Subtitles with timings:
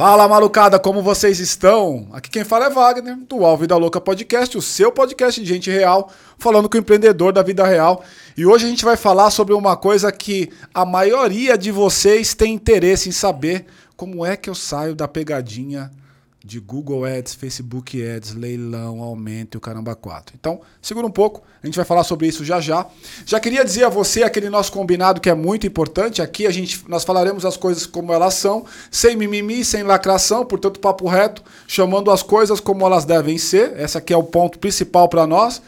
[0.00, 2.08] Fala malucada, como vocês estão?
[2.14, 5.70] Aqui quem fala é Wagner, do Alvo da Louca Podcast, o seu podcast de gente
[5.70, 8.02] real, falando com o empreendedor da vida real.
[8.34, 12.54] E hoje a gente vai falar sobre uma coisa que a maioria de vocês tem
[12.54, 15.90] interesse em saber: como é que eu saio da pegadinha
[16.42, 20.34] de Google Ads, Facebook Ads, leilão, aumento e o caramba 4.
[20.38, 22.86] Então, segura um pouco, a gente vai falar sobre isso já já.
[23.26, 26.22] Já queria dizer a você aquele nosso combinado que é muito importante.
[26.22, 30.80] Aqui a gente nós falaremos as coisas como elas são, sem mimimi, sem lacração, portanto
[30.80, 33.74] papo reto, chamando as coisas como elas devem ser.
[33.76, 35.60] Essa aqui é o ponto principal para nós.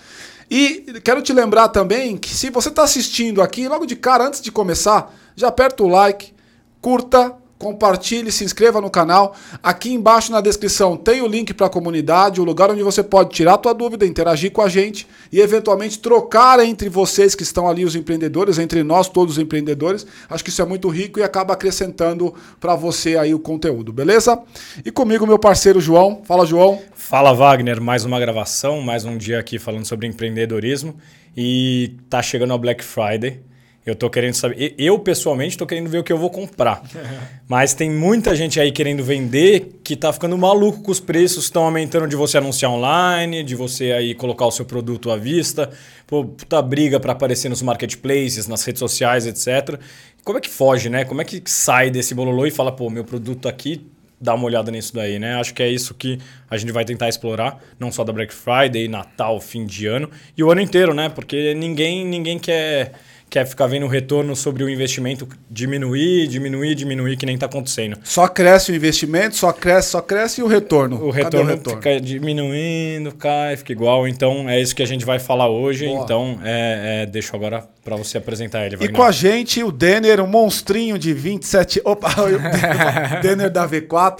[0.50, 4.40] E quero te lembrar também que se você está assistindo aqui, logo de cara, antes
[4.40, 6.32] de começar, já aperta o like,
[6.80, 9.36] curta, compartilhe, se inscreva no canal.
[9.62, 13.30] Aqui embaixo na descrição tem o link para a comunidade, o lugar onde você pode
[13.30, 17.84] tirar tua dúvida, interagir com a gente e eventualmente trocar entre vocês que estão ali
[17.84, 20.04] os empreendedores, entre nós todos os empreendedores.
[20.28, 24.42] Acho que isso é muito rico e acaba acrescentando para você aí o conteúdo, beleza?
[24.84, 26.20] E comigo meu parceiro João.
[26.24, 26.82] Fala João.
[26.94, 30.96] Fala Wagner, mais uma gravação, mais um dia aqui falando sobre empreendedorismo
[31.36, 33.51] e tá chegando a Black Friday.
[33.84, 34.74] Eu tô querendo saber.
[34.78, 36.82] Eu, pessoalmente, tô querendo ver o que eu vou comprar.
[37.48, 41.64] Mas tem muita gente aí querendo vender que tá ficando maluco com os preços, estão
[41.64, 45.68] aumentando de você anunciar online, de você aí colocar o seu produto à vista.
[46.06, 49.80] Pô, puta briga para aparecer nos marketplaces, nas redes sociais, etc.
[50.22, 51.04] Como é que foge, né?
[51.04, 53.84] Como é que sai desse bololô e fala, pô, meu produto aqui
[54.20, 55.34] dá uma olhada nisso daí, né?
[55.34, 58.86] Acho que é isso que a gente vai tentar explorar, não só da Black Friday,
[58.86, 61.08] Natal, fim de ano e o ano inteiro, né?
[61.08, 62.92] Porque ninguém ninguém quer
[63.32, 67.96] quer ficar vendo o retorno sobre o investimento diminuir, diminuir, diminuir, que nem está acontecendo.
[68.04, 71.02] Só cresce o investimento, só cresce, só cresce e o retorno.
[71.02, 71.80] O retorno, o retorno?
[71.80, 74.06] fica diminuindo, cai, fica igual.
[74.06, 75.86] Então é isso que a gente vai falar hoje.
[75.86, 76.04] Boa.
[76.04, 78.76] Então é, é, deixo agora para você apresentar ele.
[78.76, 78.90] Wagner.
[78.90, 81.80] E com a gente o Denner, um monstrinho de 27.
[81.86, 82.36] Opa, o
[83.22, 84.18] Denner da V4.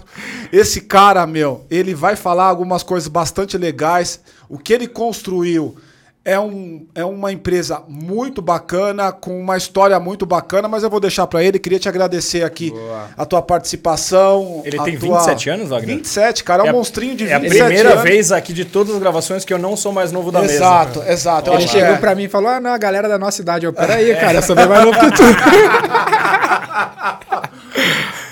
[0.50, 4.22] Esse cara, meu, ele vai falar algumas coisas bastante legais.
[4.48, 5.76] O que ele construiu
[6.24, 11.00] é, um, é uma empresa muito bacana, com uma história muito bacana, mas eu vou
[11.00, 11.58] deixar para ele.
[11.58, 13.08] Queria te agradecer aqui Boa.
[13.16, 14.62] a tua participação.
[14.64, 15.18] Ele tem tua...
[15.18, 15.96] 27 anos, Wagner?
[15.96, 17.56] 27, cara, é um é monstrinho de 27 anos.
[17.56, 18.02] É a primeira anos.
[18.04, 21.12] vez aqui de todas as gravações que eu não sou mais novo da exato, mesa.
[21.12, 21.50] Exato, exato.
[21.54, 21.98] Ele chegou é.
[21.98, 23.66] para mim e falou: ah, não, a galera da nossa idade.
[23.66, 25.22] Eu, peraí, cara, eu sou bem mais novo que tu.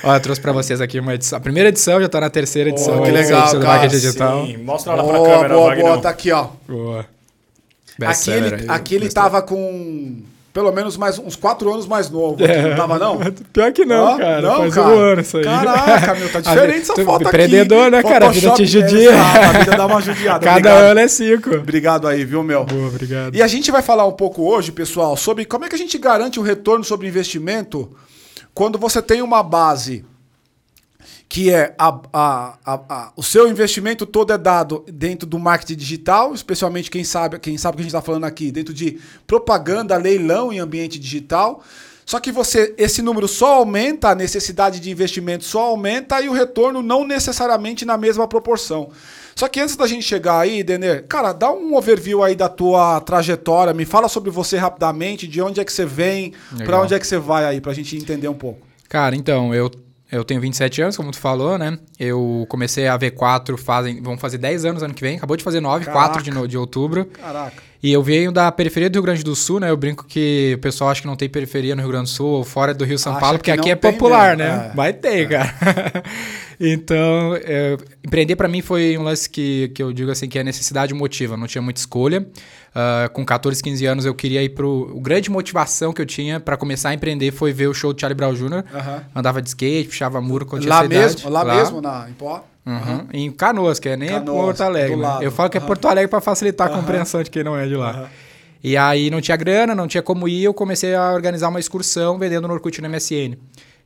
[0.02, 1.36] Ó, eu trouxe pra vocês aqui uma edição.
[1.38, 3.00] A primeira edição, já tá na terceira edição.
[3.00, 3.88] Oh, que legal, cara.
[3.88, 4.46] Digital.
[4.46, 5.84] Sim, mostra lá oh, pra câmera, boa, Wagner.
[5.84, 6.46] Boa, tá aqui, ó.
[6.68, 7.04] Boa.
[8.06, 10.22] Aqui ele, aqui ele tava com
[10.52, 12.44] pelo menos mais uns quatro anos mais novo.
[12.44, 12.70] É.
[12.70, 13.18] Não tava, não?
[13.52, 14.42] Pior que não, cara.
[14.42, 14.88] Não, Faz cara.
[14.88, 15.44] um ano isso aí.
[15.44, 17.24] Caraca, meu, tá diferente essa foto aqui.
[17.28, 18.26] Empreendedor, né, cara?
[18.26, 19.12] A vida te judia.
[19.12, 20.40] É, a vida dá uma judiada.
[20.44, 20.82] Cada obrigado.
[20.82, 21.54] ano é cinco.
[21.54, 22.64] Obrigado aí, viu, meu?
[22.64, 23.34] Boa, obrigado.
[23.34, 25.96] E a gente vai falar um pouco hoje, pessoal, sobre como é que a gente
[25.98, 27.90] garante o retorno sobre investimento
[28.52, 30.04] quando você tem uma base
[31.30, 36.34] que é a, a, a, o seu investimento todo é dado dentro do marketing digital,
[36.34, 38.98] especialmente quem sabe, quem sabe o que a gente está falando aqui, dentro de
[39.28, 41.62] propaganda, leilão em ambiente digital.
[42.04, 46.32] Só que você, esse número só aumenta, a necessidade de investimento só aumenta e o
[46.32, 48.90] retorno não necessariamente na mesma proporção.
[49.36, 53.00] Só que antes da gente chegar aí, Denner, cara, dá um overview aí da tua
[53.02, 56.32] trajetória, me fala sobre você rapidamente, de onde é que você vem,
[56.64, 58.66] para onde é que você vai aí, para a gente entender um pouco.
[58.88, 59.70] Cara, então, eu
[60.10, 61.78] eu tenho 27 anos, como tu falou, né?
[61.98, 65.16] Eu comecei a V4 fazem, vão fazer 10 anos ano que vem.
[65.16, 66.20] Acabou de fazer 9, Caraca.
[66.20, 67.04] 4 de, de outubro.
[67.04, 67.70] Caraca.
[67.82, 69.70] E eu venho da periferia do Rio Grande do Sul, né?
[69.70, 72.26] Eu brinco que o pessoal acha que não tem periferia no Rio Grande do Sul
[72.26, 74.52] ou fora do Rio São acha Paulo, porque aqui é popular, mesmo.
[74.52, 74.70] né?
[74.70, 74.76] É.
[74.76, 75.26] Vai ter, é.
[75.26, 76.02] cara.
[76.60, 80.44] então, é, empreender para mim foi um lance que, que eu digo assim que é
[80.44, 81.38] necessidade motiva.
[81.38, 82.26] Não tinha muita escolha.
[82.70, 84.94] Uh, com 14, 15 anos eu queria ir pro.
[84.96, 88.00] A grande motivação que eu tinha para começar a empreender foi ver o show do
[88.00, 88.44] Charlie Brown Jr.
[88.44, 88.62] Uhum.
[89.14, 92.44] Andava de skate, puxava muro quando tinha lá mesmo, Lá, lá mesmo, na, em Pó?
[92.64, 92.74] Uhum.
[92.74, 93.06] Uhum.
[93.12, 94.96] Em Canoas, que é nem Canoas, Porto Alegre.
[94.96, 95.18] Né?
[95.20, 97.74] Eu falo que é Porto Alegre para facilitar a compreensão de quem não é de
[97.74, 98.08] lá.
[98.62, 102.18] E aí não tinha grana, não tinha como ir, eu comecei a organizar uma excursão
[102.18, 103.36] vendendo no Orkut no MSN.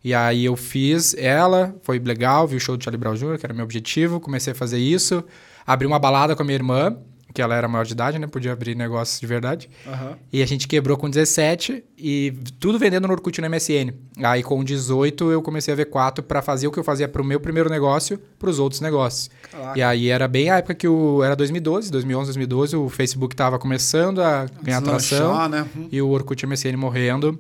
[0.03, 3.47] E aí eu fiz ela, foi legal, vi o show do Charlie Brown Jr., que
[3.47, 5.25] era meu objetivo, comecei a fazer isso,
[5.67, 6.95] abri uma balada com a minha irmã,
[7.35, 8.29] que ela era maior de idade, né?
[8.29, 9.69] Podia abrir negócios de verdade.
[9.85, 10.15] Uhum.
[10.33, 13.93] E a gente quebrou com 17 e tudo vendendo no Orkut no MSN.
[14.23, 17.21] Aí com 18 eu comecei a ver 4 para fazer o que eu fazia para
[17.21, 19.29] o meu primeiro negócio, para os outros negócios.
[19.51, 19.77] Caraca.
[19.77, 23.59] E aí era bem a época que o era 2012, 2011, 2012, o Facebook estava
[23.59, 25.67] começando a ganhar atração né?
[25.75, 25.89] Uhum.
[25.91, 27.37] e o Orkut MSN morrendo.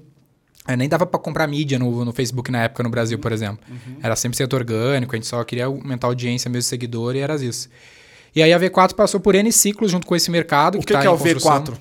[0.66, 3.60] É, nem dava para comprar mídia no, no Facebook na época no Brasil, por exemplo.
[3.70, 3.98] Uhum.
[4.02, 7.68] Era 100% orgânico, a gente só queria aumentar a audiência, mesmo seguidor e era isso.
[8.34, 10.76] E aí a V4 passou por N ciclos junto com esse mercado.
[10.76, 11.74] O que, que, tá que é o V4?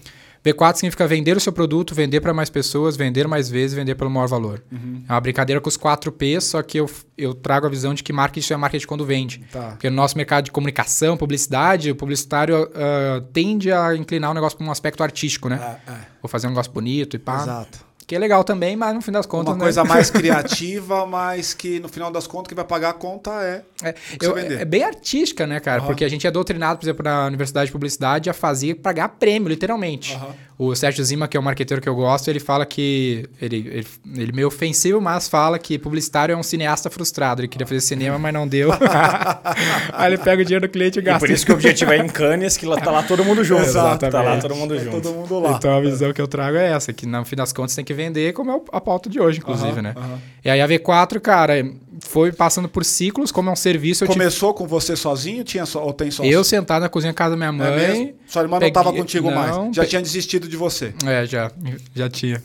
[0.43, 4.09] V4 significa vender o seu produto, vender para mais pessoas, vender mais vezes, vender pelo
[4.09, 4.61] maior valor.
[4.69, 5.01] Uhum.
[5.07, 8.03] É uma brincadeira com os 4 P, só que eu, eu trago a visão de
[8.03, 9.41] que marketing é marketing quando vende.
[9.51, 9.69] Tá.
[9.69, 14.57] Porque no nosso mercado de comunicação, publicidade, o publicitário uh, tende a inclinar o negócio
[14.57, 15.79] para um aspecto artístico, né?
[15.87, 15.95] É, é.
[16.21, 17.41] Vou fazer um negócio bonito e pá.
[17.41, 17.92] Exato.
[18.05, 19.53] Que é legal também, mas no fim das contas.
[19.53, 19.63] Uma né?
[19.63, 23.61] coisa mais criativa, mas que no final das contas, que vai pagar a conta é.
[23.83, 25.81] É, eu, é bem artística, né, cara?
[25.81, 25.87] Uhum.
[25.87, 29.09] Porque a gente é doutrinado, por exemplo, na Universidade de Publicidade a fazer para ganhar
[29.09, 30.15] prêmio, literalmente.
[30.15, 30.33] Uhum.
[30.57, 33.27] O Sérgio Zima, que é o marqueteiro que eu gosto, ele fala que.
[33.41, 37.41] Ele, ele, ele meio ofensivo, mas fala que publicitário é um cineasta frustrado.
[37.41, 38.69] Ele queria fazer cinema, mas não deu.
[39.93, 41.25] Aí ele pega o dinheiro do cliente e gasta.
[41.25, 43.63] E por isso que o objetivo é em Cannes, que tá lá todo mundo junto.
[43.63, 44.11] Exatamente.
[44.11, 45.01] Tá lá todo mundo junto.
[45.01, 45.51] todo mundo lá.
[45.53, 47.93] Então a visão que eu trago é essa, que no fim das contas tem que
[47.93, 49.93] vender, como é a pauta de hoje, inclusive, uhum, né?
[49.95, 50.17] Uhum.
[50.45, 51.53] E aí a V4, cara,
[52.01, 54.05] foi passando por ciclos, como é um serviço.
[54.05, 54.59] Começou tive...
[54.59, 55.43] com você sozinho?
[55.43, 55.79] Tinha so...
[55.79, 56.23] ou tem só?
[56.23, 58.03] Eu sentado na cozinha da casa da minha é mãe.
[58.09, 58.73] É Sua irmã peguei...
[58.73, 59.75] não estava contigo não, mais.
[59.75, 59.89] Já pe...
[59.89, 60.93] tinha desistido de você.
[61.05, 61.51] É, já,
[61.95, 62.37] já tinha.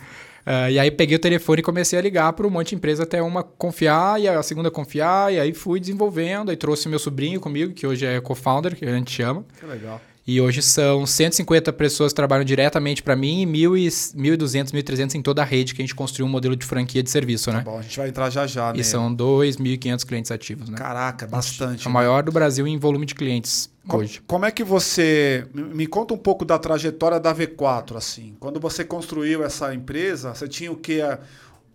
[0.49, 3.03] Uh, e aí peguei o telefone e comecei a ligar para um monte de empresa
[3.03, 5.33] até uma confiar e a segunda confiar.
[5.33, 6.51] E aí fui desenvolvendo.
[6.51, 9.45] Aí trouxe meu sobrinho comigo, que hoje é co-founder, que a gente chama.
[9.61, 10.01] Que legal.
[10.29, 15.41] E hoje são 150 pessoas que trabalham diretamente para mim e 1.200, 1.300 em toda
[15.41, 17.61] a rede que a gente construiu um modelo de franquia de serviço, né?
[17.61, 18.79] Tá bom, a gente vai entrar já já, né?
[18.79, 20.77] E são 2.500 clientes ativos, né?
[20.77, 21.87] Caraca, bastante.
[21.87, 24.21] É o maior do Brasil em volume de clientes como, hoje.
[24.27, 25.47] Como é que você...
[25.55, 28.37] Me conta um pouco da trajetória da V4, assim.
[28.39, 31.01] Quando você construiu essa empresa, você tinha o que...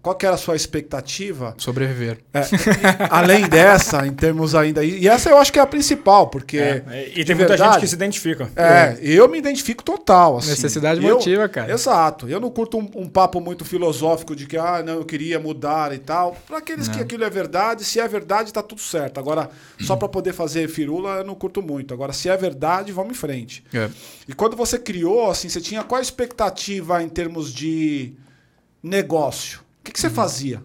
[0.03, 1.55] Qual que era a sua expectativa?
[1.57, 2.17] Sobreviver.
[2.33, 2.41] É,
[3.09, 4.83] além dessa, em termos ainda.
[4.83, 6.57] E essa eu acho que é a principal, porque.
[6.57, 8.51] É, e tem muita verdade, gente que se identifica.
[8.53, 10.39] É, eu me identifico total.
[10.39, 10.49] Assim.
[10.49, 11.71] Necessidade eu, motiva, cara.
[11.71, 12.27] Exato.
[12.27, 15.93] Eu não curto um, um, papo muito filosófico de que, ah, não, eu queria mudar
[15.93, 16.35] e tal.
[16.45, 16.95] Para aqueles não.
[16.95, 19.21] que aquilo é verdade, se é verdade, tá tudo certo.
[19.21, 21.93] Agora, só para poder fazer firula, eu não curto muito.
[21.93, 23.63] Agora, se é verdade, vamos em frente.
[23.73, 23.89] É.
[24.27, 28.11] E quando você criou, assim, você tinha qual a expectativa em termos de
[28.83, 29.63] negócio?
[29.83, 30.13] O que, que você uhum.
[30.13, 30.63] fazia?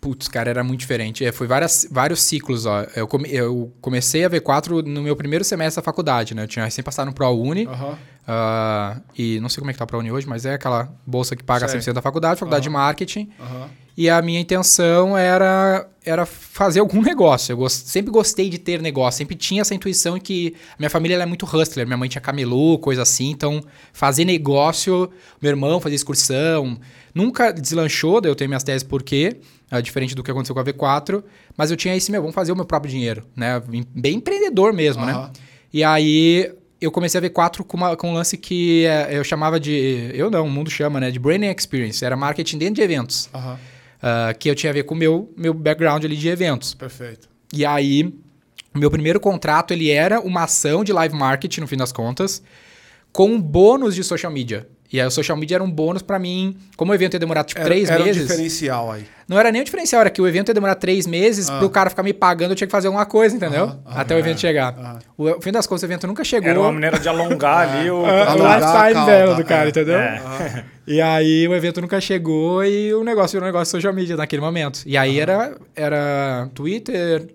[0.00, 1.24] Putz, cara, era muito diferente.
[1.24, 2.66] É, foi várias, vários ciclos.
[2.66, 2.86] Ó.
[2.94, 6.44] Eu, come, eu comecei a V4 no meu primeiro semestre da faculdade, né?
[6.44, 7.66] Eu tinha recém passado no ProUni.
[7.66, 7.92] Uhum.
[7.92, 11.34] Uh, e não sei como é que tá o ProUni hoje, mas é aquela bolsa
[11.34, 11.80] que paga Sei.
[11.80, 12.72] 100% da faculdade, faculdade uhum.
[12.72, 13.28] de marketing.
[13.40, 13.68] Uhum.
[13.96, 17.52] E a minha intenção era, era fazer algum negócio.
[17.52, 21.26] Eu gost, sempre gostei de ter negócio, sempre tinha essa intuição que minha família é
[21.26, 21.86] muito hustler.
[21.86, 23.30] Minha mãe tinha camelô, coisa assim.
[23.30, 25.10] Então, fazer negócio,
[25.42, 26.80] meu irmão fazia excursão.
[27.14, 29.36] Nunca deslanchou, daí eu tenho minhas teses por quê,
[29.70, 31.22] é diferente do que aconteceu com a V4,
[31.56, 33.62] mas eu tinha esse meu, vamos fazer o meu próprio dinheiro, né?
[33.94, 35.08] Bem empreendedor mesmo, uhum.
[35.08, 35.30] né?
[35.72, 39.60] E aí eu comecei a V4 com, uma, com um lance que é, eu chamava
[39.60, 40.10] de.
[40.14, 41.10] Eu não, o mundo chama, né?
[41.10, 42.04] De Branding Experience.
[42.04, 43.28] Era marketing dentro de eventos.
[43.34, 43.54] Uhum.
[43.54, 46.72] Uh, que eu tinha a ver com o meu, meu background ali de eventos.
[46.72, 47.28] Perfeito.
[47.52, 48.14] E aí,
[48.74, 52.42] o meu primeiro contrato ele era uma ação de live marketing, no fim das contas,
[53.12, 54.66] com um bônus de social media.
[54.92, 56.56] E aí o social media era um bônus para mim.
[56.76, 58.16] Como o evento ia demorar tipo era, três era meses.
[58.16, 59.04] Era um diferencial aí.
[59.28, 61.58] Não era nem o diferencial, era que o evento ia demorar três meses, ah.
[61.58, 63.66] pro cara ficar me pagando, eu tinha que fazer alguma coisa, entendeu?
[63.66, 64.74] Ah, ah, Até o evento chegar.
[64.76, 64.98] Ah.
[65.16, 66.50] O, o fim das contas, o evento nunca chegou.
[66.50, 68.02] Era uma maneira de alongar ali o.
[68.02, 69.68] lifetime dela do cara, é.
[69.68, 69.98] entendeu?
[69.98, 70.64] É.
[70.88, 74.42] E aí o evento nunca chegou e o negócio virou um negócio social media naquele
[74.42, 74.82] momento.
[74.84, 77.28] E aí era, era Twitter,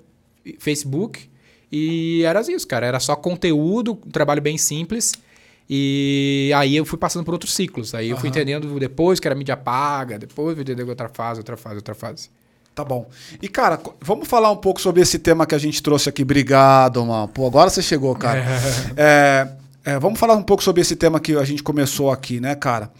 [0.59, 1.29] Facebook
[1.71, 2.85] e era isso, cara.
[2.85, 5.13] Era só conteúdo, um trabalho bem simples.
[5.69, 7.95] E aí eu fui passando por outros ciclos.
[7.95, 11.57] Aí eu fui entendendo depois que era mídia paga, depois fui entendendo outra fase, outra
[11.57, 12.29] fase, outra fase.
[12.75, 13.07] Tá bom.
[13.41, 16.23] E, cara, vamos falar um pouco sobre esse tema que a gente trouxe aqui.
[16.23, 17.27] Obrigado, mano.
[17.29, 18.43] Pô, agora você chegou, cara.
[18.97, 19.47] é,
[19.85, 22.91] é, vamos falar um pouco sobre esse tema que a gente começou aqui, né, cara?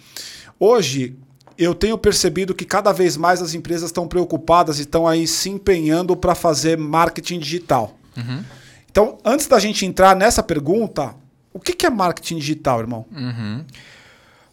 [0.57, 1.17] Hoje,
[1.57, 5.50] eu tenho percebido que cada vez mais as empresas estão preocupadas e estão aí se
[5.50, 7.98] empenhando para fazer marketing digital.
[8.15, 8.43] Uhum.
[8.89, 11.13] Então, antes da gente entrar nessa pergunta,
[11.55, 13.05] o que, que é marketing digital, irmão?
[13.15, 13.63] Uhum.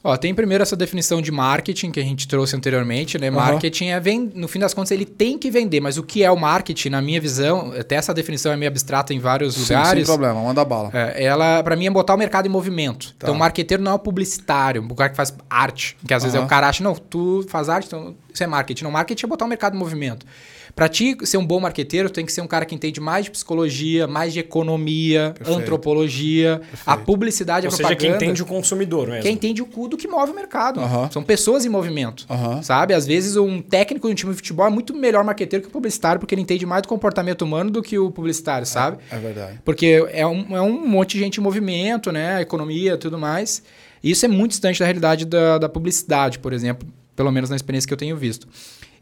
[0.04, 3.28] Ó, tem primeiro essa definição de marketing que a gente trouxe anteriormente, né?
[3.28, 3.36] Uhum.
[3.36, 4.32] Marketing é vend...
[4.36, 7.02] no fim das contas ele tem que vender, mas o que é o marketing, na
[7.02, 10.06] minha visão, até essa definição é meio abstrata em vários Sim, lugares.
[10.06, 10.90] Sem problema, manda bala.
[10.92, 13.08] É, ela, para mim, é botar o mercado em movimento.
[13.08, 13.26] Tá.
[13.26, 16.28] Então, o marqueteiro não é o publicitário, o cara que faz arte, que às uhum.
[16.28, 18.84] vezes é o cara acha, não, tu faz arte, então isso é marketing.
[18.84, 20.24] Não, marketing é botar o mercado em movimento.
[20.74, 23.30] Para ti ser um bom marqueteiro, tem que ser um cara que entende mais de
[23.30, 25.60] psicologia, mais de economia, Perfeito.
[25.60, 26.82] antropologia, Perfeito.
[26.86, 27.94] a publicidade, Ou a propaganda.
[27.94, 29.22] Ou seja, quem entende o consumidor mesmo.
[29.22, 30.80] Quem entende o cu do que move o mercado.
[31.10, 32.26] São pessoas em movimento,
[32.62, 32.94] sabe?
[32.94, 35.72] Às vezes um técnico de um time de futebol é muito melhor marqueteiro que o
[35.72, 38.98] publicitário, porque ele entende mais do comportamento humano do que o publicitário, sabe?
[39.10, 39.60] É, é verdade.
[39.64, 42.40] Porque é um, é um monte de gente em movimento, né?
[42.40, 43.62] Economia tudo mais.
[44.02, 47.56] E isso é muito distante da realidade da, da publicidade, por exemplo, pelo menos na
[47.56, 48.48] experiência que eu tenho visto.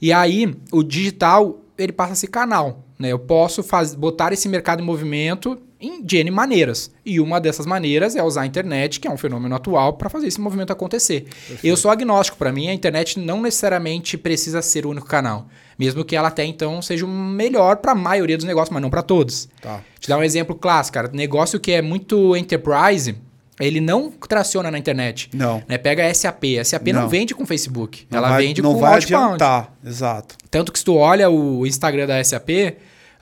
[0.01, 2.85] E aí, o digital, ele passa a ser canal.
[2.99, 3.13] Né?
[3.13, 5.59] Eu posso faz, botar esse mercado em movimento
[6.05, 6.91] de N maneiras.
[7.05, 10.27] E uma dessas maneiras é usar a internet, que é um fenômeno atual, para fazer
[10.27, 11.23] esse movimento acontecer.
[11.23, 11.67] Perfeito.
[11.67, 12.37] Eu sou agnóstico.
[12.37, 15.49] Para mim, a internet não necessariamente precisa ser o único canal.
[15.79, 18.91] Mesmo que ela até então seja o melhor para a maioria dos negócios, mas não
[18.91, 19.49] para todos.
[19.63, 19.81] Tá.
[19.99, 21.11] Te dar um exemplo clássico, cara.
[21.13, 23.17] Negócio que é muito enterprise,
[23.61, 25.31] ele não traciona na internet.
[25.35, 25.63] Não.
[25.69, 25.79] Né?
[25.79, 26.45] Pega a SAP.
[26.61, 28.07] A SAP não, não vende com Facebook.
[28.11, 29.35] Não ela vai, vende não com vai outbound.
[29.35, 29.73] Adiantar.
[29.85, 30.37] Exato.
[30.51, 32.49] Tanto que se tu olha o Instagram da SAP,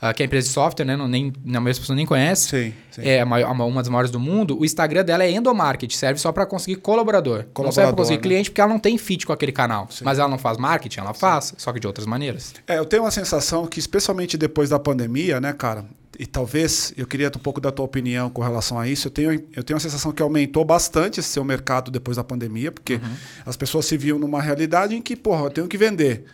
[0.01, 0.95] uh, que é a empresa de software, né?
[0.95, 2.49] Não, nem, a maioria das pessoas nem conhece.
[2.49, 3.01] Sim, sim.
[3.03, 4.59] É uma, uma, das maiores do mundo.
[4.59, 7.45] O Instagram dela é endomarket, serve só para conseguir colaborador.
[7.53, 7.65] colaborador.
[7.65, 8.23] Não serve para conseguir né?
[8.23, 9.87] cliente porque ela não tem fit com aquele canal.
[9.89, 10.03] Sim.
[10.05, 12.53] Mas ela não faz marketing, ela faz, só que de outras maneiras.
[12.67, 15.85] É, eu tenho uma sensação que, especialmente depois da pandemia, né, cara?
[16.19, 19.07] E talvez eu queria um pouco da tua opinião com relação a isso.
[19.07, 22.73] Eu tenho, eu tenho a sensação que aumentou bastante esse seu mercado depois da pandemia,
[22.73, 23.15] porque uhum.
[23.45, 26.25] as pessoas se viam numa realidade em que, porra, eu tenho que vender.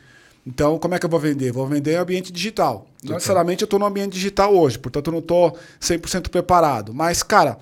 [0.46, 1.52] Então, como é que eu vou vender?
[1.52, 2.88] Vou vender em ambiente digital.
[3.04, 6.92] Não necessariamente eu estou no ambiente digital hoje, portanto eu não estou 100% preparado.
[6.92, 7.60] Mas, cara,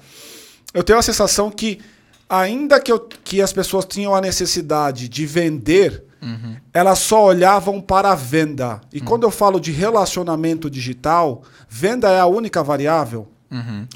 [0.73, 1.81] eu tenho a sensação que,
[2.29, 6.55] ainda que, eu, que as pessoas tinham a necessidade de vender, uhum.
[6.73, 8.81] elas só olhavam para a venda.
[8.91, 9.05] E uhum.
[9.05, 13.27] quando eu falo de relacionamento digital, venda é a única variável.
[13.51, 13.87] Uhum.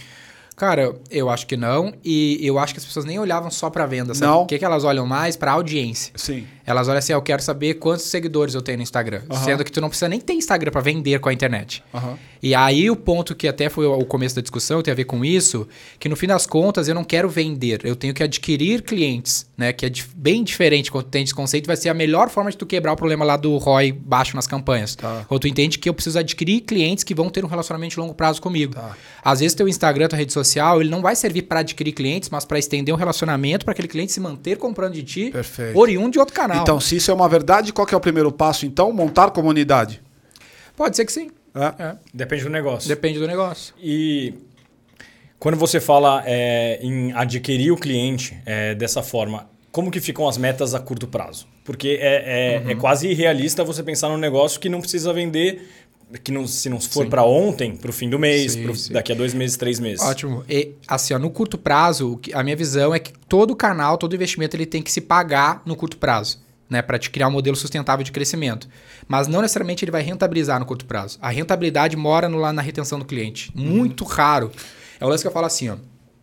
[0.58, 1.94] Cara, eu acho que não.
[2.04, 4.16] E eu acho que as pessoas nem olhavam só para venda.
[4.16, 4.26] Sabe?
[4.26, 4.42] Não.
[4.42, 5.38] O que, que elas olham mais?
[5.38, 6.12] Para audiência.
[6.16, 6.48] Sim.
[6.66, 9.22] Elas olham assim, eu quero saber quantos seguidores eu tenho no Instagram.
[9.30, 9.38] Uhum.
[9.38, 11.84] Sendo que tu não precisa nem ter Instagram para vender com a internet.
[11.94, 12.18] Uhum.
[12.42, 15.24] E aí o ponto que até foi o começo da discussão, tem a ver com
[15.24, 15.68] isso,
[16.00, 19.74] que no fim das contas eu não quero vender, eu tenho que adquirir clientes, né?
[19.74, 22.58] Que é bem diferente quando tu tem esse conceito, vai ser a melhor forma de
[22.58, 24.96] tu quebrar o problema lá do ROI baixo nas campanhas.
[24.96, 25.26] Tá.
[25.28, 28.14] Quando tu entende que eu preciso adquirir clientes que vão ter um relacionamento de longo
[28.14, 28.76] prazo comigo.
[28.76, 28.96] Tá.
[29.24, 32.46] Às vezes teu Instagram, tua rede social, ele não vai servir para adquirir clientes, mas
[32.46, 35.78] para estender um relacionamento, para aquele cliente se manter comprando de ti, Perfeito.
[35.78, 36.62] oriundo de outro canal.
[36.62, 38.92] Então, se isso é uma verdade, qual é o primeiro passo, então?
[38.92, 40.02] Montar comunidade?
[40.76, 41.30] Pode ser que sim.
[41.54, 41.84] É.
[41.84, 41.96] É.
[42.14, 42.88] Depende do negócio.
[42.88, 43.74] Depende do negócio.
[43.82, 44.34] E
[45.40, 50.38] quando você fala é, em adquirir o cliente é, dessa forma, como que ficam as
[50.38, 51.48] metas a curto prazo?
[51.64, 52.70] Porque é, é, é uhum.
[52.72, 55.70] é quase irrealista você pensar num negócio que não precisa vender
[56.24, 59.12] que não, se não for para ontem, para o fim do mês, sim, pro, daqui
[59.12, 60.04] a dois meses, três meses.
[60.04, 60.44] Ótimo.
[60.48, 64.56] E, assim, ó, no curto prazo, a minha visão é que todo canal, todo investimento,
[64.56, 68.04] ele tem que se pagar no curto prazo né, para te criar um modelo sustentável
[68.04, 68.68] de crescimento.
[69.08, 71.18] Mas não necessariamente ele vai rentabilizar no curto prazo.
[71.22, 73.52] A rentabilidade mora no, lá na retenção do cliente.
[73.56, 74.10] Muito uhum.
[74.10, 74.52] raro.
[75.00, 75.78] É o lance que eu falo assim, ó.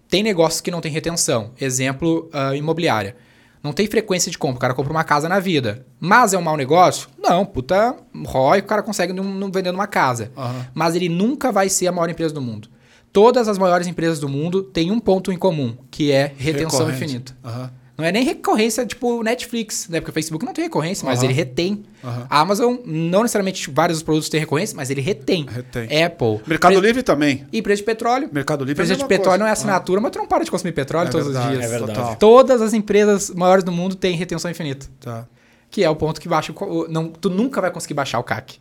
[0.09, 1.51] Tem negócios que não tem retenção.
[1.61, 3.17] Exemplo, uh, imobiliária.
[3.65, 4.57] Não tem frequência de compra.
[4.57, 5.87] O cara compra uma casa na vida.
[5.99, 7.09] Mas é um mau negócio?
[7.19, 10.31] Não, puta ROI, o cara consegue não, não vendendo uma casa.
[10.37, 10.65] Uhum.
[10.75, 12.69] Mas ele nunca vai ser a maior empresa do mundo.
[13.11, 17.05] Todas as maiores empresas do mundo têm um ponto em comum, que é retenção Recorrente.
[17.05, 17.37] infinita.
[17.43, 17.71] Uhum.
[17.97, 20.01] Não é nem recorrência tipo Netflix, né?
[20.01, 21.27] Porque o Facebook não tem recorrência, mas uhum.
[21.27, 21.85] ele retém.
[22.03, 22.27] Uhum.
[22.29, 25.47] A Amazon, não necessariamente vários dos produtos têm recorrência, mas ele retém.
[25.49, 26.05] retém.
[26.05, 26.41] Apple.
[26.45, 27.47] Mercado Livre também.
[27.53, 28.29] E preço de petróleo.
[28.33, 29.39] Mercado Livre preço é de petróleo coisa.
[29.39, 31.65] não é assinatura, mas tu não para de consumir petróleo é todos verdade, os dias.
[31.65, 31.99] É verdade.
[31.99, 32.17] Total.
[32.17, 34.87] Todas as empresas maiores do mundo têm retenção infinita.
[34.99, 35.27] Tá.
[35.71, 38.59] Que é o ponto que baixa o, não, tu nunca vai conseguir baixar o CAC.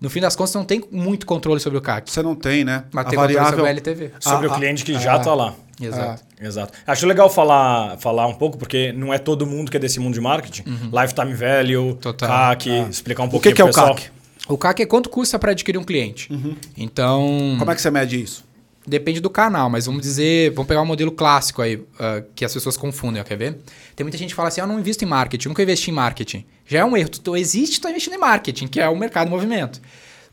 [0.00, 2.10] No fim das contas, você não tem muito controle sobre o CAC.
[2.10, 2.84] Você não tem, né?
[2.92, 3.50] Mas a tem variável...
[3.50, 4.10] sobre o LTV.
[4.20, 5.54] Sobre ah, o cliente que ah, já está lá.
[5.80, 6.22] Exato.
[6.40, 6.46] É.
[6.46, 6.72] Exato.
[6.86, 10.14] Acho legal falar, falar um pouco, porque não é todo mundo que é desse mundo
[10.14, 10.64] de marketing.
[10.66, 11.00] Uhum.
[11.00, 12.28] Lifetime value, Total.
[12.28, 12.88] CAC, ah.
[12.90, 14.10] explicar um pouquinho O que, que é o CAC?
[14.48, 16.32] O CAC é quanto custa para adquirir um cliente.
[16.32, 16.54] Uhum.
[16.76, 17.56] Então.
[17.58, 18.45] Como é que você mede isso?
[18.86, 22.54] Depende do canal, mas vamos dizer, vamos pegar um modelo clássico aí, uh, que as
[22.54, 23.58] pessoas confundem, ó, quer ver?
[23.96, 25.94] Tem muita gente que fala assim, ah, eu não invisto em marketing, nunca investi em
[25.94, 26.44] marketing.
[26.66, 28.96] Já é um erro, tu, tu existe, tu tá investindo em marketing, que é o
[28.96, 29.80] mercado em movimento.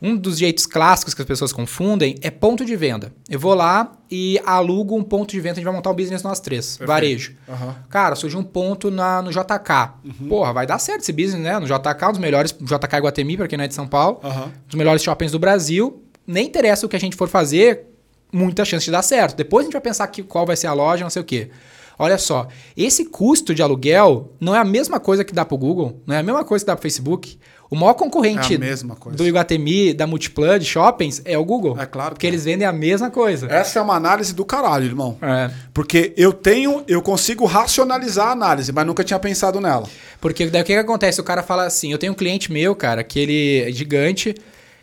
[0.00, 3.12] Um dos jeitos clássicos que as pessoas confundem é ponto de venda.
[3.28, 6.22] Eu vou lá e alugo um ponto de venda, a gente vai montar um business
[6.22, 6.86] nós três, Perfeito.
[6.86, 7.36] varejo.
[7.48, 7.74] Uhum.
[7.88, 9.94] Cara, surgiu um ponto na, no JK.
[10.04, 10.28] Uhum.
[10.28, 11.58] Porra, vai dar certo esse business, né?
[11.58, 14.44] No JK, um dos melhores, JK Guatemi, para quem não é de São Paulo, uhum.
[14.44, 16.02] um dos melhores shoppings do Brasil.
[16.26, 17.86] Nem interessa o que a gente for fazer,
[18.32, 19.36] muita chance de dar certo.
[19.36, 21.50] Depois a gente vai pensar que, qual vai ser a loja, não sei o quê.
[21.98, 25.58] Olha só, esse custo de aluguel não é a mesma coisa que dá para o
[25.58, 27.38] Google, não é a mesma coisa que dá para o Facebook.
[27.70, 31.76] O maior concorrente é do Iguatemi, da Multiplan, de shoppings, é o Google.
[31.80, 32.14] É claro.
[32.14, 32.30] Porque é.
[32.30, 33.46] eles vendem a mesma coisa.
[33.50, 35.16] Essa é uma análise do caralho, irmão.
[35.20, 35.50] É.
[35.72, 39.88] Porque eu tenho, eu consigo racionalizar a análise, mas nunca tinha pensado nela.
[40.20, 41.20] Porque daí o que, que acontece?
[41.20, 44.34] O cara fala assim, eu tenho um cliente meu, cara, que ele é gigante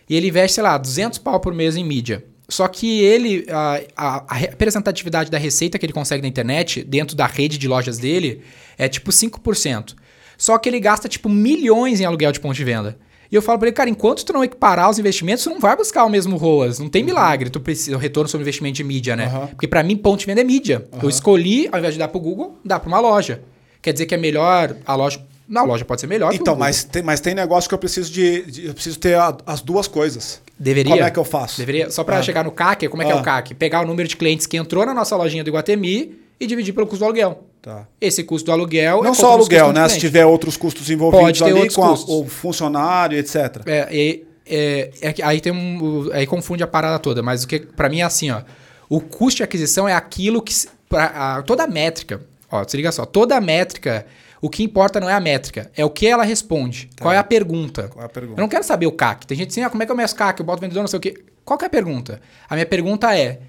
[0.09, 2.25] e ele investe, sei lá, 200 pau por mês em mídia.
[2.51, 7.15] Só que ele, a, a, a, representatividade da receita que ele consegue na internet, dentro
[7.15, 8.41] da rede de lojas dele,
[8.77, 9.95] é tipo 5%.
[10.37, 12.97] Só que ele gasta tipo milhões em aluguel de ponto de venda.
[13.31, 15.77] E eu falo para ele, cara, enquanto tu não equiparar os investimentos, tu não vai
[15.77, 16.77] buscar o mesmo ROAS.
[16.77, 17.05] Não tem uhum.
[17.05, 17.49] milagre.
[17.49, 19.27] Tu precisa o retorno sobre investimento de mídia, né?
[19.33, 19.47] Uhum.
[19.47, 20.85] Porque para mim, ponto de venda é mídia.
[20.91, 20.99] Uhum.
[21.03, 23.41] Eu escolhi, ao invés de dar pro Google, dar para uma loja.
[23.81, 25.25] Quer dizer que é melhor a loja.
[25.47, 26.33] Não, a loja pode ser melhor.
[26.33, 29.37] Então, mas tem, mas tem negócio que eu preciso de, de eu preciso ter a,
[29.45, 30.41] as duas coisas.
[30.61, 30.91] Deveria.
[30.93, 31.57] Como é que eu faço?
[31.57, 31.89] Deveria.
[31.89, 32.21] Só para ah.
[32.21, 33.23] chegar no CAC, como é que é o ah.
[33.23, 33.55] CAC?
[33.55, 36.85] Pegar o número de clientes que entrou na nossa lojinha do Iguatemi e dividir pelo
[36.85, 37.43] custo do aluguel.
[37.59, 37.87] Tá.
[37.99, 38.99] Esse custo do aluguel.
[38.99, 39.89] É Não é só aluguel, né?
[39.89, 43.63] Se tiver outros custos envolvidos ali com a, o funcionário, etc.
[43.65, 46.11] É, é, é, é, aí tem um.
[46.13, 48.41] Aí confunde a parada toda, mas o que para mim é assim, ó.
[48.87, 50.53] O custo de aquisição é aquilo que.
[50.87, 52.21] Pra, a, toda a métrica.
[52.51, 54.05] Ó, se liga só, toda a métrica
[54.41, 56.89] o que importa não é a métrica, é o que ela responde.
[56.95, 57.03] Tá.
[57.03, 57.87] Qual é a pergunta?
[57.89, 58.39] Qual é a pergunta?
[58.39, 59.27] Eu não quero saber o CAC.
[59.27, 60.39] Tem gente assim, ah, como é que eu meço CAC?
[60.39, 61.23] Eu boto vendedor, não sei o quê.
[61.45, 62.19] Qual que é a pergunta?
[62.49, 63.39] A minha pergunta é,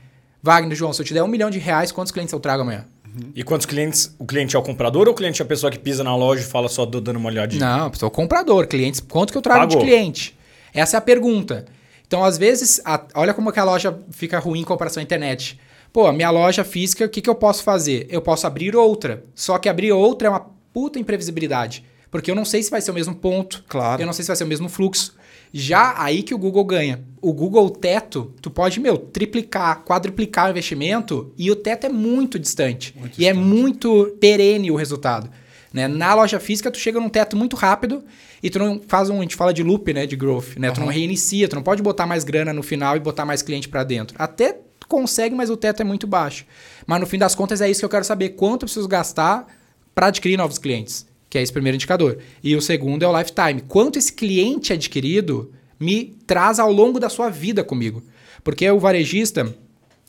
[0.43, 2.85] Wagner, João, se eu te der um milhão de reais, quantos clientes eu trago amanhã?
[3.07, 3.31] Uhum.
[3.35, 4.15] E quantos clientes?
[4.19, 6.43] O cliente é o comprador ou o cliente é a pessoa que pisa na loja
[6.43, 7.65] e fala só dando uma olhadinha?
[7.65, 8.67] Não, pessoa é o comprador.
[8.67, 9.79] Clientes, quanto que eu trago Pagou.
[9.79, 10.37] de cliente?
[10.75, 11.67] Essa é a pergunta.
[12.07, 15.59] Então, às vezes, a, olha como que a loja fica ruim em comparação à internet.
[15.93, 18.07] Pô, a minha loja física, o que, que eu posso fazer?
[18.11, 19.25] Eu posso abrir outra.
[19.35, 21.85] Só que abrir outra é uma puta imprevisibilidade.
[22.11, 23.65] Porque eu não sei se vai ser o mesmo ponto.
[23.69, 24.03] Claro.
[24.03, 25.15] Eu não sei se vai ser o mesmo fluxo.
[25.53, 27.03] Já aí que o Google ganha.
[27.21, 32.39] O Google teto, tu pode, meu, triplicar, quadruplicar o investimento e o teto é muito
[32.39, 32.95] distante.
[32.99, 33.45] Muito e é distante.
[33.47, 35.31] é muito perene o resultado.
[35.73, 35.89] Né?
[35.89, 38.05] Na loja física, tu chega num teto muito rápido
[38.43, 40.69] e tu não faz um, a gente fala de loop, né, de growth, né?
[40.69, 40.75] Uhum.
[40.75, 43.69] Tu não reinicia, tu não pode botar mais grana no final e botar mais cliente
[43.69, 44.15] para dentro.
[44.19, 46.45] Até consegue, mas o teto é muito baixo.
[46.87, 49.47] Mas no fim das contas é isso que eu quero saber, quanto eu preciso gastar
[49.95, 52.19] para adquirir novos clientes, que é esse primeiro indicador.
[52.43, 53.63] E o segundo é o lifetime.
[53.63, 58.03] Quanto esse cliente adquirido me traz ao longo da sua vida comigo?
[58.45, 59.55] Porque o varejista,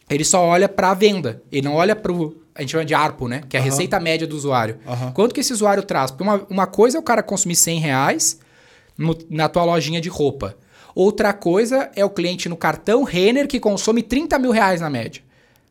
[0.10, 2.94] ele só olha para a venda, ele não olha para o a gente chama de
[2.94, 3.42] ARPO, né?
[3.50, 3.70] Que é a uhum.
[3.70, 4.78] receita média do usuário.
[4.86, 5.12] Uhum.
[5.12, 6.12] Quanto que esse usuário traz?
[6.12, 8.40] Porque uma, uma coisa é o cara consumir 100 reais
[8.98, 10.56] no, na tua lojinha de roupa.
[10.94, 15.24] Outra coisa é o cliente no cartão Renner que consome 30 mil reais na média.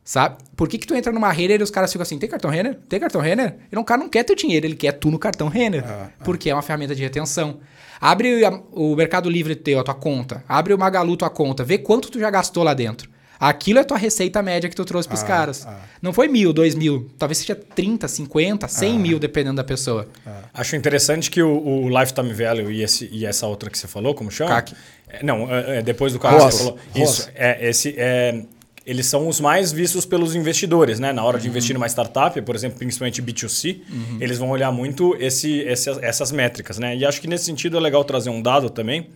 [0.03, 0.37] Sabe?
[0.55, 2.77] Por que, que tu entra numa Renner e os caras ficam assim, tem cartão Renner?
[2.89, 3.55] Tem cartão Renner?
[3.71, 5.83] E o cara não quer teu dinheiro, ele quer tu no cartão Renner.
[5.85, 6.23] Ah, ah.
[6.23, 7.59] Porque é uma ferramenta de retenção.
[8.01, 8.41] Abre
[8.73, 10.43] o Mercado Livre teu, a tua conta.
[10.47, 11.63] Abre o Magalu tua conta.
[11.63, 13.09] Vê quanto tu já gastou lá dentro.
[13.39, 15.65] Aquilo é tua receita média que tu trouxe pros ah, caras.
[15.65, 15.77] Ah.
[16.01, 17.09] Não foi mil, dois mil.
[17.17, 18.99] Talvez seja 30, 50, 100 ah.
[18.99, 20.07] mil, dependendo da pessoa.
[20.25, 20.43] Ah.
[20.53, 24.13] Acho interessante que o, o Lifetime Value e, esse, e essa outra que você falou,
[24.13, 24.49] como chama?
[24.49, 24.75] CAC.
[25.09, 26.77] É, não, é, é, depois do CAC você falou.
[26.95, 28.43] Isso, é, esse, é,
[28.85, 31.13] eles são os mais vistos pelos investidores, né?
[31.13, 31.51] Na hora de uhum.
[31.51, 34.17] investir numa startup, por exemplo, principalmente B2C, uhum.
[34.19, 36.95] eles vão olhar muito esse, esse, essas métricas, né?
[36.95, 39.07] E acho que nesse sentido é legal trazer um dado também,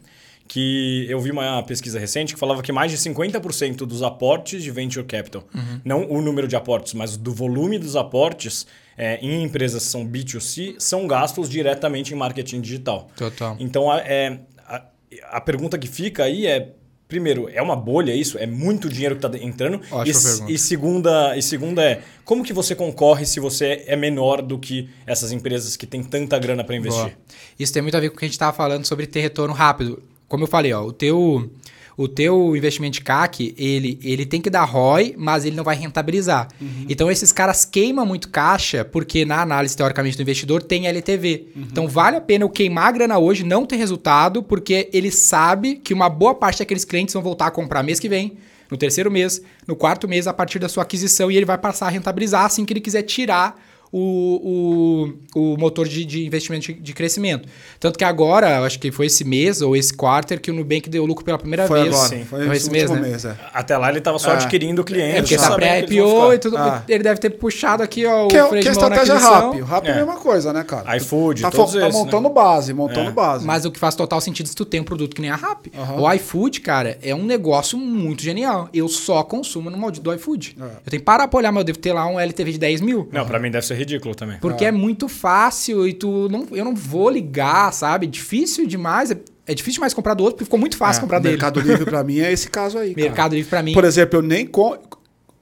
[0.48, 4.72] que eu vi uma pesquisa recente que falava que mais de 50% dos aportes de
[4.72, 5.82] venture capital, uhum.
[5.84, 8.66] não o número de aportes, mas do volume dos aportes
[8.98, 13.10] é, em empresas que são B2C, são gastos diretamente em marketing digital.
[13.18, 13.58] Total.
[13.60, 14.84] Então, é, a,
[15.24, 16.74] a pergunta que fica aí é
[17.08, 18.38] Primeiro, é uma bolha isso?
[18.38, 19.82] É muito dinheiro que está entrando?
[20.06, 24.60] E, e, segunda, e segunda é, como que você concorre se você é menor do
[24.60, 27.02] que essas empresas que têm tanta grana para investir?
[27.02, 27.14] Boa.
[27.58, 29.54] Isso tem muito a ver com o que a gente estava falando sobre ter retorno
[29.54, 30.04] rápido.
[30.28, 31.50] Como eu falei, ó, o teu
[31.98, 35.76] o teu investimento de CAC, ele, ele tem que dar ROI, mas ele não vai
[35.76, 36.48] rentabilizar.
[36.62, 36.86] Uhum.
[36.88, 41.48] Então, esses caras queimam muito caixa, porque na análise, teoricamente, do investidor tem LTV.
[41.56, 41.62] Uhum.
[41.64, 45.78] Então, vale a pena eu queimar a grana hoje, não ter resultado, porque ele sabe
[45.78, 48.38] que uma boa parte daqueles clientes vão voltar a comprar mês que vem,
[48.70, 51.88] no terceiro mês, no quarto mês, a partir da sua aquisição, e ele vai passar
[51.88, 53.60] a rentabilizar assim que ele quiser tirar
[53.92, 57.48] o, o, o motor de, de investimento de, de, crescimento.
[57.80, 61.06] Tanto que agora, acho que foi esse mês ou esse quarter que o Nubank deu
[61.06, 61.96] lucro pela primeira foi vez.
[61.96, 63.00] Agora, Sim, foi, foi esse mês, né?
[63.00, 63.38] mês é.
[63.54, 64.34] Até lá ele estava só é.
[64.34, 65.16] adquirindo clientes.
[65.16, 66.58] É porque tá pré-IPO e tudo.
[66.58, 66.84] Ah.
[66.88, 69.64] Ele deve ter puxado aqui ó, que, o freio que é estratégia rápido.
[69.64, 70.98] Rápido é a mesma coisa, né, cara?
[70.98, 72.36] iFood, tá, todos tá esses, montando né?
[72.36, 73.14] base, montando é.
[73.14, 73.46] base.
[73.46, 75.72] Mas o que faz total sentido se tu tem um produto que nem a Rap.
[75.74, 76.02] Uhum.
[76.02, 78.70] O iFood, cara, é um negócio muito genial.
[78.74, 80.58] Eu só consumo no maldito do iFood.
[80.60, 80.64] É.
[80.64, 82.82] Eu tenho que parar pra olhar, mas eu devo ter lá um LTV de 10
[82.82, 83.10] mil.
[83.12, 83.28] Não, uhum.
[83.28, 84.40] pra mim deve ser ridículo também.
[84.40, 88.08] Porque é muito fácil e tu não, eu não vou ligar, sabe?
[88.08, 89.12] Difícil demais.
[89.12, 91.36] É, é difícil demais comprar do outro, porque ficou muito fácil é, comprar dele.
[91.36, 92.96] Mercado Livre para mim é esse caso aí.
[92.96, 93.36] Mercado cara.
[93.36, 93.74] Livre para mim.
[93.74, 94.78] Por exemplo, eu nem com...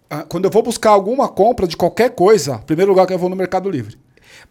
[0.09, 3.29] Ah, quando eu vou buscar alguma compra de qualquer coisa, primeiro lugar que eu vou
[3.29, 3.97] no Mercado Livre.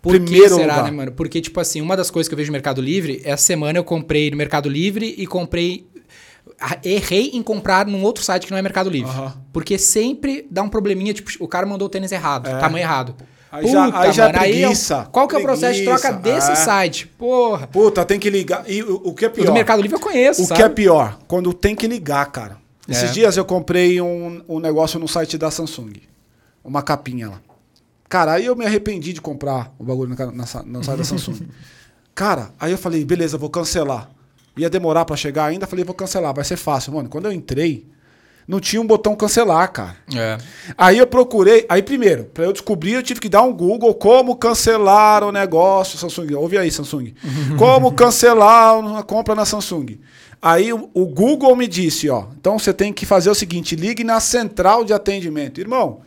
[0.01, 0.85] Por Primeiro que será, lugar.
[0.85, 1.12] né, mano?
[1.12, 3.85] Porque, tipo assim, uma das coisas que eu vejo no Mercado Livre, essa semana eu
[3.85, 5.87] comprei no Mercado Livre e comprei.
[6.85, 9.11] Errei em comprar num outro site que não é Mercado Livre.
[9.51, 12.59] Porque sempre dá um probleminha, tipo, o cara mandou o tênis errado, é.
[12.59, 13.14] tamanho errado.
[13.54, 15.00] Aí Puta, já, aí já mano, é preguiça.
[15.02, 16.54] Aí qual que é o processo de troca desse é.
[16.56, 17.06] site?
[17.06, 17.68] Porra.
[17.68, 18.68] Puta, tem que ligar.
[18.68, 19.44] E o, o que é pior?
[19.44, 20.58] O do Mercado Livre eu conheço, O sabe?
[20.58, 21.16] que é pior?
[21.28, 22.56] Quando tem que ligar, cara.
[22.88, 22.90] É.
[22.90, 25.92] Esses dias eu comprei um, um negócio no site da Samsung.
[26.64, 27.40] Uma capinha lá.
[28.08, 31.46] Cara, aí eu me arrependi de comprar o bagulho na, na, no site da Samsung.
[32.12, 34.10] cara, aí eu falei, beleza, vou cancelar.
[34.56, 36.92] Ia demorar para chegar ainda, falei, vou cancelar, vai ser fácil.
[36.92, 37.86] Mano, quando eu entrei,
[38.46, 39.96] não tinha um botão cancelar, cara.
[40.14, 40.38] É.
[40.76, 44.37] Aí eu procurei, aí primeiro, para eu descobrir, eu tive que dar um Google como
[44.37, 46.35] cancelar o negócio Samsung.
[46.35, 47.14] Ouve aí, Samsung.
[47.59, 49.98] como cancelar uma compra na Samsung.
[50.40, 54.04] Aí o, o Google me disse, ó, então você tem que fazer o seguinte, ligue
[54.04, 55.59] na central de atendimento.
[55.59, 56.02] Irmão,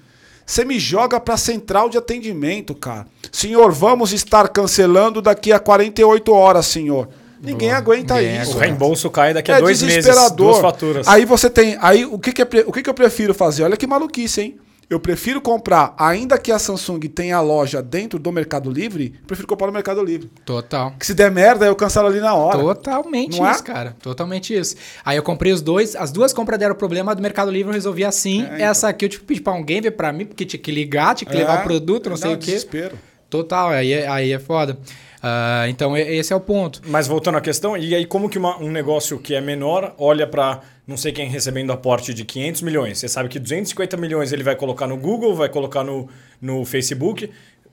[0.46, 3.08] você me joga para central de atendimento, cara.
[3.32, 7.10] Senhor, vamos estar cancelando daqui a 48 horas, senhor.
[7.42, 7.78] Ninguém Boa.
[7.78, 8.58] aguenta Ninguém isso.
[8.58, 11.08] O reembolso cai daqui a é dois meses, duas faturas.
[11.08, 13.64] Aí você tem, aí o que que, é, o que que eu prefiro fazer?
[13.64, 14.60] Olha que maluquice, hein?
[14.90, 19.46] Eu prefiro comprar, ainda que a Samsung tenha a loja dentro do Mercado Livre, prefiro
[19.46, 20.32] comprar no Mercado Livre.
[20.46, 20.94] Total.
[20.98, 22.58] Que se der merda, eu cancelo ali na hora.
[22.60, 23.52] Totalmente Não é?
[23.52, 23.66] isso, é?
[23.66, 23.98] cara.
[24.02, 24.78] Totalmente isso.
[25.04, 28.06] Aí eu comprei os dois, as duas compras deram problema, do Mercado Livre eu resolvi
[28.06, 28.44] assim.
[28.44, 28.66] É, então.
[28.66, 31.16] Essa aqui eu tive que pedir pra alguém ver pra mim, porque tinha que ligar,
[31.16, 32.52] tinha que é, levar o produto, não sei o quê.
[32.52, 32.98] desespero.
[33.30, 34.78] Total, aí, é, aí é foda.
[35.18, 36.82] Uh, então esse é o ponto.
[36.86, 40.28] Mas voltando à questão, e aí como que uma, um negócio que é menor olha
[40.28, 43.00] para não sei quem recebendo aporte de 500 milhões?
[43.00, 46.08] Você sabe que 250 milhões ele vai colocar no Google, vai colocar no,
[46.42, 47.30] no Facebook.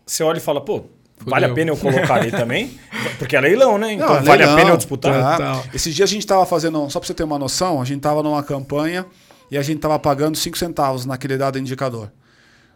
[0.07, 0.85] Você olha e fala, pô,
[1.17, 1.31] Fudeu.
[1.31, 2.79] Vale a pena eu colocar ali também?
[3.19, 3.93] Porque é leilão, né?
[3.93, 5.39] Então não, é vale leilão, a pena eu disputar?
[5.39, 5.63] Tá.
[5.73, 8.23] Esses dias a gente estava fazendo, só para você ter uma noção, a gente estava
[8.23, 9.07] numa campanha
[9.51, 12.11] e a gente estava pagando 5 centavos naquele dado indicador.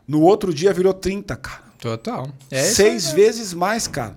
[0.06, 1.68] No outro dia virou 30, cara.
[1.80, 2.28] Total.
[2.50, 4.16] É Seis vezes mais, cara.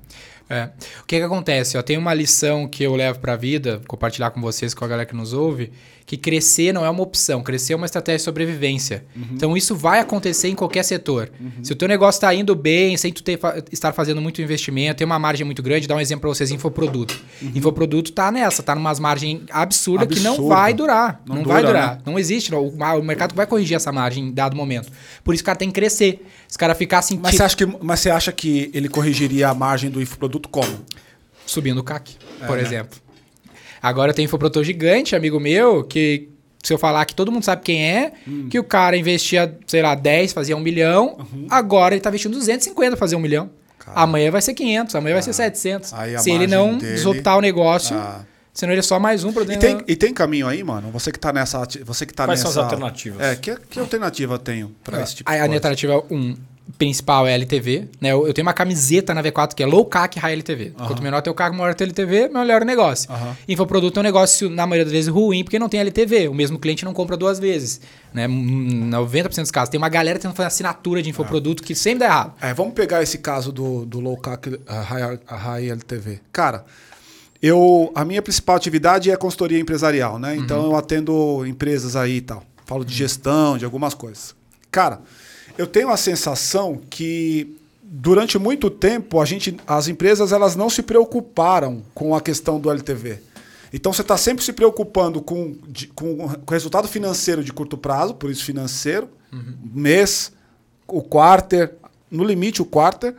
[0.51, 0.69] É.
[1.01, 1.77] O que, que acontece?
[1.77, 4.87] Eu tenho uma lição que eu levo para a vida, compartilhar com vocês, com a
[4.87, 5.71] galera que nos ouve,
[6.11, 9.05] que crescer não é uma opção, crescer é uma estratégia de sobrevivência.
[9.15, 9.27] Uhum.
[9.31, 11.31] Então isso vai acontecer em qualquer setor.
[11.39, 11.63] Uhum.
[11.63, 13.39] Se o teu negócio está indo bem, sem tu ter,
[13.71, 17.17] estar fazendo muito investimento, tem uma margem muito grande, dá um exemplo para vocês, infoproduto.
[17.41, 17.53] Uhum.
[17.55, 20.35] Infoproduto tá nessa, tá numas margens absurdas Absurdo.
[20.35, 21.21] que não vai durar.
[21.25, 21.95] Não, não dura, vai durar.
[21.95, 22.01] Né?
[22.05, 22.53] Não existe.
[22.53, 24.91] O, o mercado vai corrigir essa margem em dado momento.
[25.23, 26.25] Por isso o cara tem que crescer.
[26.45, 27.17] Se o cara ficar assim...
[27.23, 30.81] Mas você acha que, mas você acha que ele corrigiria a margem do infoproduto como?
[31.45, 32.63] Subindo o CAC, é, por né?
[32.63, 32.99] exemplo.
[33.81, 36.29] Agora tem infoprodutor gigante, amigo meu, que
[36.63, 38.47] se eu falar que todo mundo sabe quem é, hum.
[38.49, 41.47] que o cara investia, sei lá, 10, fazia um milhão, uhum.
[41.49, 43.49] agora ele tá investindo 250 para fazer um milhão.
[43.79, 44.01] Caramba.
[44.03, 45.15] Amanhã vai ser 500, amanhã ah.
[45.15, 45.93] vai ser 700.
[46.19, 46.93] se ele não dele...
[46.93, 48.23] desoptar o negócio, ah.
[48.53, 50.91] senão ele é só mais um para e tem, e tem caminho aí, mano?
[50.91, 51.65] Você que tá nessa...
[51.83, 52.53] Você que tá Quais nessa...
[52.53, 53.19] são as alternativas?
[53.19, 55.51] É, que, que alternativa eu tenho para é, esse tipo a, de coisa?
[55.51, 56.37] A alternativa 1, um,
[56.77, 58.11] principal é LTV, né?
[58.11, 60.73] Eu, eu, tenho uma camiseta na V4 que é low CAC high LTV.
[60.77, 60.87] Uhum.
[60.87, 63.11] Quanto menor teu CAC, maior teu LTV, melhor o negócio.
[63.11, 63.35] Uhum.
[63.47, 66.27] Infoproduto é um negócio, na maioria das vezes, ruim, porque não tem LTV.
[66.27, 67.81] O mesmo cliente não compra duas vezes.
[68.13, 68.27] Né?
[68.27, 69.69] 90% dos casos.
[69.69, 71.65] Tem uma galera tentando fazer assinatura de infoproduto é.
[71.65, 72.33] que sempre dá errado.
[72.41, 76.19] É, vamos pegar esse caso do, do low CAC high, high LTV.
[76.31, 76.65] Cara,
[77.41, 80.35] eu, a minha principal atividade é consultoria empresarial, né?
[80.35, 80.71] Então uhum.
[80.71, 82.43] eu atendo empresas aí e tal.
[82.65, 84.35] Falo de gestão, de algumas coisas.
[84.69, 85.01] Cara,
[85.57, 90.81] eu tenho a sensação que durante muito tempo a gente, as empresas elas não se
[90.81, 93.19] preocuparam com a questão do LTV.
[93.73, 97.77] Então você está sempre se preocupando com, de, com, com o resultado financeiro de curto
[97.77, 99.55] prazo, por isso financeiro, uhum.
[99.73, 100.31] mês,
[100.87, 101.73] o quarter,
[102.09, 103.15] no limite o quarter,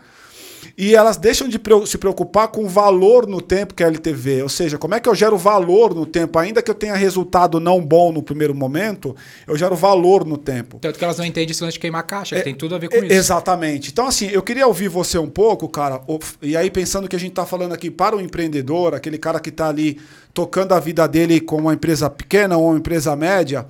[0.76, 4.42] e elas deixam de se preocupar com o valor no tempo que é a LTV.
[4.42, 6.38] Ou seja, como é que eu gero valor no tempo?
[6.38, 9.14] Ainda que eu tenha resultado não bom no primeiro momento,
[9.46, 10.78] eu gero valor no tempo.
[10.80, 12.78] Tanto que elas não entendem esse lance de queimar caixa, é, que tem tudo a
[12.78, 13.12] ver com é, isso.
[13.12, 13.90] Exatamente.
[13.90, 16.00] Então, assim, eu queria ouvir você um pouco, cara,
[16.40, 19.50] e aí pensando que a gente está falando aqui para o empreendedor, aquele cara que
[19.50, 20.00] está ali
[20.32, 23.66] tocando a vida dele com uma empresa pequena ou uma empresa média,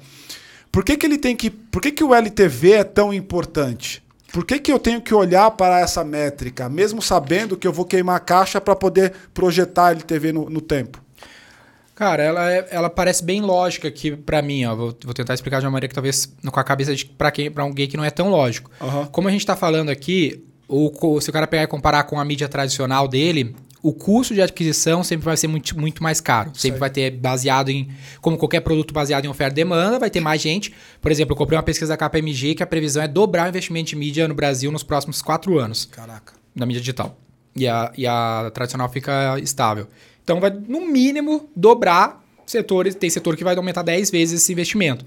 [0.70, 1.50] por que, que ele tem que.
[1.50, 4.02] Por que, que o LTV é tão importante?
[4.32, 7.84] Por que, que eu tenho que olhar para essa métrica, mesmo sabendo que eu vou
[7.84, 11.02] queimar a caixa para poder projetar a LTV no, no tempo?
[11.94, 14.64] Cara, ela, é, ela parece bem lógica aqui para mim.
[14.64, 14.74] Ó.
[14.74, 17.62] Vou, vou, tentar explicar de uma maneira que talvez com a cabeça para quem para
[17.62, 18.70] alguém que não é tão lógico.
[18.80, 19.06] Uhum.
[19.06, 22.24] Como a gente está falando aqui, o, se o cara pegar e comparar com a
[22.24, 26.52] mídia tradicional dele, o custo de aquisição sempre vai ser muito, muito mais caro.
[26.54, 27.88] Sempre vai ter baseado em.
[28.20, 30.72] Como qualquer produto baseado em oferta e demanda, vai ter mais gente.
[31.00, 33.90] Por exemplo, eu comprei uma pesquisa da KPMG que a previsão é dobrar o investimento
[33.90, 35.86] de mídia no Brasil nos próximos quatro anos.
[35.86, 36.32] Caraca.
[36.54, 37.18] Na mídia digital.
[37.56, 39.88] E a, e a tradicional fica estável.
[40.22, 42.94] Então vai, no mínimo, dobrar setores.
[42.94, 45.04] Tem setor que vai aumentar 10 vezes esse investimento.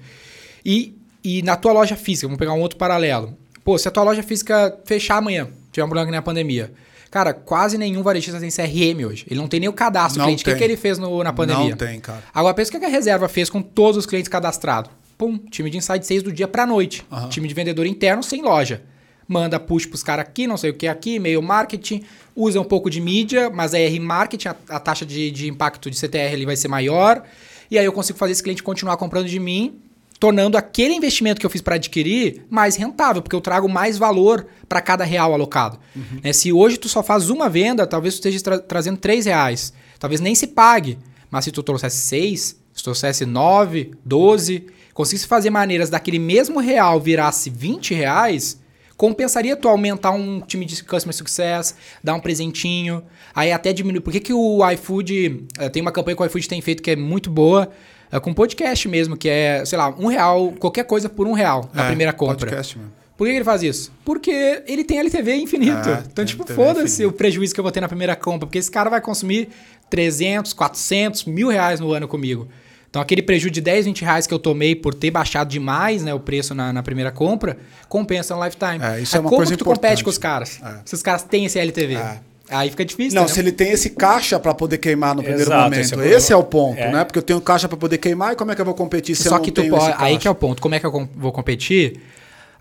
[0.66, 3.38] E, e na tua loja física, vamos pegar um outro paralelo.
[3.64, 6.74] Pô, se a tua loja física fechar amanhã, tiver um problema que nem a pandemia
[7.16, 9.26] Cara, quase nenhum varejista tem CRM hoje.
[9.32, 10.44] Ele não tem nem o cadastro do cliente.
[10.44, 11.70] O que, que ele fez no, na pandemia?
[11.70, 12.22] Não tem, cara.
[12.34, 14.92] Agora pensa o que a reserva fez com todos os clientes cadastrados.
[15.18, 17.06] Pum, time de insight 6 do dia pra noite.
[17.10, 17.30] Uhum.
[17.30, 18.82] Time de vendedor interno sem loja.
[19.26, 22.04] Manda push pros caras aqui, não sei o que aqui, e-mail marketing,
[22.36, 25.90] usa um pouco de mídia, mas a R marketing, a, a taxa de, de impacto
[25.90, 27.24] de CTR ali vai ser maior.
[27.72, 29.80] E aí eu consigo fazer esse cliente continuar comprando de mim
[30.20, 34.48] tornando aquele investimento que eu fiz para adquirir mais rentável, porque eu trago mais valor
[34.68, 35.78] para cada real alocado.
[35.96, 36.20] Uhum.
[36.24, 36.34] Né?
[36.34, 39.74] Se hoje tu só faz uma venda, talvez tu esteja tra trazendo três reais.
[40.00, 40.98] Talvez nem se pague.
[41.30, 46.60] Mas se tu trouxesse seis, se tu trouxesse nove, doze, conseguisse fazer maneiras daquele mesmo
[46.60, 48.58] real virasse 20 reais,
[48.98, 54.00] Compensaria tu aumentar um time de customer success, dar um presentinho, aí até diminuir.
[54.00, 55.48] Por que, que o iFood.
[55.60, 57.70] Uh, tem uma campanha que o iFood tem feito que é muito boa,
[58.16, 61.70] uh, com podcast mesmo, que é, sei lá, um real, qualquer coisa por um real
[61.74, 62.38] na é, primeira compra.
[62.38, 62.92] Podcast mesmo.
[63.18, 63.94] Por que ele faz isso?
[64.04, 65.90] Porque ele tem LTV infinito.
[65.90, 68.70] É, então, tipo, foda-se o prejuízo que eu vou ter na primeira compra, porque esse
[68.70, 69.50] cara vai consumir
[69.90, 72.48] 300, 400, mil reais no ano comigo.
[72.90, 76.14] Então, aquele prejuízo de 10, 20 reais que eu tomei por ter baixado demais né,
[76.14, 77.58] o preço na, na primeira compra,
[77.90, 78.80] compensa no lifetime.
[78.82, 80.62] É, isso é, é uma como coisa tu compete com os caras?
[80.64, 80.80] É.
[80.86, 81.96] Se os caras têm esse LTV.
[81.96, 82.20] É.
[82.50, 83.20] Aí fica difícil.
[83.20, 85.82] Não, se ele tem esse caixa para poder queimar no primeiro Exato, momento.
[85.82, 86.92] Esse é, o, esse é o ponto, é.
[86.92, 87.04] né?
[87.04, 89.24] Porque eu tenho caixa para poder queimar e como é que eu vou competir se
[89.24, 90.62] Só eu não que tu pode, Aí que é o ponto.
[90.62, 92.00] Como é que eu vou competir?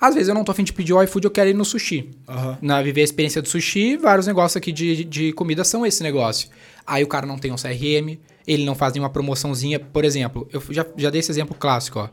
[0.01, 2.11] Às vezes eu não tô afim de pedir o iFood, eu quero ir no sushi.
[2.29, 2.57] Uhum.
[2.61, 6.49] Na viver a experiência do sushi, vários negócios aqui de, de comida são esse negócio.
[6.87, 9.79] Aí o cara não tem um CRM, ele não faz nenhuma promoçãozinha.
[9.79, 12.09] Por exemplo, eu já, já dei esse exemplo clássico, ó.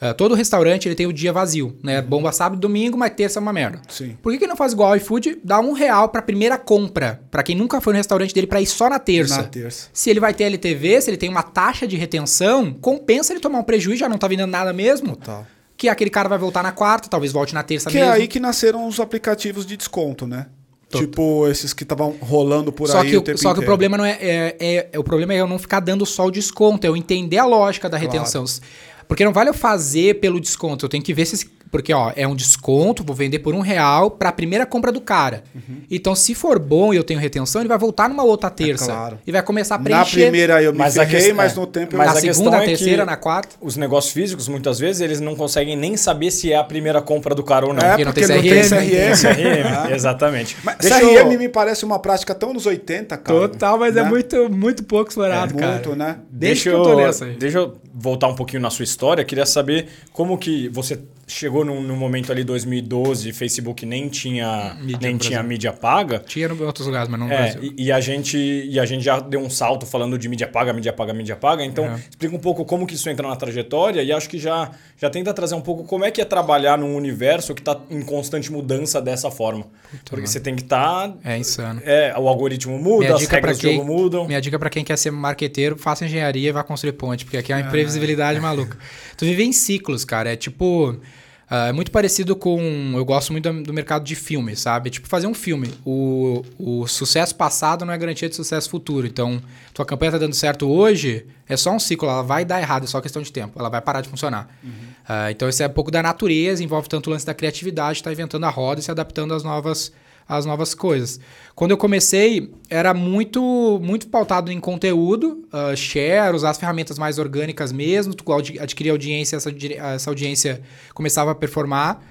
[0.00, 2.00] Uh, todo restaurante ele tem o dia vazio, né?
[2.00, 2.06] Uhum.
[2.06, 3.80] Bomba sábado e domingo, mas terça é uma merda.
[3.88, 4.16] Sim.
[4.22, 5.38] Por que, que não faz igual o iFood?
[5.42, 7.20] Dá um real pra primeira compra.
[7.30, 9.38] para quem nunca foi no restaurante dele, para ir só na terça.
[9.38, 9.88] Na terça.
[9.92, 13.58] Se ele vai ter LTV, se ele tem uma taxa de retenção, compensa ele tomar
[13.60, 15.16] um prejuízo, já não tá vendendo nada mesmo.
[15.16, 15.46] Total.
[15.76, 18.10] Que aquele cara vai voltar na quarta, talvez volte na terça que mesmo.
[18.12, 20.46] Que é aí que nasceram os aplicativos de desconto, né?
[20.88, 23.60] Tipo, esses que estavam rolando por só aí que, o tempo Só inteiro.
[23.60, 26.26] que o problema não é, é, é, O problema é eu não ficar dando só
[26.26, 28.44] o desconto, é eu entender a lógica da retenção.
[28.44, 28.60] Claro.
[29.08, 32.26] Porque não vale eu fazer pelo desconto, eu tenho que ver se porque, ó, é
[32.26, 35.42] um desconto, vou vender por um real para a primeira compra do cara.
[35.54, 35.78] Uhum.
[35.90, 38.84] Então, se for bom e eu tenho retenção, ele vai voltar numa outra é terça.
[38.84, 39.18] É claro.
[39.26, 40.20] E vai começar a preencher.
[40.20, 41.98] Na primeira eu me mas ferrei, questão, mas no tempo eu...
[41.98, 43.56] Mas na segunda, é terceira, na quarta...
[43.60, 47.34] Os negócios físicos, muitas vezes, eles não conseguem nem saber se é a primeira compra
[47.34, 47.82] do cara ou não.
[47.82, 48.70] É, porque, porque não tem CRM.
[48.70, 49.86] Não tem CRM.
[49.86, 49.92] CRM.
[49.94, 50.56] Exatamente.
[50.62, 51.38] Mas Deixa CRM eu...
[51.38, 53.48] me parece uma prática tão nos 80, cara.
[53.48, 54.06] Total, mas é né?
[54.06, 55.72] é muito, muito pouco explorado, é, cara.
[55.72, 56.18] Muito, né?
[56.30, 57.36] Deixa, Deixa eu, eu nessa aí.
[57.36, 59.24] Deixa eu voltar um pouquinho na sua história.
[59.24, 64.98] Queria saber como que você chegou num, num, momento ali 2012, Facebook nem tinha mídia
[65.02, 66.20] nem tinha mídia paga.
[66.20, 67.74] Tinha em outros lugares, mas não no é, Brasil.
[67.76, 70.72] E, e, a gente e a gente já deu um salto falando de mídia paga,
[70.72, 71.64] mídia paga, mídia paga.
[71.64, 71.96] Então, é.
[71.96, 75.34] explica um pouco como que isso entra na trajetória e acho que já já tenta
[75.34, 79.02] trazer um pouco como é que é trabalhar num universo que está em constante mudança
[79.02, 79.64] dessa forma.
[79.64, 80.26] Puta Porque mano.
[80.28, 81.82] você tem que estar tá, É insano.
[81.84, 84.26] É, o algoritmo muda, minha as regras quem, do jogo mudam.
[84.28, 87.52] Minha dica para quem quer ser marqueteiro, faça engenharia e vá construir ponte, porque aqui
[87.52, 87.66] é uma é.
[87.66, 88.78] imprevisibilidade maluca.
[89.16, 90.32] Tu vive em ciclos, cara.
[90.32, 91.00] É tipo
[91.48, 92.92] Uh, é muito parecido com.
[92.96, 94.90] Eu gosto muito do, do, mercado de filme, sabe?
[94.90, 95.72] Tipo, fazer um filme.
[95.84, 99.06] O, o sucesso passado não é garantia de sucesso futuro.
[99.06, 99.40] Então,
[99.72, 102.08] tua campanha tá dando certo hoje, é só um ciclo.
[102.08, 103.58] Ela vai dar errado, é só questão de tempo.
[103.58, 104.48] Ela vai parar de funcionar.
[104.62, 104.70] Uhum.
[104.70, 108.10] Uh, então, isso é um pouco da natureza, envolve tanto o lance da criatividade, tá
[108.10, 109.92] inventando a roda e se adaptando às novas
[110.28, 111.20] as novas coisas.
[111.54, 117.18] Quando eu comecei, era muito muito pautado em conteúdo, uh, share, usar as ferramentas mais
[117.18, 119.50] orgânicas mesmo, tu adquirir audiência, essa,
[119.94, 120.60] essa audiência
[120.94, 122.02] começava a performar.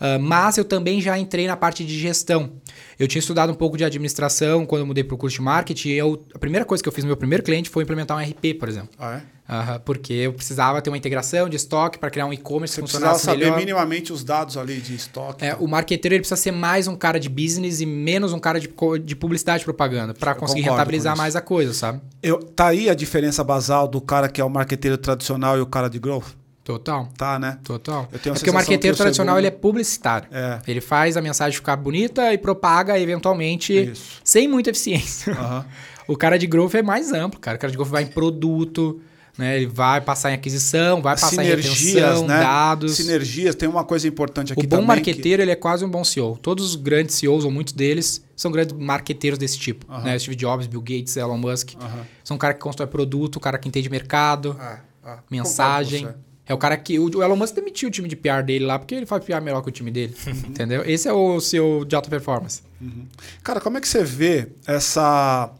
[0.00, 2.52] Uh, mas eu também já entrei na parte de gestão.
[2.98, 5.90] Eu tinha estudado um pouco de administração quando eu mudei para o curso de marketing.
[5.90, 8.54] Eu, a primeira coisa que eu fiz no meu primeiro cliente foi implementar um RP,
[8.58, 8.90] por exemplo.
[8.96, 9.37] Ah, é?
[9.48, 13.26] Uh, porque eu precisava ter uma integração de estoque para criar um e-commerce que funcionasse
[13.28, 13.46] melhor.
[13.46, 15.42] saber minimamente os dados ali de estoque.
[15.42, 18.60] É, o marqueteiro ele precisa ser mais um cara de business e menos um cara
[18.60, 18.68] de,
[19.02, 22.02] de publicidade e propaganda para conseguir rentabilizar mais a coisa, sabe?
[22.22, 25.66] Eu, tá aí a diferença basal do cara que é o marqueteiro tradicional e o
[25.66, 26.36] cara de growth?
[26.62, 27.08] Total.
[27.16, 27.58] Tá, né?
[27.64, 28.06] Total.
[28.12, 29.46] Eu tenho é porque o marqueteiro tradicional segundo...
[29.46, 30.28] ele é publicitário.
[30.30, 30.60] É.
[30.68, 34.20] Ele faz a mensagem ficar bonita e propaga eventualmente Isso.
[34.22, 35.32] sem muita eficiência.
[35.32, 35.64] Uhum.
[36.12, 37.56] o cara de growth é mais amplo, cara.
[37.56, 39.00] O cara de growth vai em produto,
[39.38, 39.56] né?
[39.56, 42.40] Ele vai passar em aquisição, vai passar Sinergias, em retenção, né?
[42.40, 42.96] dados.
[42.96, 44.78] Sinergias, tem uma coisa importante aqui também.
[44.78, 45.42] O bom marqueteiro, que...
[45.42, 46.36] ele é quase um bom CEO.
[46.36, 49.90] Todos os grandes CEOs, ou muitos deles, são grandes marqueteiros desse tipo.
[49.90, 50.02] Uhum.
[50.02, 50.18] Né?
[50.18, 51.74] Steve Jobs, Bill Gates, Elon Musk.
[51.80, 52.04] Uhum.
[52.24, 56.08] São um cara que constrói produto, o cara que entende mercado, ah, ah, mensagem.
[56.44, 56.98] É o cara que.
[56.98, 59.62] O Elon Musk demitiu o time de PR dele lá, porque ele faz PR melhor
[59.62, 60.16] que o time dele.
[60.48, 60.82] Entendeu?
[60.84, 62.62] Esse é o seu de alta performance.
[62.80, 63.06] Uhum.
[63.44, 65.52] Cara, como é que você vê essa.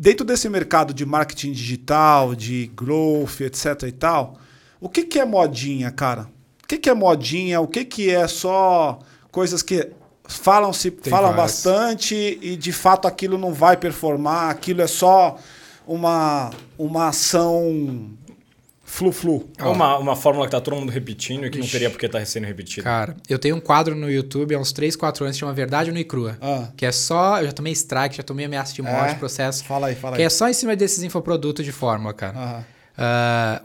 [0.00, 4.38] Dentro desse mercado de marketing digital, de growth, etc e tal,
[4.80, 6.30] o que, que é modinha, cara?
[6.62, 7.60] O que, que é modinha?
[7.60, 9.00] O que, que é só
[9.32, 9.90] coisas que
[10.28, 11.64] falam se falam várias.
[11.64, 15.36] bastante e de fato aquilo não vai performar, aquilo é só
[15.84, 18.10] uma, uma ação
[18.88, 19.50] Flu-flu.
[19.58, 21.66] É uma, uma fórmula que tá todo mundo repetindo e que Ixi.
[21.66, 22.84] não teria porque estar tá sendo repetida.
[22.84, 25.92] Cara, eu tenho um quadro no YouTube há uns 3, 4 anos que chama Verdade
[25.92, 26.38] no e Crua.
[26.40, 26.68] Ah.
[26.74, 27.38] Que é só.
[27.38, 29.14] Eu já tomei strike, já tomei ameaça de morte, é?
[29.14, 29.62] processo.
[29.64, 30.26] Fala aí, fala que aí.
[30.26, 32.64] é só em cima desses infoprodutos de fórmula, cara.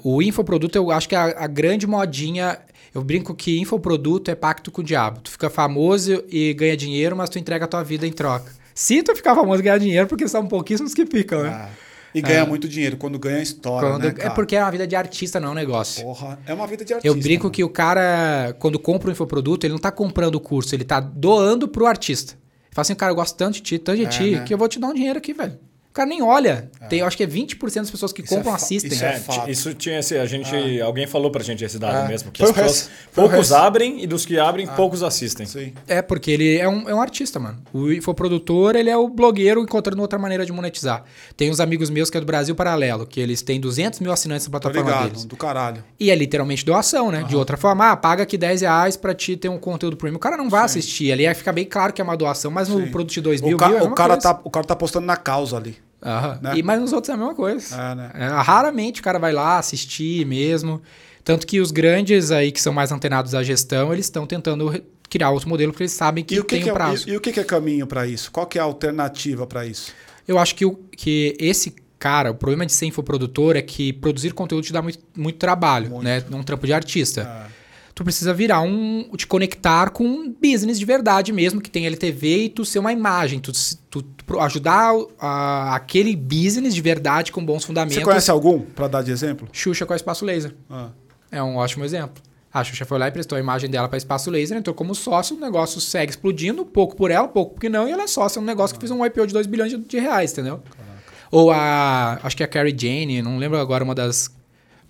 [0.04, 2.60] Uh, o infoproduto, eu acho que é a, a grande modinha.
[2.94, 5.22] Eu brinco que infoproduto é pacto com o diabo.
[5.22, 8.52] Tu fica famoso e ganha dinheiro, mas tu entrega a tua vida em troca.
[8.76, 11.50] Se tu ficar famoso e ganhar dinheiro, porque são pouquíssimos que ficam, né?
[11.50, 11.70] Ah.
[12.14, 12.46] E ganha é.
[12.46, 12.98] muito dinheiro.
[12.98, 15.56] Quando ganha, história, quando, né, É porque é uma vida de artista, não é um
[15.56, 16.04] negócio.
[16.04, 17.08] Porra, é uma vida de artista.
[17.08, 17.54] Eu brinco mano.
[17.54, 21.00] que o cara, quando compra um infoproduto, ele não tá comprando o curso, ele tá
[21.00, 22.34] doando pro artista.
[22.72, 24.44] Fala assim, cara, eu gosto tanto de ti, tanto de é, ti, né?
[24.44, 25.58] que eu vou te dar um dinheiro aqui, velho.
[25.94, 26.72] O cara nem olha.
[26.82, 26.88] É.
[26.88, 28.92] Tem, eu acho que é 20% das pessoas que isso compram é assistem.
[28.92, 29.48] Isso, é, fato.
[29.48, 30.86] isso tinha esse, a gente, ah.
[30.86, 32.08] alguém falou pra gente esse dado é.
[32.08, 34.72] mesmo, que Foi as pessoas, poucos abrem e dos que abrem, ah.
[34.72, 35.46] poucos assistem.
[35.46, 35.72] Sim.
[35.88, 37.62] É, porque ele é um, é um artista, mano.
[37.72, 41.04] O infoprodutor, ele é o blogueiro encontrando outra maneira de monetizar.
[41.38, 44.48] Tem uns amigos meus que é do Brasil Paralelo, que eles têm 200 mil assinantes
[44.48, 45.26] na plataforma ligado, deles.
[45.26, 45.84] do caralho.
[46.00, 47.22] E é literalmente doação, né?
[47.22, 47.28] Uhum.
[47.28, 50.18] De outra forma, ah, paga aqui 10 reais pra ti ter um conteúdo premium.
[50.18, 50.80] O cara não vai Sim.
[50.80, 51.12] assistir.
[51.12, 52.90] Ali vai ficar bem claro que é uma doação, mas no Sim.
[52.90, 55.06] produto de 2 mil, o, ca mil é o cara tá O cara tá postando
[55.06, 55.83] na causa ali.
[56.04, 56.40] Uhum.
[56.42, 56.58] Né?
[56.58, 57.76] E, mas nos outros é a mesma coisa.
[57.76, 58.12] É, né?
[58.14, 60.82] é, raramente o cara vai lá assistir mesmo.
[61.24, 65.30] Tanto que os grandes aí que são mais antenados à gestão, eles estão tentando criar
[65.30, 67.08] outro modelo porque eles sabem que, que tem que um prazo.
[67.08, 68.32] É, e, e, o que é caminho para isso?
[68.32, 69.94] Qual que é a alternativa para isso?
[70.28, 74.34] Eu acho que, o, que esse cara, o problema de ser infoprodutor é que produzir
[74.34, 76.04] conteúdo te dá muito, muito trabalho, muito.
[76.04, 76.22] né?
[76.32, 77.50] Um trampo de artista.
[77.96, 79.08] Tu precisa virar um.
[79.16, 82.92] te conectar com um business de verdade mesmo, que tem LTV e tu ser uma
[82.92, 83.52] imagem, tu,
[83.90, 87.96] tu, tu ajudar a, aquele business de verdade com bons fundamentos.
[87.96, 89.48] Você conhece algum, para dar de exemplo?
[89.52, 90.56] Xuxa com a Espaço Laser.
[90.70, 90.90] Ah.
[91.32, 92.22] É um ótimo exemplo.
[92.52, 95.36] A Xuxa foi lá e prestou a imagem dela para Espaço Laser, entrou como sócio,
[95.36, 98.46] o negócio segue explodindo, pouco por ela, pouco porque não, e ela é sócia, um
[98.46, 98.80] negócio ah.
[98.80, 100.62] que fez um IPO de 2 bilhões de, de reais, entendeu?
[100.70, 100.94] Caraca.
[101.32, 102.20] Ou a.
[102.22, 104.30] Acho que é a Carrie Jane, não lembro agora, uma das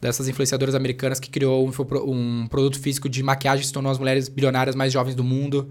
[0.04, 1.72] dessas influenciadoras americanas que criou um,
[2.06, 5.70] um produto físico de maquiagem que se tornou as mulheres bilionárias mais jovens do mundo.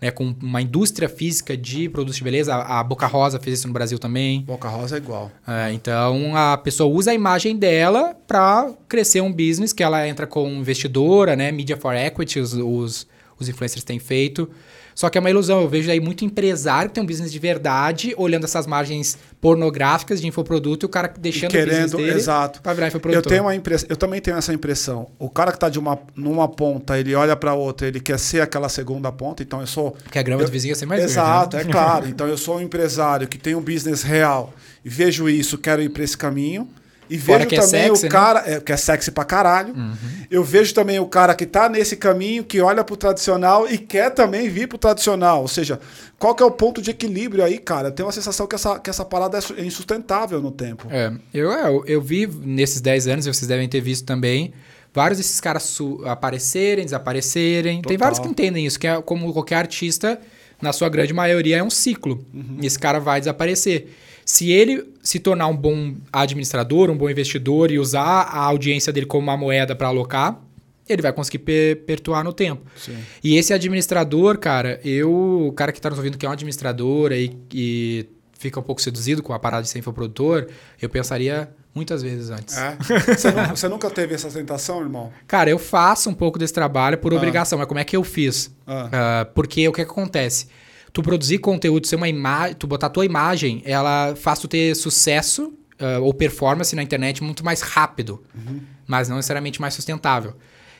[0.00, 2.52] Né, com uma indústria física de produtos de beleza.
[2.54, 4.42] A, a Boca Rosa fez isso no Brasil também.
[4.42, 5.30] Boca Rosa é igual.
[5.46, 10.26] É, então a pessoa usa a imagem dela para crescer um business que ela entra
[10.26, 11.52] como investidora, né?
[11.52, 13.06] Media for Equity, os, os,
[13.38, 14.50] os influencers têm feito.
[14.94, 15.62] Só que é uma ilusão.
[15.62, 20.20] Eu vejo aí muito empresário que tem um business de verdade, olhando essas margens pornográficas
[20.20, 22.62] de infoproduto e o cara deixando e querendo, o business exato.
[22.62, 23.24] para virar infoprodutor.
[23.24, 23.84] Eu, tenho uma impress...
[23.88, 25.08] eu também tenho essa impressão.
[25.18, 28.40] O cara que está de uma, numa ponta, ele olha para outra, ele quer ser
[28.40, 29.96] aquela segunda ponta, então eu sou...
[30.10, 30.46] Que a grama eu...
[30.46, 31.62] do vizinho é ser mais Exato, né?
[31.62, 32.08] é claro.
[32.08, 34.54] Então eu sou um empresário que tem um business real
[34.84, 36.68] e vejo isso, quero ir para esse caminho
[37.08, 38.08] e Fora vejo é também é sexy, o né?
[38.08, 38.54] cara, né?
[38.54, 39.74] é, que é sexy pra caralho.
[39.74, 39.94] Uhum.
[40.30, 44.10] Eu vejo também o cara que tá nesse caminho, que olha pro tradicional e quer
[44.10, 45.42] também vir pro tradicional.
[45.42, 45.78] Ou seja,
[46.18, 47.88] qual que é o ponto de equilíbrio aí, cara?
[47.88, 50.88] Eu tenho uma sensação que essa, que essa parada é insustentável no tempo.
[50.90, 54.52] É, eu, é, eu, eu vi nesses 10 anos, vocês devem ter visto também,
[54.92, 57.76] vários desses caras aparecerem, desaparecerem.
[57.78, 57.88] Total.
[57.88, 60.18] Tem vários que entendem isso, que é como qualquer artista,
[60.62, 62.24] na sua grande maioria, é um ciclo.
[62.32, 62.58] Uhum.
[62.62, 63.88] E esse cara vai desaparecer.
[64.24, 69.06] Se ele se tornar um bom administrador, um bom investidor e usar a audiência dele
[69.06, 70.40] como uma moeda para alocar,
[70.88, 72.62] ele vai conseguir perpetuar no tempo.
[72.76, 72.96] Sim.
[73.22, 77.12] E esse administrador, cara, eu, o cara que está nos ouvindo que é um administrador
[77.12, 78.06] e, e
[78.38, 80.46] fica um pouco seduzido com a parada de ser infoprodutor,
[80.80, 82.56] eu pensaria muitas vezes antes.
[82.56, 82.76] É?
[83.16, 85.12] Você, nunca, você, nunca teve essa tentação, irmão?
[85.26, 87.16] Cara, eu faço um pouco desse trabalho por ah.
[87.16, 88.54] obrigação, mas como é que eu fiz?
[88.66, 89.26] Ah.
[89.26, 90.46] Uh, porque o que, que acontece?
[90.94, 95.52] Tu produzir conteúdo, ser uma imagem, tu botar tua imagem, ela faz tu ter sucesso
[95.80, 98.60] uh, ou performance na internet muito mais rápido, uhum.
[98.86, 100.34] mas não necessariamente mais sustentável.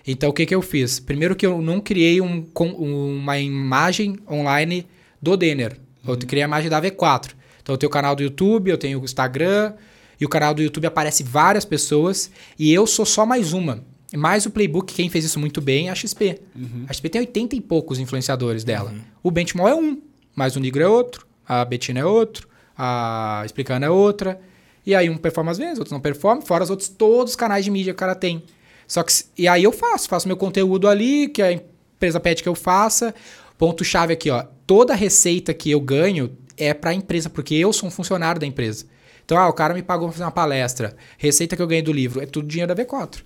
[0.06, 1.00] Então, o que, que eu fiz?
[1.00, 4.86] Primeiro que eu não criei um, uma imagem online
[5.20, 5.78] do Denner.
[6.06, 6.12] Uhum.
[6.12, 7.32] Eu criei a imagem da V4.
[7.60, 9.72] Então, eu tenho o canal do YouTube, eu tenho o Instagram,
[10.20, 13.82] e o canal do YouTube aparece várias pessoas, e eu sou só mais uma.
[14.16, 16.40] Mais o Playbook, quem fez isso muito bem é a XP.
[16.54, 16.84] Uhum.
[16.88, 18.90] A XP tem 80 e poucos influenciadores dela.
[18.90, 19.00] Uhum.
[19.22, 20.00] O Benchmall é um,
[20.34, 24.40] mas o Negro é outro, a Betina é outro, a Explicando é outra.
[24.86, 27.64] E aí um performa às vezes, outros não performam, fora os outros, todos os canais
[27.64, 28.42] de mídia que o cara tem.
[28.86, 32.48] Só que, e aí eu faço, faço meu conteúdo ali, que a empresa pede que
[32.48, 33.14] eu faça.
[33.56, 34.44] Ponto-chave aqui, ó.
[34.66, 38.46] Toda receita que eu ganho é para a empresa, porque eu sou um funcionário da
[38.46, 38.84] empresa.
[39.24, 40.94] Então, ah, o cara me pagou para fazer uma palestra.
[41.16, 43.22] Receita que eu ganhei do livro é tudo dinheiro da V4.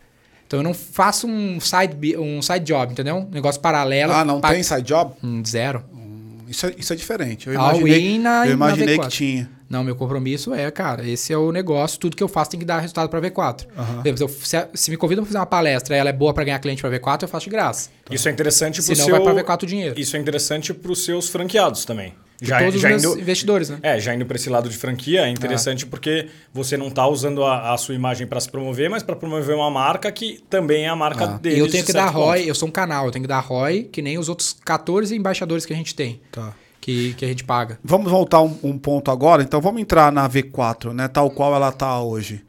[0.49, 3.17] Então eu não faço um side, um side job, entendeu?
[3.17, 4.15] Um negócio paralelo.
[4.15, 5.13] Ah, não tem side job?
[5.23, 5.85] Hum, zero.
[5.93, 7.49] Hum, isso, é, isso é diferente.
[7.49, 9.51] Eu imaginei, na, eu imaginei que tinha.
[9.69, 12.65] Não, meu compromisso é, cara, esse é o negócio, tudo que eu faço tem que
[12.65, 13.67] dar resultado para V4.
[13.77, 14.01] Uhum.
[14.03, 16.59] Exemplo, se, se, me convidam para fazer uma palestra e ela é boa para ganhar
[16.59, 17.91] cliente para V4, eu faço de graça.
[18.11, 19.05] Isso é interessante para o seu...
[19.05, 20.01] Senão vai para V4 o dinheiro.
[20.01, 23.79] Isso é interessante para os seus franqueados também já, todos já os indo, investidores, né?
[23.83, 25.89] É, já indo para esse lado de franquia, é interessante ah.
[25.91, 29.57] porque você não está usando a, a, sua imagem para se promover, mas para promover
[29.57, 31.39] uma marca que também é a marca ah.
[31.39, 31.61] dele.
[31.61, 34.01] Eu tenho que dar ROI, eu sou um canal, eu tenho que dar ROI que
[34.01, 36.21] nem os outros 14 embaixadores que a gente tem.
[36.31, 36.55] Tá.
[36.81, 37.79] Que, que a gente paga.
[37.85, 41.09] Vamos voltar um, um ponto agora, então vamos entrar na V4, né?
[41.09, 42.45] Tal qual ela está hoje.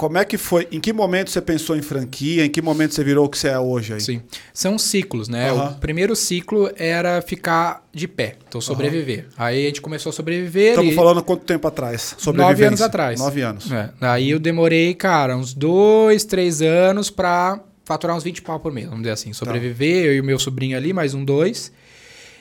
[0.00, 0.66] Como é que foi?
[0.72, 2.46] Em que momento você pensou em franquia?
[2.46, 4.00] Em que momento você virou o que você é hoje aí?
[4.00, 4.22] Sim.
[4.50, 5.52] São ciclos, né?
[5.52, 5.66] Uhum.
[5.66, 9.24] O primeiro ciclo era ficar de pé, então sobreviver.
[9.24, 9.30] Uhum.
[9.36, 10.70] Aí a gente começou a sobreviver.
[10.70, 10.96] Estamos e...
[10.96, 12.16] falando quanto tempo atrás?
[12.34, 13.20] Nove anos atrás.
[13.20, 13.70] Nove anos.
[13.70, 13.90] É.
[14.00, 18.86] Aí eu demorei, cara, uns dois, três anos pra faturar uns 20 pau por mês,
[18.86, 19.34] vamos dizer assim.
[19.34, 20.06] Sobreviver, tá.
[20.06, 21.70] eu e o meu sobrinho ali, mais um dois.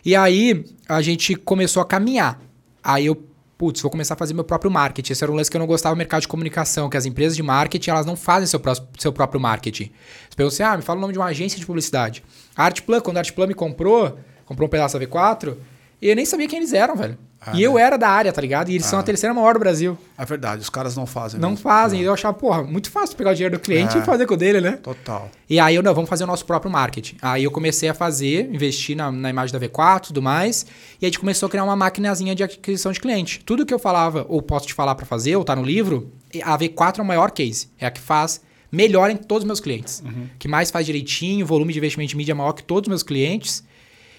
[0.05, 2.39] E aí a gente começou a caminhar.
[2.82, 3.16] Aí eu
[3.60, 5.12] putz, vou começar a fazer meu próprio marketing.
[5.12, 7.36] Esse era um lance que eu não gostava do mercado de comunicação, que as empresas
[7.36, 8.62] de marketing, elas não fazem seu,
[8.97, 9.91] seu próprio marketing.
[10.30, 12.24] Você pergunta assim, ah, me fala o nome de uma agência de publicidade.
[12.55, 15.57] A Artplan, quando a Artplan me comprou, comprou um pedaço da V4,
[16.02, 17.18] e eu nem sabia quem eles eram, velho.
[17.41, 17.82] Ah, e eu né?
[17.82, 18.70] era da área, tá ligado?
[18.70, 18.89] E eles ah.
[18.89, 19.97] são a terceira maior do Brasil.
[20.18, 21.39] É verdade, os caras não fazem.
[21.39, 21.64] Não mesmo.
[21.64, 22.00] fazem.
[22.00, 22.08] Não.
[22.08, 24.02] Eu achava, porra, muito fácil pegar o dinheiro do cliente é.
[24.02, 24.74] e fazer com o dele, né?
[24.84, 25.30] Total.
[25.50, 27.16] E aí eu, não, vamos fazer o nosso próprio marketing.
[27.22, 30.66] Aí eu comecei a fazer, investir na, na imagem da V4 e tudo mais.
[31.02, 33.41] E a gente começou a criar uma maquinazinha de aquisição de cliente.
[33.45, 36.12] Tudo que eu falava, ou posso te falar para fazer, ou tá no livro,
[36.43, 37.70] a V4 é o maior case.
[37.80, 40.04] É a que faz melhor em todos os meus clientes.
[40.06, 40.28] Uhum.
[40.38, 43.04] Que mais faz direitinho, volume de investimento de mídia é maior que todos os meus
[43.04, 43.64] clientes.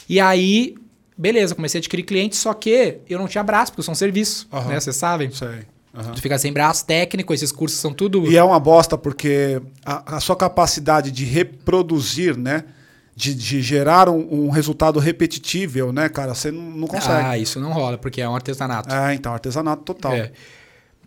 [0.09, 0.75] E aí
[1.21, 3.97] beleza, comecei a adquirir clientes, só que eu não tinha braço, porque eu sou um
[3.97, 4.69] serviço, uhum.
[4.69, 4.81] né?
[4.81, 5.31] Vocês sabem?
[5.31, 5.67] Sei.
[5.93, 6.13] Uhum.
[6.15, 8.31] Tu fica sem braço técnico, esses cursos são tudo.
[8.31, 12.65] E é uma bosta, porque a, a sua capacidade de reproduzir, né?
[13.15, 16.35] De, de gerar um, um, resultado repetitível, né, cara?
[16.35, 17.23] Você não, não consegue.
[17.23, 18.95] Ah, isso não rola, porque é um artesanato.
[18.95, 20.15] É, então, artesanato total.
[20.15, 20.31] É.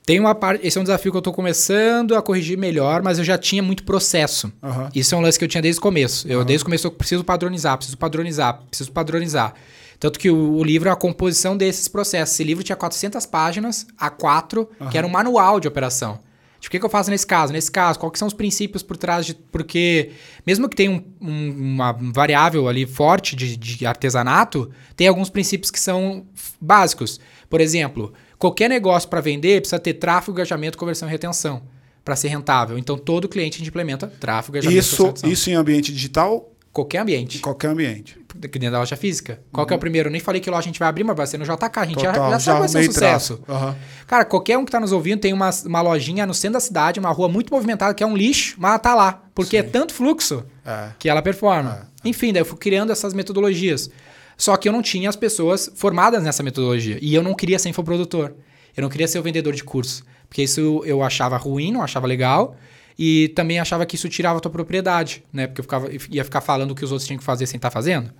[0.05, 0.67] Tem uma parte.
[0.67, 3.63] Esse é um desafio que eu estou começando a corrigir melhor, mas eu já tinha
[3.63, 4.51] muito processo.
[4.61, 4.89] Uhum.
[4.93, 6.27] Isso é um lance que eu tinha desde o começo.
[6.27, 6.45] Eu, uhum.
[6.45, 9.55] desde o começo, eu preciso padronizar, preciso padronizar, preciso padronizar.
[9.99, 12.33] Tanto que o, o, livro é a composição desses processos.
[12.35, 14.89] Esse livro tinha 400 páginas, A4, uhum.
[14.89, 16.19] que era um manual de operação.
[16.59, 17.51] Tipo, o que, que eu faço nesse caso?
[17.51, 19.33] Nesse caso, quais são os princípios por trás de.
[19.33, 20.11] Porque,
[20.47, 25.69] mesmo que tenha um, um, uma variável ali forte de, de artesanato, tem alguns princípios
[25.69, 26.25] que são
[26.61, 27.19] básicos.
[27.49, 31.63] Por exemplo, qualquer negócio para vender precisa ter tráfego, engajamento, conversão e retenção
[32.03, 32.77] para ser rentável.
[32.77, 36.52] Então, todo cliente a gente implementa tráfego, engajamento isso, Isso em ambiente digital?
[36.73, 37.39] Qualquer ambiente.
[37.39, 38.17] Qualquer ambiente
[38.47, 39.39] que dentro da loja física.
[39.51, 39.67] Qual uhum.
[39.67, 39.79] que é o uhum.
[39.79, 40.09] primeiro?
[40.09, 41.55] Eu nem falei que loja a gente vai abrir, mas vai ser no JK.
[41.75, 43.43] A gente Total, já, já sabe vai ser um sucesso.
[43.47, 43.75] Uhum.
[44.07, 46.99] Cara, qualquer um que tá nos ouvindo tem uma, uma lojinha no centro da cidade,
[46.99, 49.23] uma rua muito movimentada, que é um lixo, mas ela tá lá.
[49.33, 49.57] Porque Sim.
[49.57, 50.89] é tanto fluxo é.
[50.97, 51.87] que ela performa.
[52.03, 52.09] É.
[52.09, 53.89] Enfim, daí eu fui criando essas metodologias.
[54.35, 56.97] Só que eu não tinha as pessoas formadas nessa metodologia.
[57.01, 58.33] E eu não queria ser infoprodutor.
[58.75, 60.03] Eu não queria ser o vendedor de curso.
[60.27, 62.55] Porque isso eu achava ruim, não achava legal.
[62.97, 65.47] E também achava que isso tirava a tua propriedade, né?
[65.47, 67.69] Porque eu ficava, ia ficar falando o que os outros tinham que fazer sem estar
[67.69, 68.11] tá fazendo.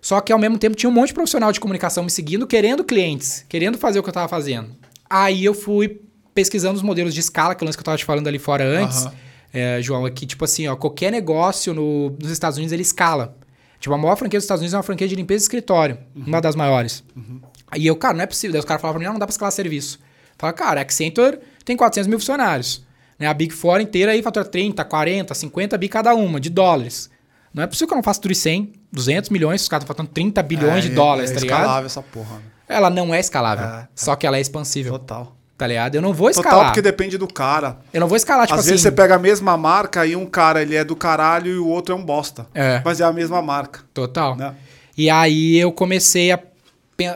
[0.00, 2.82] Só que ao mesmo tempo tinha um monte de profissional de comunicação me seguindo, querendo
[2.84, 4.70] clientes, querendo fazer o que eu estava fazendo.
[5.08, 6.00] Aí eu fui
[6.34, 8.38] pesquisando os modelos de escala, que é o lance que eu estava te falando ali
[8.38, 9.12] fora antes, uhum.
[9.52, 13.36] é, João, é que tipo assim, ó, qualquer negócio no, nos Estados Unidos ele escala.
[13.78, 16.24] Tipo, a maior franquia dos Estados Unidos é uma franquia de limpeza de escritório, uhum.
[16.26, 17.02] uma das maiores.
[17.16, 17.40] Uhum.
[17.70, 18.52] Aí eu, cara, não é possível.
[18.52, 19.98] Daí os caras falavam pra mim, não, não dá pra escalar serviço.
[20.38, 22.84] Fala, cara, a Accenture tem 400 mil funcionários.
[23.20, 23.26] Né?
[23.26, 27.10] A Big Four inteira aí fatura 30, 40, 50 bi cada uma, de dólares.
[27.52, 30.14] Não é possível que eu não faça tudo 100, 200 milhões, os caras estão faltando
[30.14, 31.58] 30 bilhões é, de dólares, é tá ligado?
[31.58, 32.36] É escalável essa porra.
[32.36, 32.42] Né?
[32.68, 34.92] Ela não é escalável, é, só que ela é expansível.
[34.92, 35.36] Total.
[35.58, 35.94] Tá ligado?
[35.94, 36.52] Eu não vou escalar.
[36.52, 37.80] Total, porque depende do cara.
[37.92, 38.70] Eu não vou escalar, tipo Às assim...
[38.70, 41.66] vezes você pega a mesma marca e um cara ele é do caralho e o
[41.66, 42.46] outro é um bosta.
[42.54, 42.80] É.
[42.82, 43.80] Mas é a mesma marca.
[43.92, 44.34] Total.
[44.36, 44.54] Né?
[44.96, 46.40] E aí eu comecei a,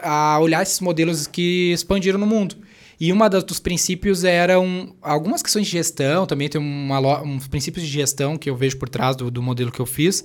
[0.02, 2.56] a olhar esses modelos que expandiram no mundo.
[3.04, 7.84] E uma das, dos princípios eram algumas questões de gestão, também tem uma, uns princípios
[7.84, 10.24] de gestão que eu vejo por trás do, do modelo que eu fiz.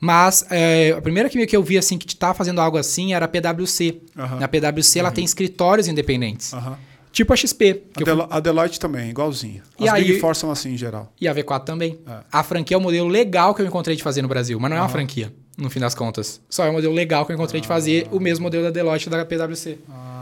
[0.00, 3.26] Mas é, a primeira que, que eu vi assim que estava fazendo algo assim era
[3.26, 4.00] a PwC.
[4.16, 4.40] Uhum.
[4.40, 5.14] Na PwC ela uhum.
[5.14, 6.54] tem escritórios independentes.
[6.54, 6.76] Uhum.
[7.12, 7.82] Tipo a XP.
[7.94, 8.26] A, Del fui...
[8.30, 9.62] a, Deloitte também, igualzinho.
[9.78, 10.18] As e Big aí...
[10.18, 11.12] Four são assim em geral.
[11.20, 11.98] E a V4 também.
[12.08, 12.20] É.
[12.32, 14.78] A franquia é o modelo legal que eu encontrei de fazer no Brasil, mas não
[14.78, 16.40] é uma franquia, no fim das contas.
[16.48, 19.06] Só é um modelo legal que eu encontrei de fazer o mesmo modelo da Deloitte
[19.06, 19.76] e da PwC.
[19.90, 20.15] Ah.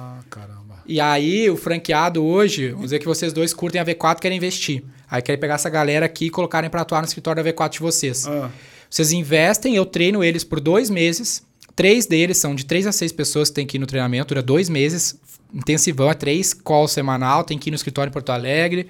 [0.86, 4.36] E aí, o franqueado hoje, vamos dizer que vocês dois curtem a V4 e querem
[4.36, 4.84] investir.
[5.10, 7.80] Aí querem pegar essa galera aqui e colocarem para atuar no escritório da V4 de
[7.80, 8.26] vocês.
[8.26, 8.50] Ah.
[8.90, 11.42] Vocês investem, eu treino eles por dois meses.
[11.74, 14.42] Três deles são de três a seis pessoas que tem que ir no treinamento, dura
[14.42, 15.18] dois meses,
[15.52, 18.88] intensivão, é três calls semanal, tem que ir no escritório em Porto Alegre.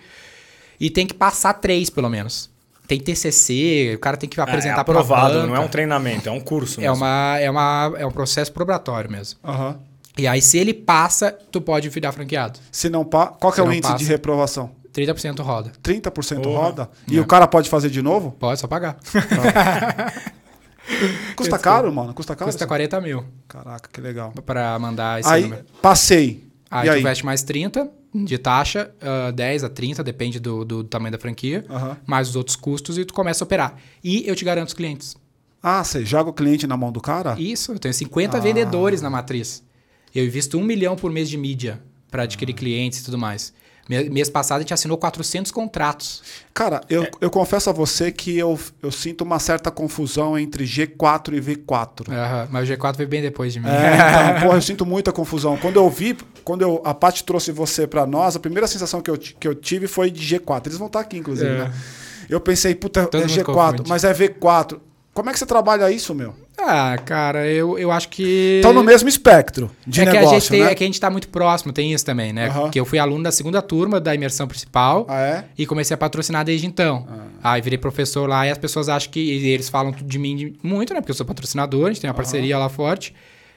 [0.78, 2.50] E tem que passar três, pelo menos.
[2.86, 6.32] Tem TCC, o cara tem que apresentar é, é aprovado, não é um treinamento, é
[6.32, 6.96] um curso é mesmo.
[6.96, 9.38] Uma, é, uma, é um processo probatório mesmo.
[9.42, 9.74] Uhum.
[10.16, 12.60] E aí, se ele passa, tu pode virar franqueado.
[12.70, 14.70] Se não passa, qual que é o índice passa, de reprovação?
[14.94, 15.72] 30% roda.
[15.82, 16.58] 30% Porra.
[16.58, 16.90] roda?
[17.08, 17.20] E é.
[17.20, 18.30] o cara pode fazer de novo?
[18.32, 18.96] Pode, só pagar.
[21.34, 22.14] Custa caro, mano?
[22.14, 22.48] Custa caro?
[22.48, 23.24] Custa 40 mil.
[23.48, 24.32] Caraca, que legal.
[24.46, 25.64] Pra mandar esse aí, número.
[25.82, 26.46] Passei.
[26.70, 27.00] Aí e tu aí?
[27.00, 31.18] investe mais 30 de taxa, uh, ah, 10 a 30, depende do, do tamanho da
[31.18, 31.96] franquia, uhum.
[32.06, 33.74] mais os outros custos e tu começa a operar.
[34.04, 35.16] E eu te garanto os clientes.
[35.60, 37.34] Ah, você joga o cliente na mão do cara?
[37.38, 38.40] Isso, eu tenho 50 ah.
[38.40, 39.64] vendedores na matriz.
[40.14, 42.58] Eu invisto um milhão por mês de mídia para adquirir ah.
[42.58, 43.52] clientes e tudo mais.
[43.86, 46.22] Mês passado a gente assinou 400 contratos.
[46.54, 47.10] Cara, eu, é.
[47.20, 52.08] eu confesso a você que eu, eu sinto uma certa confusão entre G4 e V4.
[52.08, 53.68] Uhum, mas o G4 veio bem depois de mim.
[53.68, 55.58] É, então, porra, eu sinto muita confusão.
[55.58, 59.10] Quando eu vi, quando eu, a Paty trouxe você para nós, a primeira sensação que
[59.10, 60.66] eu, que eu tive foi de G4.
[60.66, 61.64] Eles vão estar aqui, inclusive, é.
[61.64, 61.74] né?
[62.30, 64.80] Eu pensei, puta, Todo é G4, mas é V4.
[65.12, 66.34] Como é que você trabalha isso, meu?
[66.56, 68.56] Ah, cara, eu, eu acho que.
[68.56, 70.72] Estão no mesmo espectro de é negócio, que a gente tem, né?
[70.72, 72.48] É que a gente está muito próximo, tem isso também, né?
[72.48, 72.70] Uhum.
[72.70, 75.44] Que eu fui aluno da segunda turma da imersão principal ah, é?
[75.58, 77.06] e comecei a patrocinar desde então.
[77.42, 77.52] Ah.
[77.54, 79.20] Aí virei professor lá e as pessoas acham que.
[79.48, 81.00] eles falam de mim muito, né?
[81.00, 82.62] Porque eu sou patrocinador, a gente tem uma parceria uhum.
[82.62, 83.14] lá forte.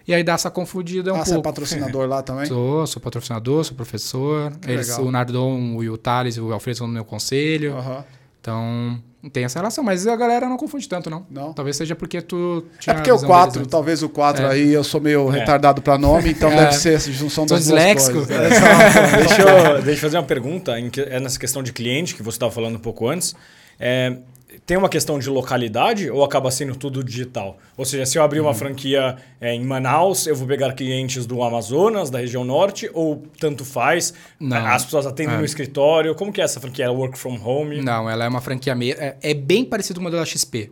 [0.08, 1.32] E aí dá essa confundida um ah, pouco.
[1.32, 2.46] você é patrocinador lá também?
[2.48, 4.54] Sou, sou patrocinador, sou professor.
[4.66, 7.76] Eles, o Nardon, o Will Tales e o Alfredo são no meu conselho.
[7.76, 8.04] Uhum.
[8.40, 11.26] Então, tem essa relação, mas a galera não confunde tanto, não.
[11.30, 11.52] Não.
[11.54, 14.50] Talvez seja porque tu tinha É porque o 4, talvez o 4 é.
[14.50, 15.40] aí, eu sou meio é.
[15.40, 16.56] retardado para nome, então é.
[16.56, 18.14] deve ser essa junção das disléxico.
[18.14, 18.52] duas coisas.
[18.52, 19.18] É.
[19.18, 22.52] deixa, eu, deixa eu fazer uma pergunta, é nessa questão de cliente, que você estava
[22.52, 23.36] falando um pouco antes.
[23.80, 24.18] É,
[24.66, 27.58] tem uma questão de localidade ou acaba sendo tudo digital?
[27.76, 28.56] Ou seja, se eu abrir uma uhum.
[28.56, 33.64] franquia é, em Manaus, eu vou pegar clientes do Amazonas, da região norte, ou tanto
[33.64, 34.14] faz?
[34.40, 34.58] Não.
[34.58, 35.38] As pessoas atendem é.
[35.38, 36.16] no escritório?
[36.16, 36.86] Como que é essa franquia?
[36.86, 37.82] É work from home?
[37.82, 38.74] Não, ela é uma franquia...
[38.76, 38.92] Me...
[38.92, 40.72] É, é bem parecido com o modelo XP.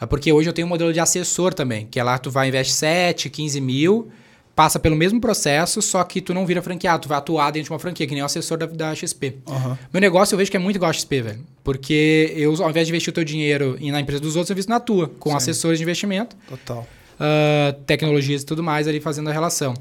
[0.00, 2.48] É porque hoje eu tenho um modelo de assessor também, que é lá tu vai
[2.48, 4.10] investir 7, 15 mil
[4.60, 7.72] passa pelo mesmo processo, só que tu não vira franqueado, tu vai atuar dentro de
[7.72, 9.38] uma franquia, que nem o assessor da, da XP.
[9.48, 9.76] Uhum.
[9.90, 11.46] Meu negócio eu vejo que é muito igual a XP, velho.
[11.70, 14.68] Porque eu, ao invés de investir o teu dinheiro na empresa dos outros, eu visto
[14.68, 15.36] na tua, com Sim.
[15.36, 16.34] assessores de investimento.
[16.48, 16.84] Total.
[17.14, 19.74] Uh, tecnologias e tudo mais ali fazendo a relação.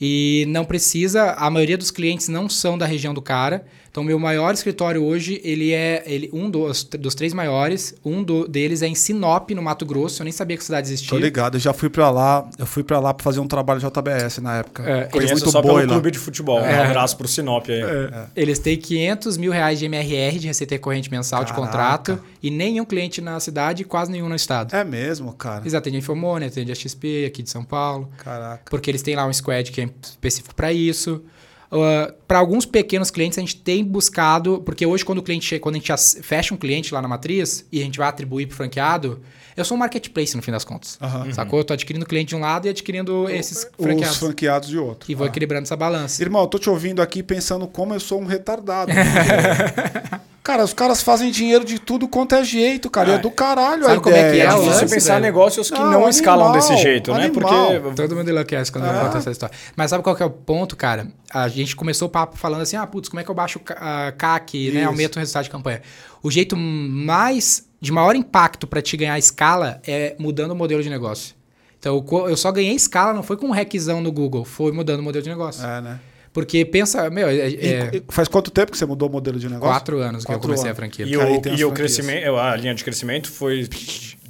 [0.00, 3.64] E não precisa, a maioria dos clientes não são da região do cara.
[3.96, 7.94] Então, meu maior escritório hoje, ele é ele, um dos, dos três maiores.
[8.04, 10.20] Um do, deles é em Sinop, no Mato Grosso.
[10.20, 11.08] Eu nem sabia que a cidade existia.
[11.08, 12.46] Tô ligado, eu já fui para lá.
[12.58, 14.82] Eu fui para lá para fazer um trabalho de JBS na época.
[14.82, 15.94] É, Conheço muito só boi pelo lá.
[15.94, 16.60] clube de futebol.
[16.60, 16.78] É.
[16.78, 17.80] Um abraço pro Sinop aí.
[17.80, 17.84] É.
[17.84, 18.26] É.
[18.36, 21.54] Eles têm 500 mil reais de MRR, de receita corrente mensal Caraca.
[21.54, 22.20] de contrato.
[22.42, 24.76] E nenhum cliente na cidade e quase nenhum no estado.
[24.76, 25.62] É mesmo, cara?
[25.62, 28.10] Eles atendem a Infomone, atendem a XP aqui de São Paulo.
[28.18, 28.64] Caraca.
[28.68, 31.22] Porque eles têm lá um squad que é específico para isso.
[31.70, 35.44] Uh, ah, para alguns pequenos clientes, a gente tem buscado, porque hoje, quando o cliente
[35.44, 38.46] chega, quando a gente fecha um cliente lá na matriz e a gente vai atribuir
[38.46, 39.20] para o franqueado,
[39.56, 40.98] eu sou um marketplace no fim das contas.
[41.00, 41.32] Uhum.
[41.32, 41.58] Sacou?
[41.58, 44.10] Eu tô adquirindo cliente de um lado e adquirindo esses franqueados.
[44.10, 45.10] Os franqueados de outro.
[45.10, 45.28] E vou ah.
[45.28, 46.22] equilibrando essa balança.
[46.22, 48.92] Irmão, eu tô te ouvindo aqui pensando como eu sou um retardado.
[50.46, 53.10] Cara, os caras fazem dinheiro de tudo quanto é jeito, cara.
[53.10, 54.28] É, é do caralho Sabe a como ideia.
[54.28, 54.44] é que é?
[54.44, 55.24] É difícil pensar velho.
[55.24, 57.72] negócios que não, não escalam desse jeito, animal.
[57.72, 57.80] né?
[57.80, 59.00] Porque todo mundo enlouquece quando é.
[59.00, 59.56] conta essa história.
[59.74, 61.08] Mas sabe qual que é o ponto, cara?
[61.34, 64.12] A gente começou o papo falando assim: "Ah, putz, como é que eu baixo a
[64.12, 64.84] CAC, né?
[64.84, 65.82] Aumento o resultado de campanha".
[66.22, 70.88] O jeito mais de maior impacto para te ganhar escala é mudando o modelo de
[70.88, 71.34] negócio.
[71.76, 75.02] Então, eu só ganhei escala, não foi com um hackzão no Google, foi mudando o
[75.02, 75.66] modelo de negócio.
[75.66, 75.98] É, né?
[76.36, 77.28] Porque pensa, meu.
[77.28, 79.70] É, é, faz quanto tempo que você mudou o modelo de negócio?
[79.70, 80.72] Quatro anos Quatro que eu comecei anos.
[80.72, 81.06] a franquia.
[81.06, 83.66] E, o, e o crescimento, a linha de crescimento foi.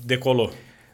[0.05, 0.53] decolou.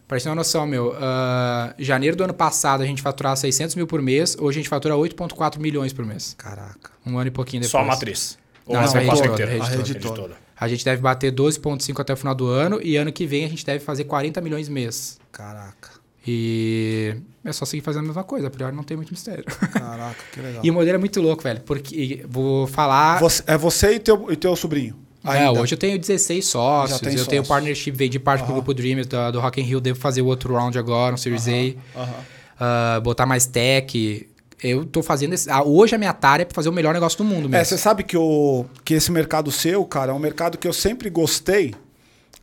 [0.09, 3.87] Para ter uma noção, meu, uh, janeiro do ano passado a gente faturava 600 mil
[3.87, 6.35] por mês, hoje a gente fatura 8,4 milhões por mês.
[6.39, 6.93] Caraca.
[7.05, 7.73] Um ano e pouquinho depois.
[7.73, 8.39] Só a matriz?
[8.65, 10.15] Ou não, não, a, rede toda, a, rede, a rede toda.
[10.15, 10.35] toda.
[10.59, 13.49] A gente deve bater 12,5 até o final do ano e ano que vem a
[13.49, 15.21] gente deve fazer 40 milhões mês.
[15.31, 15.91] Caraca.
[16.27, 19.45] E é só seguir fazendo a mesma coisa, a priori não tem muito mistério.
[19.73, 20.65] Caraca, que legal.
[20.65, 23.19] e o modelo é muito louco, velho, porque vou falar.
[23.19, 24.97] Você, é você e teu, e teu sobrinho?
[25.25, 27.29] É, hoje eu tenho 16 sócios, eu sócios.
[27.29, 28.47] tenho partnership, vendi parte uhum.
[28.47, 31.19] pro grupo Dreamers do, do Rock in Rio, devo fazer o outro round agora, um
[31.19, 31.75] Series uhum.
[31.95, 32.01] A.
[32.01, 32.99] Uhum.
[32.99, 34.29] Uh, botar mais tech.
[34.63, 37.19] Eu tô fazendo esse, ah, hoje a minha tarefa é pra fazer o melhor negócio
[37.19, 37.57] do mundo mesmo.
[37.57, 40.73] É, você sabe que, o, que esse mercado seu, cara, é um mercado que eu
[40.73, 41.75] sempre gostei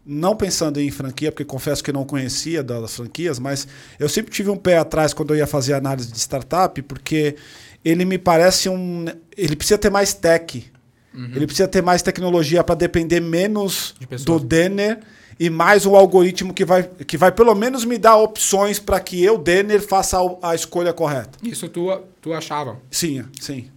[0.06, 3.68] não pensando em franquia, porque confesso que não conhecia das franquias, mas
[4.00, 7.36] eu sempre tive um pé atrás quando eu ia fazer análise de startup, porque
[7.84, 9.06] ele me parece um.
[9.38, 10.72] Ele precisa ter mais tech.
[11.14, 11.32] Uhum.
[11.36, 13.96] Ele precisa ter mais tecnologia para depender menos
[14.26, 15.00] do Denner
[15.40, 19.24] e mais um algoritmo que vai, que vai pelo menos me dar opções para que
[19.24, 21.40] eu, Denner, faça a, a, escolha correta.
[21.42, 21.90] Isso tu,
[22.22, 22.78] tu achava?
[22.92, 23.70] Sim, sim.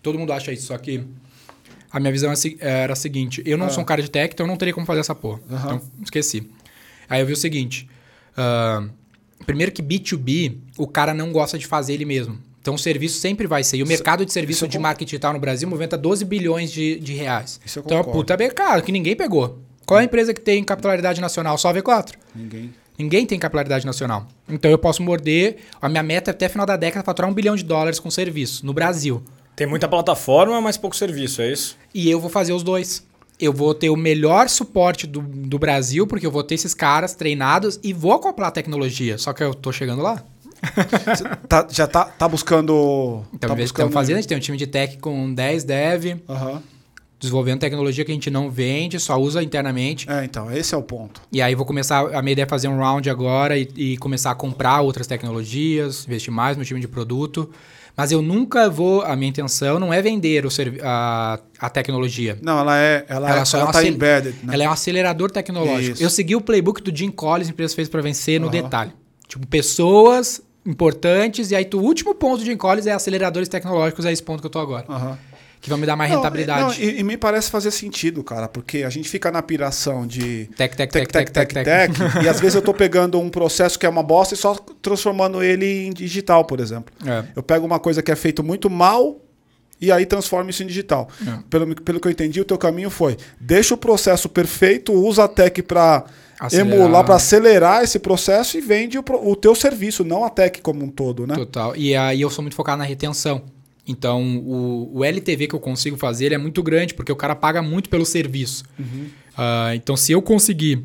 [0.00, 1.04] Todo mundo acha isso, só que
[1.92, 3.70] a minha visão era a seguinte: eu não ah.
[3.70, 5.40] sou um cara de tech, então eu não teria como fazer essa porra.
[5.48, 5.58] Uhum.
[5.58, 6.48] Então, esqueci.
[7.08, 7.88] Aí eu vi o seguinte:
[8.32, 8.88] uh,
[9.44, 12.38] primeiro que B2B, o cara não gosta de fazer ele mesmo.
[12.62, 13.78] Então o serviço sempre vai ser.
[13.78, 17.12] E o mercado de serviço de marketing digital no Brasil movimenta 12 bilhões de, de
[17.12, 17.60] reais.
[17.66, 19.58] Isso eu então é puta mercado que ninguém pegou.
[19.84, 21.58] Qual é a empresa que tem capitalidade nacional?
[21.58, 22.12] Só a V4.
[22.34, 22.72] Ninguém.
[22.96, 24.28] Ninguém tem capitalidade nacional.
[24.48, 25.56] Então eu posso morder.
[25.80, 28.64] A minha meta é até final da década faturar um bilhão de dólares com serviço
[28.64, 29.24] no Brasil.
[29.54, 31.76] Tem muita plataforma, mas pouco serviço, é isso?
[31.94, 33.06] E eu vou fazer os dois.
[33.38, 37.14] Eu vou ter o melhor suporte do, do Brasil, porque eu vou ter esses caras
[37.14, 39.18] treinados e vou acoplar a tecnologia.
[39.18, 40.22] Só que eu tô chegando lá.
[41.48, 43.24] tá, já tá, tá buscando.
[43.34, 43.64] Então, tá buscando...
[43.64, 46.04] estamos fazendo, a gente tem um time de tech com 10 dev.
[46.28, 46.62] Uhum
[47.22, 50.10] desenvolvendo tecnologia que a gente não vende, só usa internamente.
[50.10, 51.22] É, então, esse é o ponto.
[51.30, 54.32] E aí vou começar, a minha ideia é fazer um round agora e, e começar
[54.32, 57.48] a comprar outras tecnologias, investir mais no time de produto.
[57.96, 60.48] Mas eu nunca vou, a minha intenção não é vender o,
[60.82, 62.38] a, a tecnologia.
[62.40, 64.36] Não, ela é, ela, ela, é, só ela é tá embedded.
[64.42, 64.54] Né?
[64.54, 65.94] Ela é um acelerador tecnológico.
[65.94, 66.02] Isso.
[66.02, 68.52] Eu segui o playbook do Jim Collins, Empresa Fez para Vencer, no uhum.
[68.52, 68.92] detalhe.
[69.28, 74.12] Tipo, pessoas importantes, e aí o último ponto do Jim Collins é aceleradores tecnológicos, é
[74.12, 74.86] esse ponto que eu tô agora.
[74.88, 75.31] Uhum
[75.62, 76.60] que vai me dar mais não, rentabilidade.
[76.60, 80.46] Não, e, e, me parece fazer sentido, cara, porque a gente fica na piração de
[80.56, 81.94] tech, tech, tech, tech, tech, tech, tech,
[82.24, 85.40] e às vezes eu tô pegando um processo que é uma bosta e só transformando
[85.40, 86.92] ele em digital, por exemplo.
[87.06, 87.24] É.
[87.36, 89.20] Eu pego uma coisa que é feito muito mal
[89.80, 91.08] e aí transformo isso em digital.
[91.24, 91.38] É.
[91.48, 95.28] Pelo, pelo que eu entendi, o teu caminho foi: deixa o processo perfeito, usa a
[95.28, 96.04] tech para
[96.52, 100.84] emular, para acelerar esse processo e vende o, o teu serviço, não a tech como
[100.84, 101.36] um todo, né?
[101.36, 101.76] Total.
[101.76, 103.42] E aí eu sou muito focado na retenção.
[103.86, 107.60] Então, o, o, LTV que eu consigo fazer é muito grande, porque o cara paga
[107.60, 108.64] muito pelo serviço.
[108.78, 109.06] Uhum.
[109.36, 110.76] Uh, então, se eu conseguir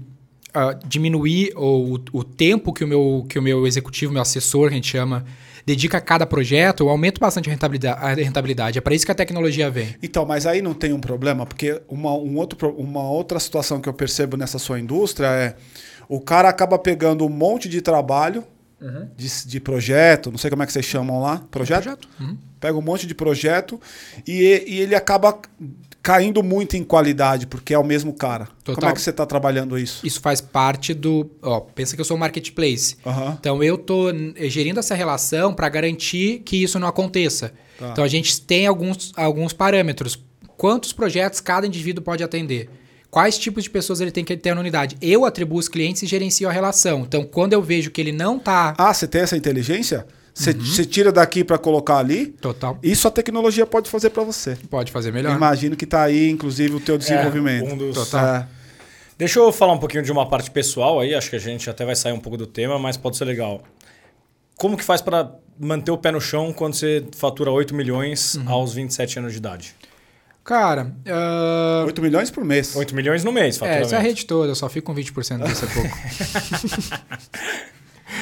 [0.50, 4.74] uh, diminuir o, o tempo que o, meu, que o meu executivo, meu assessor, que
[4.74, 5.26] a gente chama,
[5.64, 8.00] dedica a cada projeto, eu aumento bastante a rentabilidade.
[8.02, 8.78] A rentabilidade.
[8.80, 9.96] É para isso que a tecnologia vem.
[10.02, 13.88] Então, mas aí não tem um problema, porque uma, um outro, uma outra situação que
[13.88, 15.56] eu percebo nessa sua indústria é
[16.10, 18.44] o cara acaba pegando um monte de trabalho
[18.82, 19.10] uhum.
[19.16, 21.44] de, de projeto, não sei como é que vocês chamam lá.
[21.52, 21.84] Projeto?
[21.84, 22.10] projeto.
[22.20, 22.38] Uhum.
[22.60, 23.80] Pega um monte de projeto
[24.28, 25.40] e, e ele acaba
[26.02, 28.48] caindo muito em qualidade, porque é o mesmo cara.
[28.64, 28.76] Total.
[28.76, 30.08] Como é que você está trabalhando isso?
[30.08, 31.30] Isso faz parte do.
[31.42, 32.96] Ó, pensa que eu sou um marketplace.
[33.06, 33.32] Uhum.
[33.40, 34.12] Então eu estou
[34.48, 37.52] gerindo essa relação para garantir que isso não aconteça.
[37.78, 37.90] Tá.
[37.90, 40.24] Então a gente tem alguns, alguns parâmetros.
[40.56, 42.70] Quantos projetos cada indivíduo pode atender?
[43.18, 44.96] Quais tipos de pessoas ele tem que ter na unidade.
[45.02, 47.00] Eu atribuo os clientes e gerencio a relação.
[47.00, 48.76] Então, quando eu vejo que ele não está.
[48.78, 50.06] Ah, você tem essa inteligência?
[50.36, 50.86] Você, uhum.
[50.86, 52.28] tira daqui para colocar ali.
[52.28, 52.78] Total.
[52.84, 54.56] Isso a tecnologia pode fazer para você.
[54.70, 55.36] Pode fazer melhor.
[55.36, 57.68] imagino que está aí, inclusive, o teu é, desenvolvimento.
[57.68, 57.96] É, um dos...
[57.96, 58.36] Total.
[58.36, 58.48] É.
[59.18, 61.84] Deixa eu falar um pouquinho de uma parte pessoal aí, acho que a gente até
[61.84, 63.64] vai sair um pouco do tema, mas pode ser legal.
[64.56, 68.48] Como que faz para manter o pé no chão quando você fatura 8 milhões uhum.
[68.48, 69.76] aos 27 anos de idade?
[70.48, 70.96] Cara.
[71.06, 71.88] Uh...
[71.88, 72.74] 8 milhões por mês.
[72.74, 75.46] 8 milhões no mês, É, essa é a rede toda, eu só fico com 20%
[75.46, 75.98] disso é pouco.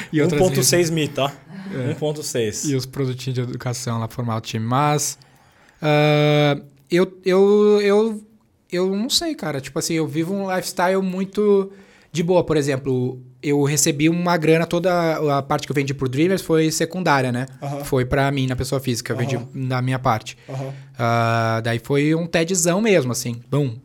[0.11, 1.31] 1,6 mi, tá?
[1.71, 1.93] É.
[1.93, 2.67] 1,6.
[2.67, 4.65] E os produtinhos de educação lá, formar o time.
[4.65, 5.19] Mas.
[5.79, 8.23] Uh, eu, eu, eu,
[8.71, 9.61] eu não sei, cara.
[9.61, 11.71] Tipo assim, eu vivo um lifestyle muito
[12.11, 12.43] de boa.
[12.43, 16.71] Por exemplo, eu recebi uma grana, toda a parte que eu vendi pro Dreamers foi
[16.71, 17.45] secundária, né?
[17.83, 20.35] Foi para mim, na pessoa física, eu vendi na minha parte.
[20.49, 23.75] Uh, daí foi um TEDzão mesmo, assim, bum.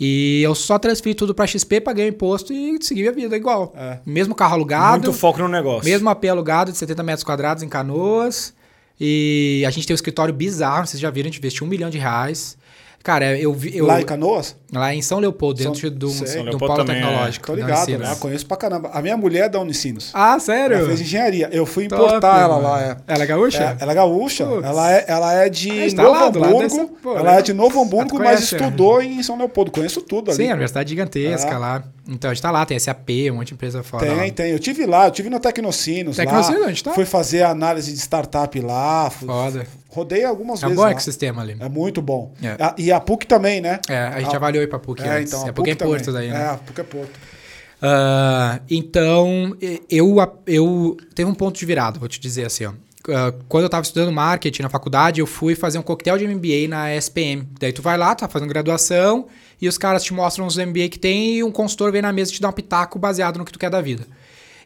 [0.00, 3.74] E eu só transferi tudo para XP, paguei o imposto e segui a vida igual.
[3.76, 3.98] É.
[4.06, 5.04] Mesmo carro alugado.
[5.04, 5.84] Muito foco no negócio.
[5.88, 8.54] Mesmo AP alugado de 70 metros quadrados em Canoas.
[8.98, 11.90] E a gente tem um escritório bizarro, vocês já viram, a gente investiu um milhão
[11.90, 12.56] de reais.
[13.02, 13.76] Cara, eu vi.
[13.76, 14.56] Eu, lá em Canoas?
[14.72, 16.42] Lá em São Leopoldo, dentro São, do, sei.
[16.44, 17.00] do polo também, é.
[17.00, 17.46] tecnológico.
[17.46, 18.16] Tô ligado, né?
[18.18, 18.90] Conheço pra caramba.
[18.92, 20.10] A minha mulher é da Unicinos.
[20.14, 20.76] Ah, sério?
[20.76, 21.48] Ela fez engenharia.
[21.52, 22.82] Eu fui Top, importar ela lá.
[22.82, 22.96] É.
[23.06, 23.76] Ela é gaúcha?
[23.78, 24.44] É, ela é gaúcha.
[24.44, 26.88] Ela é, ela é de é Novo Hamburgo.
[27.02, 27.38] Pô, ela né?
[27.38, 29.70] é de Novo Hamburgo, mas estudou em São Leopoldo.
[29.70, 30.36] Conheço tudo ali.
[30.36, 31.58] Sim, a universidade gigantesca é.
[31.58, 31.82] lá.
[32.08, 34.06] Então a gente tá lá, tem SAP, um monte de empresa fora.
[34.06, 34.30] Tem, lá.
[34.30, 34.50] tem.
[34.50, 36.16] Eu tive lá, eu tive no Tecnocinos.
[36.16, 36.68] Tecnocinos, lá.
[36.68, 36.92] onde tá?
[36.92, 39.10] Fui fazer análise de startup lá.
[39.10, 39.66] Foda.
[39.92, 40.78] Rodei algumas é vezes.
[40.78, 41.56] É bom o ecossistema ali.
[41.60, 42.32] É muito bom.
[42.42, 42.56] É.
[42.58, 43.78] A, e a PUC também, né?
[43.90, 45.02] É, a gente a, avaliou aí pra PUC.
[45.02, 45.32] É, antes.
[45.32, 45.46] então.
[45.46, 46.42] A, a PUC, PUC é Porto daí, né?
[46.42, 47.20] É, a PUC é Porto.
[47.82, 49.54] Uh, então,
[49.90, 50.16] eu,
[50.46, 52.70] eu teve um ponto de virada, vou te dizer assim, ó.
[52.70, 56.68] Uh, quando eu estava estudando marketing na faculdade, eu fui fazer um coquetel de MBA
[56.68, 57.46] na SPM.
[57.60, 59.26] Daí tu vai lá, tá fazendo graduação,
[59.60, 62.30] e os caras te mostram os MBA que tem, e um consultor vem na mesa
[62.30, 64.06] e te dá um pitaco baseado no que tu quer da vida.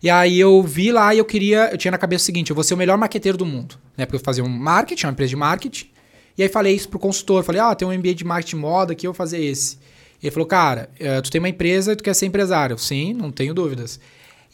[0.07, 2.55] E aí eu vi lá e eu queria, eu tinha na cabeça o seguinte, eu
[2.55, 4.07] vou ser o melhor marqueteiro do mundo, né?
[4.07, 5.91] Porque eu fazia um marketing, uma empresa de marketing,
[6.39, 9.05] e aí falei isso pro consultor, falei, ah, tem um MBA de marketing moda aqui,
[9.05, 9.79] eu vou fazer esse.
[10.23, 12.79] Ele falou, cara, eh, tu tem uma empresa e tu quer ser empresário.
[12.79, 13.99] Sim, não tenho dúvidas.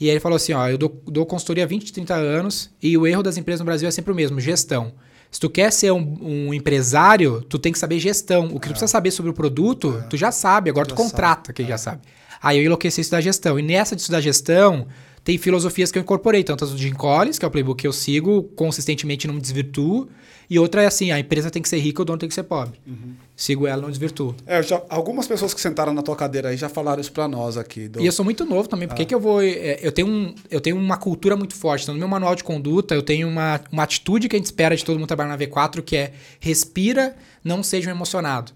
[0.00, 2.96] E aí ele falou assim, ó, eu dou, dou consultoria há 20, 30 anos e
[2.96, 4.94] o erro das empresas no Brasil é sempre o mesmo, gestão.
[5.30, 8.46] Se tu quer ser um, um empresário, tu tem que saber gestão.
[8.46, 8.68] O que é.
[8.68, 10.08] tu precisa saber sobre o produto, é.
[10.08, 10.70] tu já sabe.
[10.70, 11.56] Agora já tu contrata sabe.
[11.56, 11.68] quem é.
[11.68, 12.00] já sabe.
[12.42, 13.58] Aí eu enlouqueci isso da gestão.
[13.58, 14.88] E nessa de estudar gestão,
[15.24, 17.86] tem filosofias que eu incorporei, tanto as do Jim Collins, que é o playbook que
[17.86, 20.08] eu sigo, consistentemente não me desvirtuo,
[20.50, 22.42] e outra é assim, a empresa tem que ser rica, o dono tem que ser
[22.42, 22.78] pobre.
[22.86, 23.14] Uhum.
[23.34, 24.34] Sigo ela, não desvirtuo.
[24.44, 27.56] É, já, algumas pessoas que sentaram na tua cadeira aí já falaram isso para nós
[27.56, 27.88] aqui.
[27.88, 28.00] Do...
[28.00, 29.04] E eu sou muito novo também, por ah.
[29.04, 29.40] que eu vou...
[29.40, 32.44] É, eu, tenho um, eu tenho uma cultura muito forte, então no meu manual de
[32.44, 35.38] conduta eu tenho uma, uma atitude que a gente espera de todo mundo trabalhar na
[35.38, 38.52] V4, que é respira, não seja um emocionado.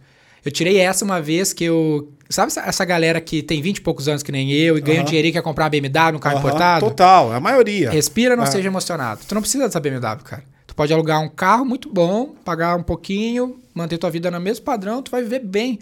[0.47, 2.09] Eu tirei essa uma vez que eu.
[2.31, 5.05] Sabe essa galera que tem 20 e poucos anos que nem eu e ganha um
[5.05, 6.87] dinheirinho e quer comprar uma BMW, um carro importado?
[6.87, 7.91] Total, é a maioria.
[7.91, 8.47] Respira, não é.
[8.47, 9.21] seja emocionado.
[9.27, 10.45] Tu não precisa dessa BMW, cara.
[10.65, 14.65] Tu pode alugar um carro muito bom, pagar um pouquinho, manter tua vida no mesmo
[14.65, 15.81] padrão, tu vai viver bem.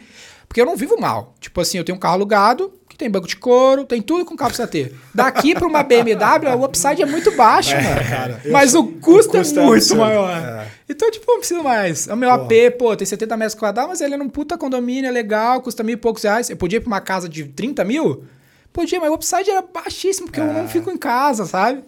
[0.49, 1.35] Porque eu não vivo mal.
[1.41, 4.35] Tipo assim, eu tenho um carro alugado, que tem banco de couro, tem tudo com
[4.35, 4.95] carro precisa ter.
[5.15, 8.09] Daqui para uma BMW, o upside é muito baixo, é, mano.
[8.09, 10.31] Cara, mas o custo, o custo, é muito é maior.
[10.31, 10.67] É.
[10.89, 12.07] Então, tipo, não preciso mais.
[12.07, 12.43] O meu Porra.
[12.43, 15.83] AP, pô, tem 70 metros quadrados, mas ele é num puta condomínio, é legal, custa
[15.83, 16.51] mil e poucos reais.
[16.51, 18.25] Eu podia ir pra uma casa de 30 mil?
[18.73, 20.69] Podia, mas o upside era baixíssimo, porque eu não é.
[20.69, 21.83] fico em casa, sabe?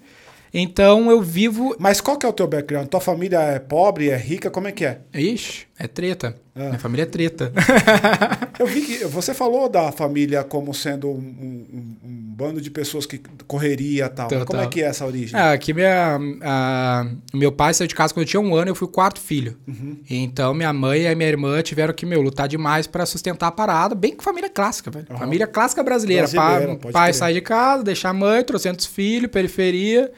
[0.55, 1.77] Então eu vivo.
[1.79, 2.89] Mas qual que é o teu background?
[2.89, 4.51] Tua família é pobre, é rica?
[4.51, 5.01] Como é que é?
[5.13, 6.35] Ixi, é treta.
[6.55, 6.69] É.
[6.69, 7.53] Minha família é treta.
[8.59, 13.07] eu vi que você falou da família como sendo um, um, um bando de pessoas
[13.07, 14.29] que correria e tal.
[14.29, 14.45] Total.
[14.45, 15.41] Como é que é essa origem?
[15.41, 18.75] É, aqui minha, a, meu pai saiu de casa quando eu tinha um ano, eu
[18.75, 19.57] fui o quarto filho.
[19.67, 19.97] Uhum.
[20.11, 23.95] Então minha mãe e minha irmã tiveram que, meu, lutar demais para sustentar a parada,
[23.95, 25.07] bem com família clássica, velho.
[25.09, 25.17] Uhum.
[25.17, 26.29] Família clássica brasileira.
[26.29, 30.13] brasileira pai, pai sai de casa, deixar a mãe, trocentos filhos, periferia.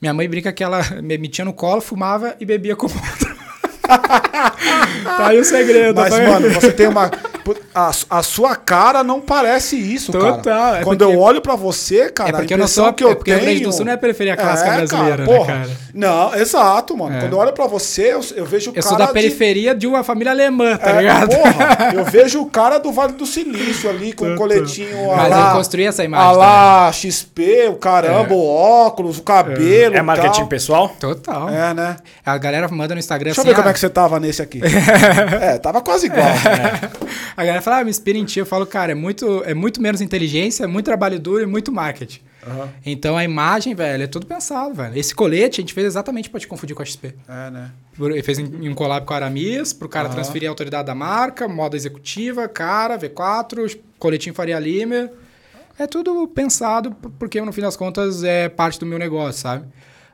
[0.00, 3.36] Minha mãe brinca que ela me metia no colo, fumava e bebia com outro.
[3.90, 5.96] tá aí o segredo.
[5.96, 7.10] Mas, tá mano, você tem uma.
[7.74, 10.78] A, a sua cara não parece isso, Total, cara.
[10.78, 13.10] É Quando porque, eu olho pra você, cara, é porque eu não sou, que eu
[13.10, 13.62] é porque tenho...
[13.62, 15.70] do Sul não é a periferia clássica é, brasileira, cara, né, porra, cara?
[15.94, 17.16] Não, exato, mano.
[17.16, 17.20] É.
[17.20, 18.86] Quando eu olho pra você, eu, eu vejo o eu cara.
[18.86, 19.80] Eu sou da periferia de...
[19.80, 21.36] de, uma família alemã, tá é, ligado?
[21.36, 25.14] Porra, eu vejo o cara do Vale do Silício ali, com o um coletinho.
[25.16, 26.36] Mas lá, eu construí essa imagem.
[26.36, 28.36] lá, XP, o caramba, é.
[28.36, 29.96] o óculos, o cabelo.
[29.96, 30.88] É marketing pessoal?
[30.98, 31.48] Total.
[31.48, 31.96] É, né?
[32.24, 33.46] A galera manda no Instagram Deixa assim.
[33.46, 34.60] Deixa eu ver como é ah, que você tava nesse aqui.
[35.40, 36.26] é, tava quase igual.
[37.36, 38.38] A galera fala, ah, me inspira em ti.
[38.38, 41.72] Eu falo, cara, é muito, é muito menos inteligência, é muito trabalho duro e muito
[41.72, 42.20] marketing.
[42.46, 42.68] Uhum.
[42.84, 44.96] Então a imagem, velho, é tudo pensado, velho.
[44.98, 47.14] Esse colete a gente fez exatamente para te confundir com a XP.
[47.28, 47.70] É, né?
[47.98, 50.14] Ele fez em um collab com a Aramis, pro cara uhum.
[50.14, 55.10] transferir a autoridade da marca, moda executiva, cara, V4, coletinho Faria Lima.
[55.78, 59.66] É tudo pensado, porque no fim das contas é parte do meu negócio, sabe?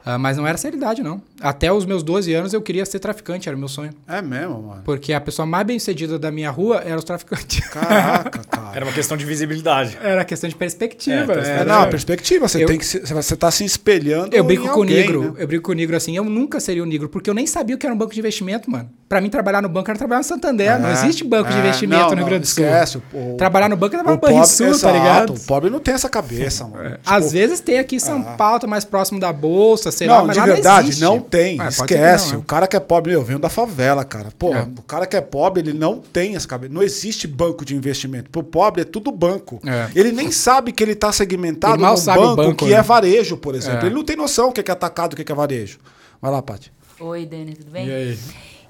[0.07, 0.71] Uh, mas não era essa
[1.03, 1.21] não.
[1.41, 3.93] Até os meus 12 anos eu queria ser traficante, era o meu sonho.
[4.07, 4.83] É mesmo, mano?
[4.85, 7.67] Porque a pessoa mais bem sucedida da minha rua era os traficantes.
[7.71, 8.77] Caraca, cara.
[8.77, 9.99] Era uma questão de visibilidade.
[10.01, 11.33] Era questão de perspectiva.
[11.33, 11.65] É, era...
[11.65, 12.47] Não, perspectiva.
[12.47, 14.35] Você eu, tem que se, você tá se espelhando.
[14.35, 15.33] Eu brinco com o negro.
[15.33, 15.35] Né?
[15.39, 16.17] Eu brinco com o negro assim.
[16.17, 18.21] Eu nunca seria um negro, porque eu nem sabia o que era um banco de
[18.21, 18.89] investimento, mano.
[19.09, 20.71] Pra mim, trabalhar no banco era trabalhar no Santander.
[20.71, 22.65] É, não existe banco é, de investimento não, no Rio Grande do Sul.
[22.65, 23.03] Esquece.
[23.13, 25.35] O, trabalhar no banco era trabalhar no Banrisul, exato, tá ligado?
[25.35, 26.85] O pobre não tem essa cabeça, mano.
[26.85, 26.91] É.
[26.91, 28.35] Tipo, Às vezes tem aqui em São ah.
[28.37, 31.03] Paulo, tá mais próximo da Bolsa, sei não, lá, mas de verdade, existe.
[31.03, 31.61] não tem.
[31.61, 32.27] Ah, esquece.
[32.27, 32.39] Não, né?
[32.39, 34.29] O cara que é pobre, eu venho da favela, cara.
[34.39, 34.63] Pô, é.
[34.63, 36.73] o cara que é pobre, ele não tem essa cabeça.
[36.73, 38.31] Não existe banco de investimento.
[38.31, 39.61] Pro pobre é tudo banco.
[39.67, 39.89] É.
[39.95, 42.75] Ele nem sabe que ele tá segmentado num banco, banco, que né?
[42.75, 43.85] é varejo, por exemplo.
[43.85, 43.87] É.
[43.87, 45.79] Ele não tem noção o que é atacado, o que é varejo.
[46.21, 46.73] Vai lá, Paty.
[47.01, 47.87] Oi, Denis, tudo bem?
[47.87, 48.19] E aí?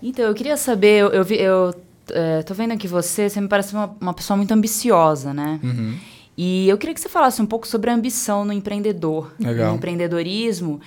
[0.02, 1.74] Então, eu queria saber, eu, eu, vi, eu
[2.10, 5.58] é, tô vendo que você, você me parece uma, uma pessoa muito ambiciosa, né?
[5.62, 5.96] Uhum.
[6.36, 9.70] E eu queria que você falasse um pouco sobre a ambição no empreendedor, Legal.
[9.70, 10.80] no empreendedorismo.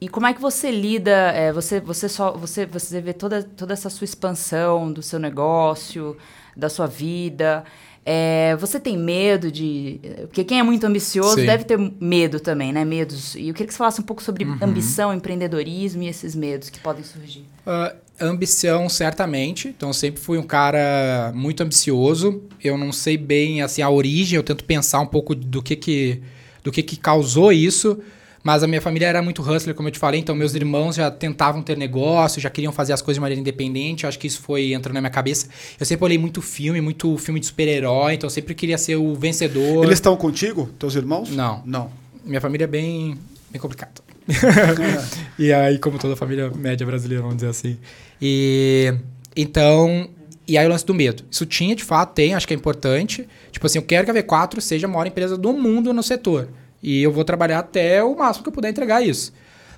[0.00, 3.72] E como é que você lida, é, você, você, só, você, você vê toda, toda
[3.72, 6.16] essa sua expansão do seu negócio,
[6.56, 7.64] da sua vida.
[8.06, 9.98] É, você tem medo de.
[10.22, 11.46] Porque quem é muito ambicioso Sim.
[11.46, 12.84] deve ter medo também, né?
[12.84, 13.34] Medos.
[13.34, 14.58] E eu queria que você falasse um pouco sobre uhum.
[14.60, 17.46] ambição, empreendedorismo e esses medos que podem surgir.
[17.66, 19.68] Uh, ambição, certamente.
[19.68, 22.42] Então, eu sempre fui um cara muito ambicioso.
[22.62, 26.20] Eu não sei bem assim a origem, eu tento pensar um pouco do que, que,
[26.62, 27.98] do que, que causou isso.
[28.44, 31.10] Mas a minha família era muito hustler, como eu te falei, então meus irmãos já
[31.10, 34.04] tentavam ter negócio, já queriam fazer as coisas de maneira independente.
[34.04, 35.48] Eu acho que isso foi entrando na minha cabeça.
[35.80, 39.14] Eu sempre olhei muito filme, muito filme de super-herói, então eu sempre queria ser o
[39.14, 39.82] vencedor.
[39.82, 41.30] Eles estão contigo, teus irmãos?
[41.30, 41.62] Não.
[41.64, 41.90] Não.
[42.22, 43.16] Minha família é bem,
[43.50, 43.92] bem complicada.
[45.38, 47.78] e aí, como toda família média brasileira, vamos dizer assim.
[48.20, 48.94] E
[49.34, 50.10] então,
[50.46, 51.24] e aí o lance do medo.
[51.30, 53.26] Isso tinha, de fato, tem, acho que é importante.
[53.50, 56.48] Tipo assim, eu quero que a V4 seja a maior empresa do mundo no setor.
[56.84, 59.32] E eu vou trabalhar até o máximo que eu puder entregar isso.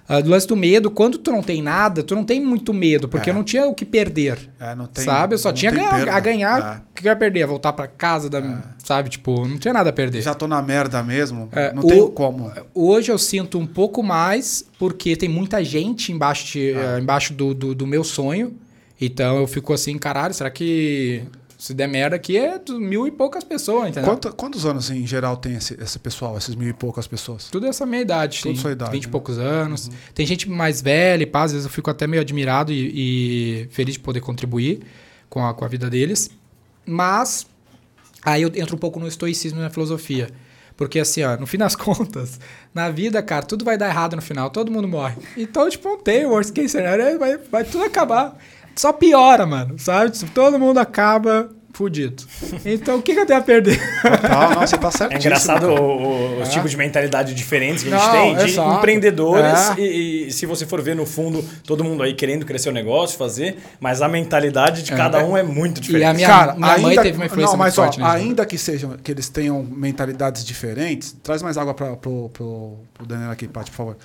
[0.09, 3.09] Uh, do lance do medo, quando tu não tem nada, tu não tem muito medo,
[3.09, 3.33] porque é.
[3.33, 4.39] eu não tinha o que perder.
[4.59, 5.35] É, tem, sabe?
[5.35, 6.61] Eu só tinha ganhar, a ganhar.
[6.61, 6.79] É.
[6.79, 7.47] O que eu ia perder?
[7.47, 8.59] Voltar para casa, da, é.
[8.79, 9.09] sabe?
[9.09, 10.21] Tipo, não tinha nada a perder.
[10.21, 11.49] Já tô na merda mesmo.
[11.53, 12.53] É, não o, tem como.
[12.75, 17.55] Hoje eu sinto um pouco mais, porque tem muita gente embaixo, de, uh, embaixo do,
[17.55, 18.55] do, do meu sonho.
[19.01, 21.23] Então eu fico assim, caralho, será que
[21.67, 24.09] se der merda aqui é mil e poucas pessoas, entendeu?
[24.09, 27.49] Quanto, quantos anos em geral tem esse, esse pessoal, esses mil e poucas pessoas?
[27.51, 28.41] Tudo essa meia idade.
[28.41, 28.93] Tudo sua idade.
[28.93, 29.11] 20 e né?
[29.11, 29.89] poucos anos.
[29.89, 29.95] Uhum.
[30.14, 33.95] Tem gente mais velha, pá, às vezes eu fico até meio admirado e, e feliz
[33.95, 34.81] de poder contribuir
[35.29, 36.31] com a, com a vida deles.
[36.87, 37.45] Mas
[38.23, 40.31] aí eu entro um pouco no estoicismo e na filosofia.
[40.77, 42.39] Porque assim, ó, no fim das contas,
[42.73, 45.17] na vida, cara, tudo vai dar errado no final, todo mundo morre.
[45.37, 48.39] Então, tipo, não tem worst case scenario, vai, vai tudo acabar
[48.77, 50.12] só piora, mano, sabe?
[50.35, 52.24] Todo mundo acaba, fudido.
[52.64, 53.79] Então o que, que eu tenho a perder?
[54.29, 55.12] Não, não, você tá certo.
[55.12, 56.53] É engraçado o, o, os é.
[56.53, 58.79] tipos de mentalidade diferentes que a gente não, tem, de exato.
[58.79, 59.70] empreendedores.
[59.77, 59.81] É.
[59.81, 63.18] E, e, se você for ver no fundo, todo mundo aí querendo crescer o negócio,
[63.18, 64.97] fazer, mas a mentalidade de é.
[64.97, 66.03] cada um é muito diferente.
[66.03, 68.03] E a minha, Cara, minha ainda, mãe teve uma influência não, mas, muito ó, forte
[68.03, 73.07] Ainda que sejam, que eles tenham mentalidades diferentes, traz mais água para pro, pro, pro
[73.07, 73.97] Daniel aqui, Paty, por favor.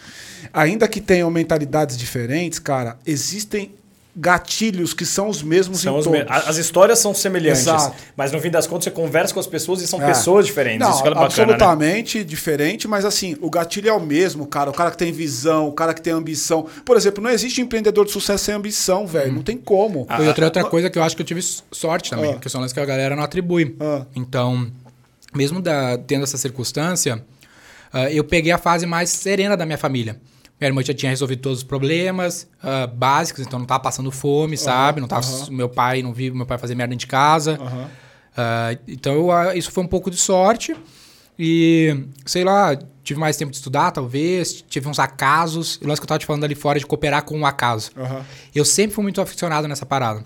[0.54, 3.72] Ainda que tenham mentalidades diferentes, cara, existem
[4.16, 7.96] gatilhos que são os mesmos são os me As histórias são semelhantes, Exato.
[8.16, 10.08] mas no fim das contas você conversa com as pessoas e são é.
[10.08, 10.80] pessoas diferentes.
[10.80, 12.24] Não, Isso é bacana, absolutamente né?
[12.24, 14.70] diferente, mas assim, o gatilho é o mesmo, cara.
[14.70, 16.66] O cara que tem visão, o cara que tem ambição.
[16.86, 19.32] Por exemplo, não existe empreendedor de sucesso sem ambição, velho.
[19.32, 19.36] Hum.
[19.36, 20.06] Não tem como.
[20.10, 22.38] Ah, outra, outra coisa que eu acho que eu tive sorte também, ah.
[22.38, 23.76] que são lances que a galera não atribui.
[23.80, 24.06] Ah.
[24.14, 24.70] Então,
[25.34, 27.24] mesmo da, tendo essa circunstância,
[27.94, 30.20] uh, eu peguei a fase mais serena da minha família.
[30.62, 34.54] Minha irmã já tinha resolvido todos os problemas uh, básicos, então não tava passando fome,
[34.54, 35.02] uhum, sabe?
[35.02, 35.52] Não tava, uhum.
[35.54, 37.60] Meu pai não viu meu pai fazer merda de casa.
[37.60, 37.84] Uhum.
[37.86, 40.76] Uh, então eu, uh, isso foi um pouco de sorte.
[41.40, 44.62] E, sei lá, tive mais tempo de estudar, talvez.
[44.70, 45.80] Tive uns acasos.
[45.82, 47.90] O lance que eu tava te falando ali fora de cooperar com um acaso.
[48.54, 50.24] Eu sempre fui muito aficionado nessa parada.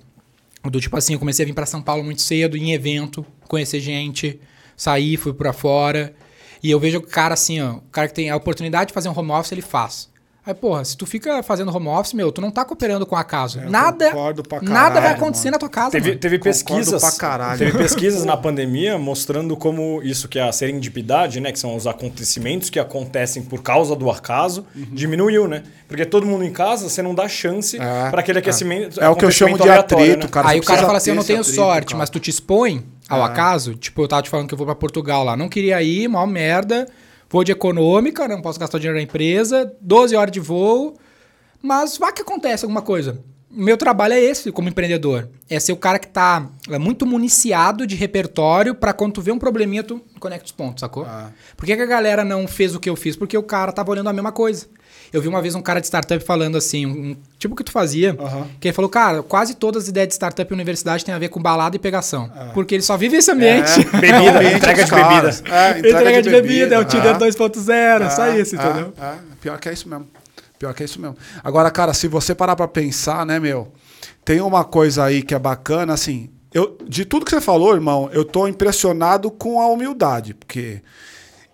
[0.69, 3.79] Do tipo assim, eu comecei a vir para São Paulo muito cedo, em evento, conhecer
[3.79, 4.37] gente,
[4.75, 6.13] sair, fui para fora.
[6.61, 9.07] E eu vejo o cara assim, ó, o cara que tem a oportunidade de fazer
[9.07, 10.09] um home office, ele faz.
[10.45, 13.23] Aí, porra, se tu fica fazendo home office, meu, tu não tá cooperando com a
[13.23, 13.61] casa.
[13.61, 15.53] É, nada, caralho, nada vai acontecer mano.
[15.53, 15.89] na tua casa.
[15.89, 17.01] Teve, teve pesquisas,
[17.57, 21.87] teve pesquisas na pandemia mostrando como isso que é a serendipidade, né, que são os
[21.87, 24.85] acontecimentos que acontecem por causa do acaso, uhum.
[24.91, 25.63] diminuiu, né?
[25.87, 29.01] Porque todo mundo em casa, você não dá chance é, para aquele aquecimento.
[29.01, 30.31] É, é o que eu chamo de atrito, né?
[30.31, 30.49] cara.
[30.49, 31.97] Aí o cara fala assim, eu não tenho atrito, sorte, cara.
[31.97, 33.23] mas tu te expõe ao é.
[33.23, 33.73] acaso.
[33.73, 36.27] Tipo, eu tava te falando que eu vou para Portugal lá, não queria ir, mal
[36.27, 36.87] merda.
[37.35, 40.97] Vou de econômica, não posso gastar dinheiro na empresa, 12 horas de voo,
[41.61, 43.19] mas vai que acontece alguma coisa.
[43.51, 45.27] Meu trabalho é esse como empreendedor.
[45.49, 49.33] É ser o cara que tá é muito municiado de repertório para quando tu vê
[49.33, 51.03] um probleminha, tu conecta os pontos, sacou?
[51.03, 51.29] Ah.
[51.57, 53.17] Por que, que a galera não fez o que eu fiz?
[53.17, 54.67] Porque o cara tava olhando a mesma coisa.
[55.11, 57.71] Eu vi uma vez um cara de startup falando assim, um, tipo o que tu
[57.71, 58.45] fazia, uhum.
[58.59, 61.29] que ele falou, cara, quase todas as ideias de startup e universidade têm a ver
[61.29, 62.31] com balada e pegação.
[62.35, 62.45] É.
[62.53, 63.81] Porque ele só vive esse ambiente.
[63.81, 65.29] É, bebida, é entrega de bebida.
[65.29, 68.93] É, entrega, entrega, de, de bebida, bebida, é o Tinder 2.0, só isso, entendeu?
[69.41, 70.07] Pior que é isso mesmo.
[70.57, 71.17] Pior que é isso mesmo.
[71.43, 73.71] Agora, cara, se você parar pra pensar, né, meu,
[74.23, 78.09] tem uma coisa aí que é bacana, assim, eu, de tudo que você falou, irmão,
[78.13, 80.81] eu tô impressionado com a humildade, porque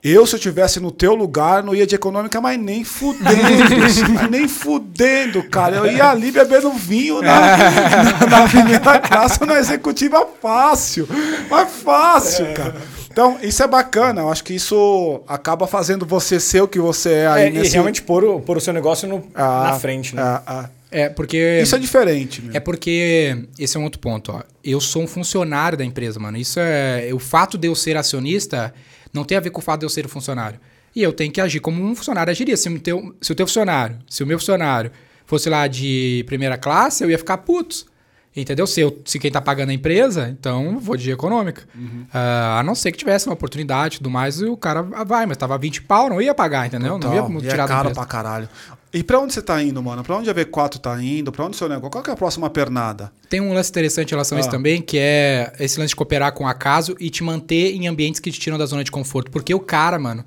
[0.03, 3.35] eu, se eu tivesse no teu lugar, não ia de econômica, mas nem fudendo.
[4.13, 5.77] mas nem fudendo, cara.
[5.77, 11.07] Eu ia ali bebendo vinho na, na, na primeira classe na executiva fácil.
[11.49, 12.75] Mas fácil, cara.
[13.11, 14.21] Então, isso é bacana.
[14.21, 17.71] Eu acho que isso acaba fazendo você ser o que você é aí é, nesse...
[17.71, 20.21] E realmente pôr o, pôr o seu negócio no, ah, na frente, né?
[20.23, 20.69] Ah, ah.
[20.89, 21.59] É, porque.
[21.61, 22.43] Isso é diferente.
[22.53, 23.45] É porque.
[23.57, 24.41] Esse é um outro ponto, ó.
[24.61, 26.37] Eu sou um funcionário da empresa, mano.
[26.37, 27.09] Isso é.
[27.13, 28.73] O fato de eu ser acionista
[29.13, 30.59] não tem a ver com o fato de eu ser um funcionário.
[30.95, 32.57] E eu tenho que agir como um funcionário agiria.
[32.57, 34.91] Se o teu, se o teu funcionário, se o meu funcionário
[35.25, 37.85] fosse lá de primeira classe, eu ia ficar puto.
[38.35, 38.65] Entendeu?
[38.65, 41.63] Se, eu, se quem está pagando a empresa, então vou de econômica.
[41.75, 42.05] Uhum.
[42.13, 45.35] Uh, a não ser que tivesse uma oportunidade e tudo mais, o cara vai, mas
[45.35, 46.97] tava 20 pau, não ia pagar, entendeu?
[46.97, 47.29] Total.
[47.29, 48.49] Não ia tirar e é caro pra caralho.
[48.93, 50.03] E pra onde você tá indo, mano?
[50.03, 51.31] Pra onde a V4 tá indo?
[51.31, 51.91] Pra onde o seu negócio?
[51.91, 53.11] Qual que é a próxima pernada?
[53.29, 54.39] Tem um lance interessante em relação ah.
[54.39, 54.51] a isso ah.
[54.51, 58.19] também, que é esse lance de cooperar com o acaso e te manter em ambientes
[58.19, 59.31] que te tiram da zona de conforto.
[59.31, 60.25] Porque o cara, mano,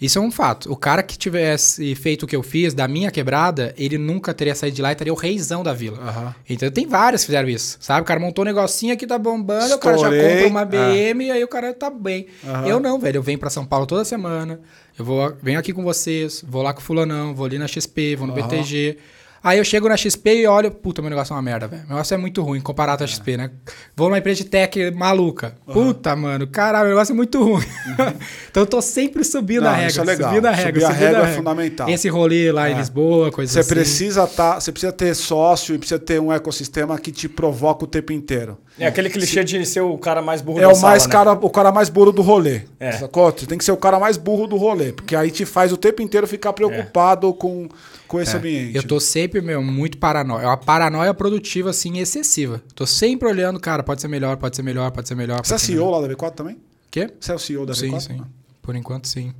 [0.00, 0.70] isso é um fato.
[0.70, 4.54] O cara que tivesse feito o que eu fiz, da minha quebrada, ele nunca teria
[4.54, 5.98] saído de lá e estaria o reizão da vila.
[5.98, 6.34] Uhum.
[6.48, 7.76] Então tem vários que fizeram isso.
[7.80, 8.02] Sabe?
[8.02, 9.76] O cara montou um negocinho aqui, tá bombando, Estourei.
[9.76, 11.26] o cara já compra uma BM ah.
[11.26, 12.26] e aí o cara tá bem.
[12.42, 12.66] Uhum.
[12.66, 13.18] Eu não, velho.
[13.18, 14.60] Eu venho para São Paulo toda semana.
[14.98, 18.16] Eu vou, venho aqui com vocês, vou lá com o fulanão, vou ali na XP,
[18.16, 18.42] vou no uhum.
[18.42, 18.98] BTG.
[19.44, 21.82] Aí eu chego na XP e olho, puta, meu negócio é uma merda, velho.
[21.82, 23.50] Meu negócio é muito ruim comparado à XP, né?
[23.94, 25.54] Vou numa empresa de tech maluca.
[25.66, 25.74] Uhum.
[25.74, 27.62] Puta, mano, caralho, meu negócio é muito ruim.
[27.62, 28.14] Uhum.
[28.50, 29.90] então eu tô sempre subindo Não, a regra.
[29.90, 30.30] Isso é legal.
[30.30, 30.72] Subindo a regra.
[30.72, 31.88] Subir a regra, a é fundamental.
[31.90, 32.72] Esse rolê lá é.
[32.72, 33.68] em Lisboa, coisa você assim.
[33.68, 37.86] Precisa tá, você precisa ter sócio e precisa ter um ecossistema que te provoca o
[37.86, 38.56] tempo inteiro.
[38.78, 39.44] É aquele clichê Se...
[39.44, 41.12] de ser o cara mais burro é da o sala, mais né?
[41.12, 42.62] cara, o cara mais burro do rolê.
[42.80, 42.92] É.
[42.92, 43.30] Sacou?
[43.30, 45.76] Você tem que ser o cara mais burro do rolê, porque aí te faz o
[45.76, 47.32] tempo inteiro ficar preocupado é.
[47.32, 47.68] com,
[48.08, 48.38] com esse é.
[48.38, 48.76] ambiente.
[48.76, 50.44] Eu tô sempre, meu, muito paranoia.
[50.44, 52.62] É uma paranoia produtiva, assim, excessiva.
[52.74, 55.44] Tô sempre olhando, cara, pode ser melhor, pode ser melhor, pode ser melhor.
[55.44, 56.00] Você é CEO melhor.
[56.00, 56.58] lá da V4 também?
[56.90, 57.10] Quê?
[57.18, 58.00] Você é o CEO da sim, V4?
[58.00, 58.22] Sim, sim.
[58.62, 59.34] Por enquanto, sim.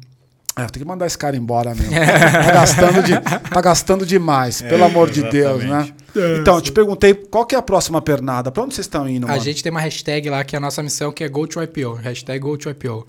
[0.56, 1.90] É, tem que mandar esse cara embora mesmo.
[1.92, 5.32] tá, gastando de, tá gastando demais, é, pelo amor exatamente.
[5.32, 5.94] de Deus, né?
[6.40, 8.52] Então, eu te perguntei qual que é a próxima pernada?
[8.52, 9.38] Pra onde vocês estão indo, mano?
[9.38, 11.94] A gente tem uma hashtag lá que é a nossa missão, que é GoToIPO.
[11.94, 13.04] Hashtag GoToIPO.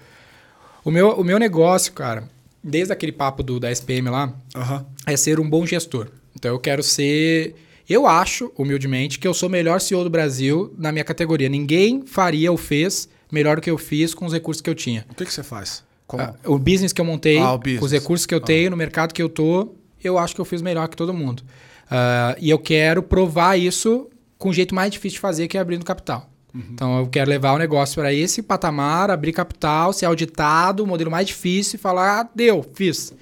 [0.83, 2.23] O meu, o meu negócio, cara,
[2.63, 4.85] desde aquele papo do, da SPM lá, uhum.
[5.05, 6.07] é ser um bom gestor.
[6.35, 7.55] Então eu quero ser
[7.87, 11.47] Eu acho, humildemente, que eu sou o melhor CEO do Brasil na minha categoria.
[11.47, 15.05] Ninguém faria ou fez melhor do que eu fiz com os recursos que eu tinha.
[15.09, 15.83] O que, que você faz?
[16.13, 18.41] Ah, o business que eu montei, ah, os recursos que eu ah.
[18.41, 19.73] tenho, no mercado que eu tô,
[20.03, 21.41] eu acho que eu fiz melhor que todo mundo.
[21.85, 24.07] Uh, e eu quero provar isso
[24.37, 26.29] com o jeito mais difícil de fazer, que é abrindo capital.
[26.53, 26.63] Uhum.
[26.71, 31.11] Então eu quero levar o negócio para esse patamar, abrir capital, ser auditado, o modelo
[31.11, 33.13] mais difícil e falar, ah, deu, fiz.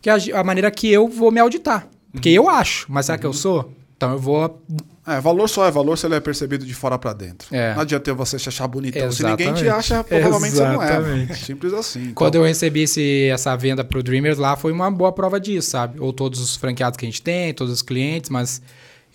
[0.00, 1.88] Que é a, a maneira que eu vou me auditar.
[2.12, 2.46] Porque uhum.
[2.46, 3.20] eu acho, mas será uhum.
[3.20, 3.36] que eu uhum.
[3.36, 3.72] sou?
[3.98, 4.62] Então eu vou.
[5.04, 7.48] É, valor só é valor se ele é percebido de fora para dentro.
[7.50, 7.74] É.
[7.74, 9.08] Não adianta você se achar bonitão.
[9.08, 9.42] Exatamente.
[9.42, 10.92] Se ninguém te acha, provavelmente Exatamente.
[10.92, 11.34] você não é.
[11.34, 12.00] Simples assim.
[12.02, 12.14] Então...
[12.14, 15.98] Quando eu recebi esse, essa venda pro Dreamers lá, foi uma boa prova disso, sabe?
[15.98, 18.62] Ou todos os franqueados que a gente tem, todos os clientes, mas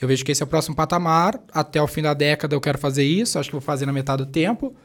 [0.02, 1.40] eu vejo que esse é o próximo patamar.
[1.54, 4.26] Até o fim da década eu quero fazer isso, acho que vou fazer na metade
[4.26, 4.76] do tempo.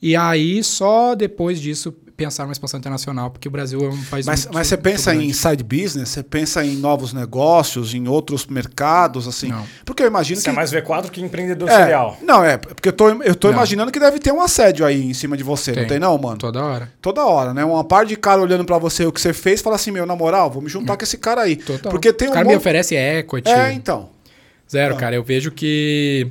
[0.00, 4.26] E aí, só depois disso, pensar numa expansão internacional, porque o Brasil é um país
[4.26, 6.10] mas, muito Mas você pensa em side business?
[6.10, 9.48] Você pensa em novos negócios, em outros mercados, assim?
[9.48, 9.66] Não.
[9.86, 10.50] Porque eu imagino você que...
[10.50, 12.18] é mais V4 que empreendedor é, serial.
[12.20, 15.14] Não, é, porque eu tô, eu tô imaginando que deve ter um assédio aí em
[15.14, 15.82] cima de você, tem.
[15.82, 16.36] não tem não, mano?
[16.36, 16.92] Toda hora.
[17.00, 17.64] Toda hora, né?
[17.64, 20.14] Uma par de cara olhando para você o que você fez, fala assim, meu, na
[20.14, 20.96] moral, vou me juntar hum.
[20.98, 21.56] com esse cara aí.
[21.56, 21.90] Total.
[21.90, 22.52] Porque tem o cara monte...
[22.52, 23.48] me oferece equity.
[23.48, 24.10] É, então.
[24.70, 25.16] Zero, cara.
[25.16, 26.30] Eu vejo que,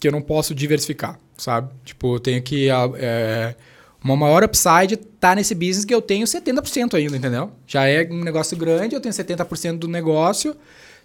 [0.00, 1.70] que eu não posso diversificar sabe?
[1.84, 2.68] Tipo, eu tenho que.
[2.96, 3.54] É,
[4.02, 7.50] uma maior upside tá nesse business que eu tenho 70% ainda, entendeu?
[7.66, 10.54] Já é um negócio grande, eu tenho 70% do negócio.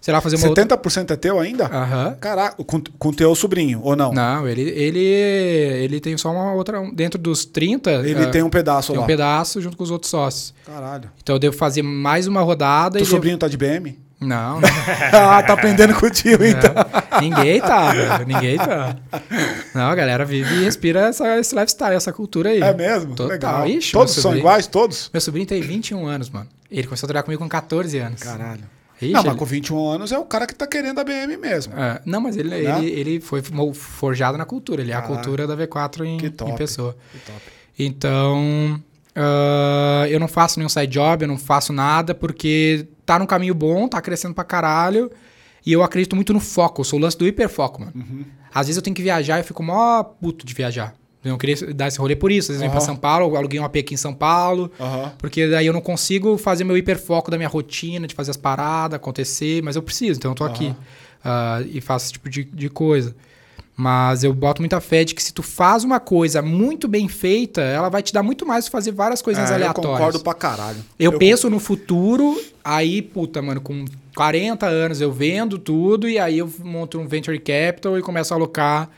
[0.00, 1.14] Sei lá, fazer uma 70% outra...
[1.14, 1.64] é teu ainda?
[1.64, 2.08] Aham.
[2.08, 2.14] Uhum.
[2.16, 4.12] Caraca, com, com teu sobrinho, ou não?
[4.12, 6.78] Não, ele, ele, ele tem só uma outra.
[6.92, 7.90] Dentro dos 30.
[8.06, 9.04] Ele uh, tem um pedaço tem lá.
[9.04, 10.52] um pedaço junto com os outros sócios.
[10.66, 11.10] Caralho.
[11.22, 12.98] Então eu devo fazer mais uma rodada.
[12.98, 13.40] Teu sobrinho devo...
[13.40, 13.98] tá de BM?
[14.24, 15.30] Não, não.
[15.30, 16.50] ah, tá aprendendo com o tio, é.
[16.50, 16.72] então.
[17.20, 18.26] Ninguém tá, velho.
[18.26, 18.96] Ninguém tá.
[19.74, 22.60] Não, a galera vive e respira essa, esse lifestyle, essa cultura aí.
[22.60, 23.14] É mesmo?
[23.14, 23.28] Total.
[23.28, 23.68] Legal.
[23.68, 25.10] Ixi, todos são iguais, todos?
[25.12, 26.48] Meu sobrinho tem 21 anos, mano.
[26.70, 28.22] Ele começou a trabalhar comigo com 14 anos.
[28.22, 28.64] Caralho.
[29.00, 31.74] Ixi, não, mas com 21 anos é o cara que tá querendo a BM mesmo.
[31.76, 32.78] É, não, mas ele, né?
[32.78, 33.42] ele, ele foi
[33.74, 34.82] forjado na cultura.
[34.82, 36.96] Ele é a cultura da V4 em, em pessoa.
[37.12, 37.40] Que top.
[37.78, 38.80] Então,
[39.16, 43.54] uh, eu não faço nenhum side job, eu não faço nada, porque tá num caminho
[43.54, 45.10] bom, tá crescendo pra caralho.
[45.66, 47.92] E eu acredito muito no foco, sou o lance do hiperfoco, mano.
[47.94, 48.24] Uhum.
[48.52, 50.94] Às vezes eu tenho que viajar e eu fico mó puto de viajar.
[51.24, 52.52] Eu não queria dar esse rolê por isso.
[52.52, 52.66] Às vezes uhum.
[52.66, 54.70] eu venho pra São Paulo, eu aluguei um AP aqui em São Paulo.
[54.78, 55.10] Uhum.
[55.18, 58.96] Porque daí eu não consigo fazer meu hiperfoco da minha rotina, de fazer as paradas,
[58.96, 60.68] acontecer, mas eu preciso, então eu tô aqui.
[61.24, 63.16] Uh, e faço esse tipo de, de coisa.
[63.76, 67.60] Mas eu boto muita fé de que se tu faz uma coisa muito bem feita,
[67.60, 69.84] ela vai te dar muito mais fazer várias coisas é, aleatórias.
[69.84, 70.78] Eu concordo pra caralho.
[70.98, 76.18] Eu, eu penso no futuro, aí, puta, mano, com 40 anos eu vendo tudo e
[76.18, 78.88] aí eu monto um venture capital e começo a alocar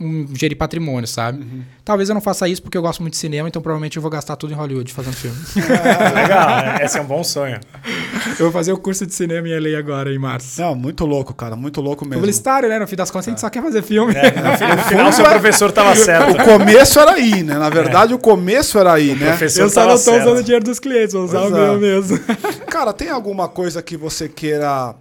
[0.00, 1.38] um, gerir patrimônio, sabe?
[1.42, 1.62] Uhum.
[1.84, 4.10] Talvez eu não faça isso porque eu gosto muito de cinema, então provavelmente eu vou
[4.10, 5.36] gastar tudo em Hollywood fazendo filme.
[5.56, 7.60] É, legal, esse é um bom sonho.
[8.38, 10.60] Eu vou fazer o curso de cinema em LA agora, em março.
[10.60, 12.20] Não, muito louco, cara, muito louco mesmo.
[12.20, 12.78] Publicitário, né?
[12.78, 13.40] No fim das contas, a gente é.
[13.42, 14.12] só quer fazer filme.
[14.14, 16.32] É, no, final, o seu professor tava certo.
[16.32, 17.58] O começo era aí, né?
[17.58, 18.16] Na verdade, é.
[18.16, 19.38] o começo era aí, o né?
[19.56, 20.22] Eu só não tô certo.
[20.22, 22.18] usando o dinheiro dos clientes, vou usar pois o meu mesmo.
[22.66, 24.96] Cara, tem alguma coisa que você queira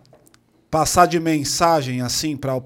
[0.69, 2.59] passar de mensagem, assim, para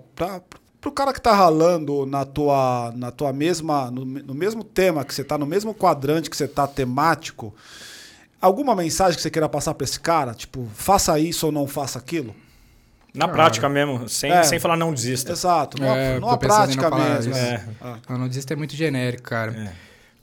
[0.80, 5.13] pro cara que tá ralando na tua, na tua mesma, no, no mesmo tema que
[5.13, 7.53] você tá, no mesmo quadrante que você tá temático,
[8.41, 10.34] alguma mensagem que você queira passar para esse cara?
[10.34, 12.36] Tipo, faça isso ou não faça aquilo?
[13.13, 15.32] Na cara, prática mesmo, sem, é, sem falar não desista.
[15.32, 17.36] Exato, numa, é, numa prática mesmo.
[17.36, 17.65] É.
[17.82, 17.97] Ah.
[18.09, 19.73] Não desista é muito genérico, cara.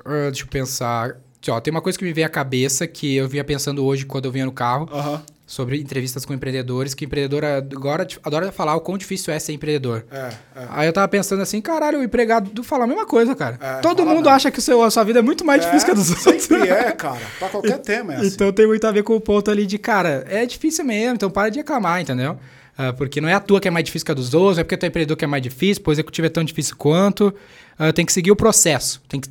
[0.00, 1.16] Uh, deixa eu pensar.
[1.48, 4.26] Ó, tem uma coisa que me veio à cabeça que eu vinha pensando hoje quando
[4.26, 4.84] eu vinha no carro.
[4.84, 9.38] Uh -huh sobre entrevistas com empreendedores, que empreendedor agora adora falar o quão difícil é
[9.38, 10.04] ser empreendedor.
[10.10, 10.16] É,
[10.56, 10.66] é.
[10.70, 13.58] Aí eu tava pensando assim, caralho, o empregado fala a mesma coisa, cara.
[13.60, 14.32] É, Todo mundo não.
[14.32, 16.44] acha que o seu, a sua vida é muito mais difícil que a dos outros.
[16.44, 17.20] Sempre é, cara.
[17.38, 18.28] Pra qualquer tema é assim.
[18.28, 21.30] Então tem muito a ver com o ponto ali de, cara, é difícil mesmo, então
[21.30, 22.38] para de reclamar, entendeu?
[22.78, 24.64] Uh, porque não é a tua que é mais difícil que a dos outros, é
[24.64, 27.34] porque tu é empreendedor que é mais difícil, pois o executivo é tão difícil quanto.
[27.78, 29.00] Uh, tem que seguir o processo.
[29.08, 29.28] Tem que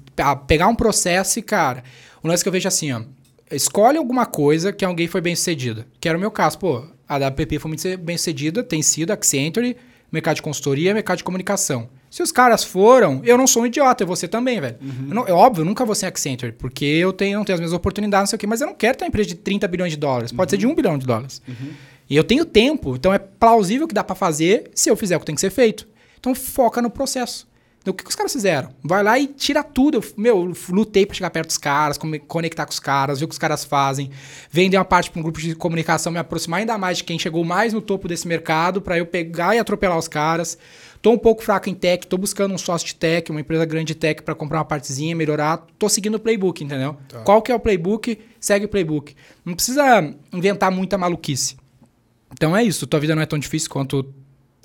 [0.48, 1.84] pegar um processo e, cara,
[2.22, 3.02] o lance que eu vejo assim, ó
[3.56, 5.86] escolhe alguma coisa que alguém foi bem sucedido.
[6.00, 6.60] Que era o meu caso.
[6.60, 9.76] Pô, a WPP foi muito bem sucedida, tem sido Accenture,
[10.12, 11.90] mercado de consultoria, mercado de comunicação.
[12.10, 14.78] Se os caras foram, eu não sou um idiota, eu vou ser também, velho.
[14.82, 15.26] Uhum.
[15.28, 18.22] é óbvio, eu nunca vou ser Accenture, porque eu tenho, não tenho as mesmas oportunidades,
[18.22, 19.98] não sei o quê, mas eu não quero ter uma empresa de 30 bilhões de
[19.98, 20.32] dólares.
[20.32, 20.76] Pode ser de 1 uhum.
[20.76, 21.42] bilhão de dólares.
[21.48, 21.72] Uhum.
[22.10, 25.20] E eu tenho tempo, então é plausível que dá para fazer se eu fizer o
[25.20, 25.88] que tem que ser feito.
[26.20, 27.48] Então foca no processo.
[27.84, 28.70] Então, o que, que, os caras fizeram?
[28.82, 29.98] Vai lá e tira tudo.
[29.98, 33.34] Eu, meu, lutei para chegar perto dos caras, conectar com os caras, ver o que
[33.34, 34.10] os caras fazem,
[34.50, 37.44] vender uma parte para um grupo de comunicação, me aproximar ainda mais de quem chegou
[37.44, 40.58] mais no topo desse mercado, para eu pegar e atropelar os caras.
[41.02, 43.88] Tô um pouco fraco em tech, tô buscando um sócio de tech, uma empresa grande
[43.88, 45.68] de tech para comprar uma partezinha, melhorar.
[45.78, 46.96] Tô seguindo o playbook, entendeu?
[47.10, 47.20] Tá.
[47.20, 48.18] Qual que é o playbook?
[48.40, 49.14] Segue o playbook.
[49.44, 51.58] Não precisa inventar muita maluquice.
[52.32, 54.06] Então é isso, tua vida não é tão difícil quanto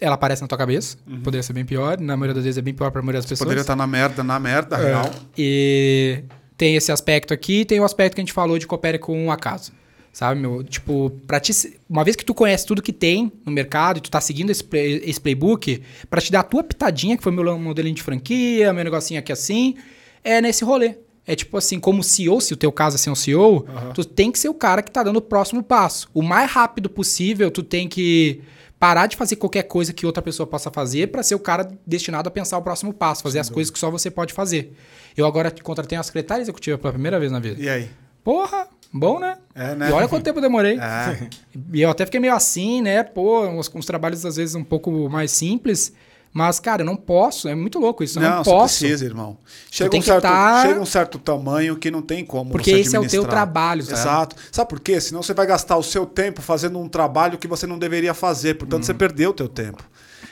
[0.01, 0.97] ela aparece na tua cabeça.
[1.07, 1.21] Uhum.
[1.21, 2.01] Poderia ser bem pior.
[2.01, 3.47] Na maioria das vezes é bem pior para a maioria das pessoas.
[3.47, 4.87] Poderia estar na merda, na merda, é.
[4.87, 5.11] real.
[5.37, 6.23] E
[6.57, 9.31] tem esse aspecto aqui, tem o aspecto que a gente falou de coopere com um
[9.31, 9.73] acaso.
[10.13, 10.65] Sabe, meu?
[10.65, 11.53] Tipo, pra te,
[11.89, 14.65] uma vez que tu conhece tudo que tem no mercado e tu tá seguindo esse,
[14.65, 15.81] play, esse playbook,
[16.11, 19.31] para te dar a tua pitadinha, que foi meu modelinho de franquia, meu negocinho aqui
[19.31, 19.77] assim,
[20.25, 20.97] é nesse rolê.
[21.25, 23.93] É tipo assim, como CEO, se o teu caso é ser um CEO, uhum.
[23.93, 26.09] tu tem que ser o cara que tá dando o próximo passo.
[26.15, 28.41] O mais rápido possível, tu tem que
[28.79, 32.29] parar de fazer qualquer coisa que outra pessoa possa fazer para ser o cara destinado
[32.29, 33.55] a pensar o próximo passo, fazer as dúvida.
[33.55, 34.73] coisas que só você pode fazer.
[35.17, 37.61] Eu agora contratei uma secretária executiva pela primeira vez na vida.
[37.61, 37.91] E aí?
[38.23, 39.37] Porra, Bom, né?
[39.55, 39.91] É, né?
[39.91, 40.79] E olha quanto tempo eu demorei.
[40.79, 41.29] É.
[41.73, 43.03] E eu até fiquei meio assim, né?
[43.03, 45.93] Pô, uns, uns, trabalhos às vezes um pouco mais simples.
[46.33, 47.49] Mas, cara, eu não posso.
[47.49, 48.21] É muito louco isso.
[48.21, 48.79] não, não posso.
[48.79, 49.39] precisa, irmão.
[49.71, 50.29] Chega um, certo,
[50.63, 53.99] chega um certo tamanho que não tem como Porque esse é o teu trabalho, sabe?
[53.99, 54.37] Exato.
[54.53, 55.01] Sabe por quê?
[55.01, 58.55] Senão você vai gastar o seu tempo fazendo um trabalho que você não deveria fazer.
[58.55, 58.87] Portanto, hum.
[58.87, 59.83] você perdeu o teu tempo.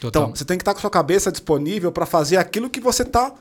[0.01, 0.23] Total.
[0.23, 3.03] Então, você tem que estar com a sua cabeça disponível para fazer aquilo que você
[3.03, 3.33] está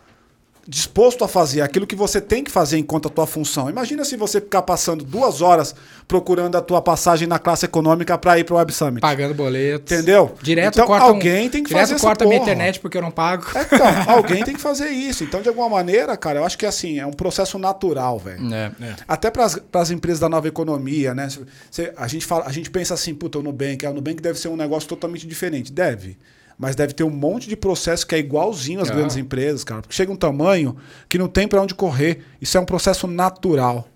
[0.68, 3.70] disposto a fazer aquilo que você tem que fazer enquanto a tua função.
[3.70, 5.76] Imagina se você ficar passando duas horas
[6.08, 9.02] procurando a tua passagem na classe econômica para ir para o Web Summit.
[9.02, 9.92] Pagando boletos.
[9.92, 10.36] Entendeu?
[10.42, 13.12] Direto então, corta alguém um, tem que direto fazer corta minha internet porque eu não
[13.12, 13.46] pago.
[13.54, 15.24] É, então, alguém tem que fazer isso.
[15.24, 18.54] Então, de alguma maneira, cara, eu acho que assim, é um processo natural, velho.
[18.54, 18.96] É, é.
[19.08, 21.28] Até para as empresas da nova economia, né?
[21.70, 24.48] Você, a, gente fala, a gente pensa assim, puta, o Nubank, o Nubank deve ser
[24.48, 25.72] um negócio totalmente diferente.
[25.72, 26.18] Deve
[26.58, 28.94] mas deve ter um monte de processo que é igualzinho às é.
[28.94, 29.82] grandes empresas, cara.
[29.82, 30.76] Porque chega um tamanho
[31.10, 32.22] que não tem para onde correr.
[32.42, 33.88] Isso é um processo natural.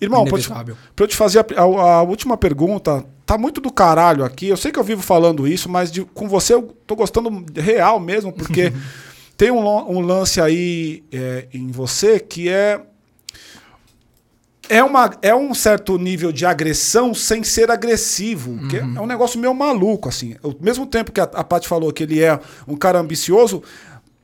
[0.00, 4.48] Irmão, para eu te fazer a, a, a, última pergunta, tá muito do caralho aqui.
[4.48, 7.98] Eu sei que eu vivo falando isso, mas de, com você eu tô gostando real
[7.98, 8.72] mesmo, porque
[9.36, 12.80] tem um, um, lance aí é, em você que é
[14.68, 18.52] é, uma, é um certo nível de agressão sem ser agressivo.
[18.52, 18.68] Uhum.
[18.68, 20.36] Que é um negócio meio maluco, assim.
[20.42, 23.62] Ao mesmo tempo que a, a Paty falou que ele é um cara ambicioso,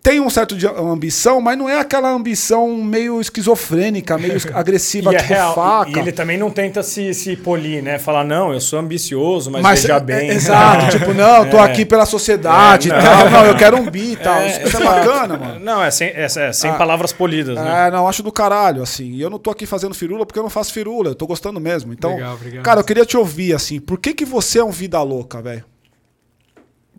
[0.03, 5.16] tem um certo de ambição, mas não é aquela ambição meio esquizofrênica, meio agressiva, e
[5.16, 5.90] é tipo é faca.
[5.90, 8.00] E ele também não tenta se, se polir, né?
[8.00, 10.30] Falar, não, eu sou ambicioso, mas, mas veja é, bem.
[10.30, 11.61] É, exato, tipo, não, eu tô é.
[11.61, 13.30] aqui pela sociedade e tal.
[13.30, 14.44] Não, eu quero um bi e tal.
[14.44, 15.61] Isso, isso é bacana, mano.
[15.61, 17.86] Não, é sem, é, sem ah, palavras polidas, né?
[17.86, 19.12] É, não, acho do caralho, assim.
[19.12, 21.61] E eu não tô aqui fazendo firula porque eu não faço firula, eu tô gostando
[21.61, 21.92] mesmo.
[21.92, 25.00] Então, Legal, cara, eu queria te ouvir, assim, por que que você é um vida
[25.00, 25.64] louca, velho?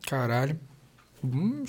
[0.07, 0.57] Caralho.
[1.21, 1.63] Hum,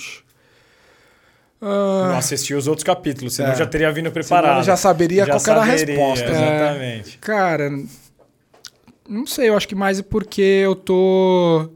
[1.65, 2.09] Uh...
[2.09, 3.57] Não assisti os outros capítulos, senão é.
[3.57, 4.51] já teria vindo preparado.
[4.51, 6.31] Senão já saberia já qual saberia, era a resposta.
[6.31, 7.15] Exatamente.
[7.15, 7.71] É, cara,
[9.09, 11.71] não sei, eu acho que mais é porque eu tô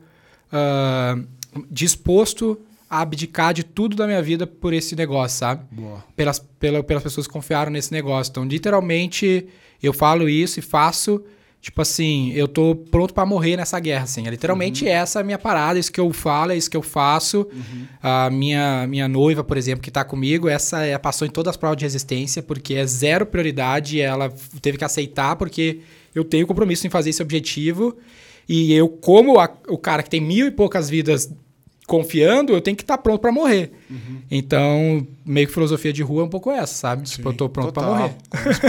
[0.52, 1.24] uh,
[1.70, 2.60] disposto
[2.90, 5.64] a abdicar de tudo da minha vida por esse negócio, sabe?
[5.70, 6.04] Boa.
[6.14, 8.30] Pelas, pela, pelas pessoas que confiaram nesse negócio.
[8.30, 9.46] Então, literalmente,
[9.82, 11.24] eu falo isso e faço
[11.60, 14.26] Tipo assim, eu tô pronto para morrer nessa guerra, assim.
[14.26, 14.90] É literalmente uhum.
[14.90, 17.48] essa a minha parada, isso que eu falo, é isso que eu faço.
[17.52, 17.86] Uhum.
[18.00, 21.56] A minha, minha noiva, por exemplo, que tá comigo, essa é, passou em todas as
[21.56, 24.32] provas de resistência, porque é zero prioridade, ela
[24.62, 25.80] teve que aceitar, porque
[26.14, 27.96] eu tenho compromisso em fazer esse objetivo.
[28.48, 31.30] E eu, como a, o cara que tem mil e poucas vidas
[31.88, 33.72] confiando, eu tenho que estar tá pronto para morrer.
[33.90, 34.18] Uhum.
[34.30, 37.08] Então, meio que filosofia de rua é um pouco essa, sabe?
[37.08, 38.14] Sim, tipo, eu tô pronto para morrer.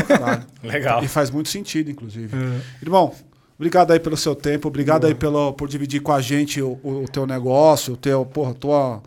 [0.63, 1.03] Legal.
[1.03, 2.33] E faz muito sentido, inclusive.
[2.33, 2.61] É.
[2.81, 3.13] Irmão,
[3.57, 5.11] obrigado aí pelo seu tempo, obrigado Boa.
[5.11, 9.03] aí pelo, por dividir com a gente o, o, teu negócio, o teu, porra, tua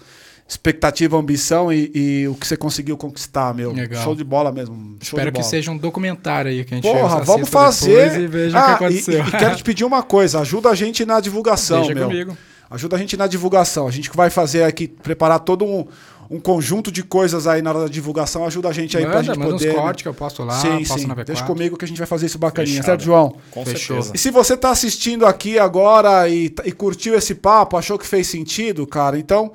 [0.47, 3.73] expectativa, ambição e, e, o que você conseguiu conquistar, meu.
[3.73, 4.05] Legal.
[4.05, 4.99] Show de bola mesmo.
[5.01, 8.21] Espero que seja um documentário aí que a gente Porra, vamos fazer.
[8.21, 9.25] E veja ah, o que aconteceu.
[9.25, 12.09] E, e, quero te pedir uma coisa, ajuda a gente na divulgação, Deixa meu.
[12.09, 12.37] comigo.
[12.73, 13.87] Ajuda a gente na divulgação.
[13.87, 15.87] A gente vai fazer aqui, preparar todo um,
[16.31, 18.47] um conjunto de coisas aí na hora da divulgação.
[18.47, 19.67] Ajuda a gente aí manda, pra gente manda poder.
[19.67, 21.07] Manda uns cortes que eu posto lá, sim, sim.
[21.07, 21.25] na V4.
[21.25, 22.87] Deixa comigo que a gente vai fazer isso bacaninha, Fechado.
[22.87, 23.37] certo, João?
[23.51, 23.97] Com Fechou.
[23.97, 24.13] certeza.
[24.15, 28.27] E se você tá assistindo aqui agora e, e curtiu esse papo, achou que fez
[28.27, 29.53] sentido, cara, então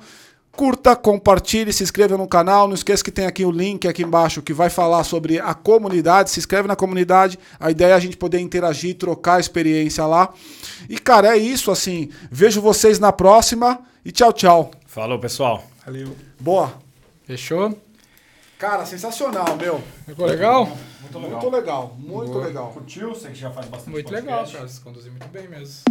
[0.58, 2.66] curta, compartilhe, se inscreva no canal.
[2.66, 6.32] Não esqueça que tem aqui o link aqui embaixo que vai falar sobre a comunidade.
[6.32, 7.38] Se inscreve na comunidade.
[7.60, 10.34] A ideia é a gente poder interagir, trocar experiência lá.
[10.88, 12.10] E, cara, é isso, assim.
[12.28, 14.72] Vejo vocês na próxima e tchau, tchau.
[14.84, 15.62] Falou, pessoal.
[15.86, 16.16] Valeu.
[16.40, 16.72] Boa.
[17.24, 17.78] Fechou?
[18.58, 19.80] Cara, sensacional, meu.
[20.06, 20.76] Ficou legal?
[21.00, 21.40] Muito legal.
[21.40, 21.96] Muito legal.
[21.96, 22.46] Muito Boa.
[22.46, 22.72] legal.
[22.72, 23.14] Curtiu?
[23.14, 24.26] Sei que já faz bastante Muito podcast.
[24.28, 24.68] legal, cara.
[24.68, 25.84] Você conduziu muito bem mesmo.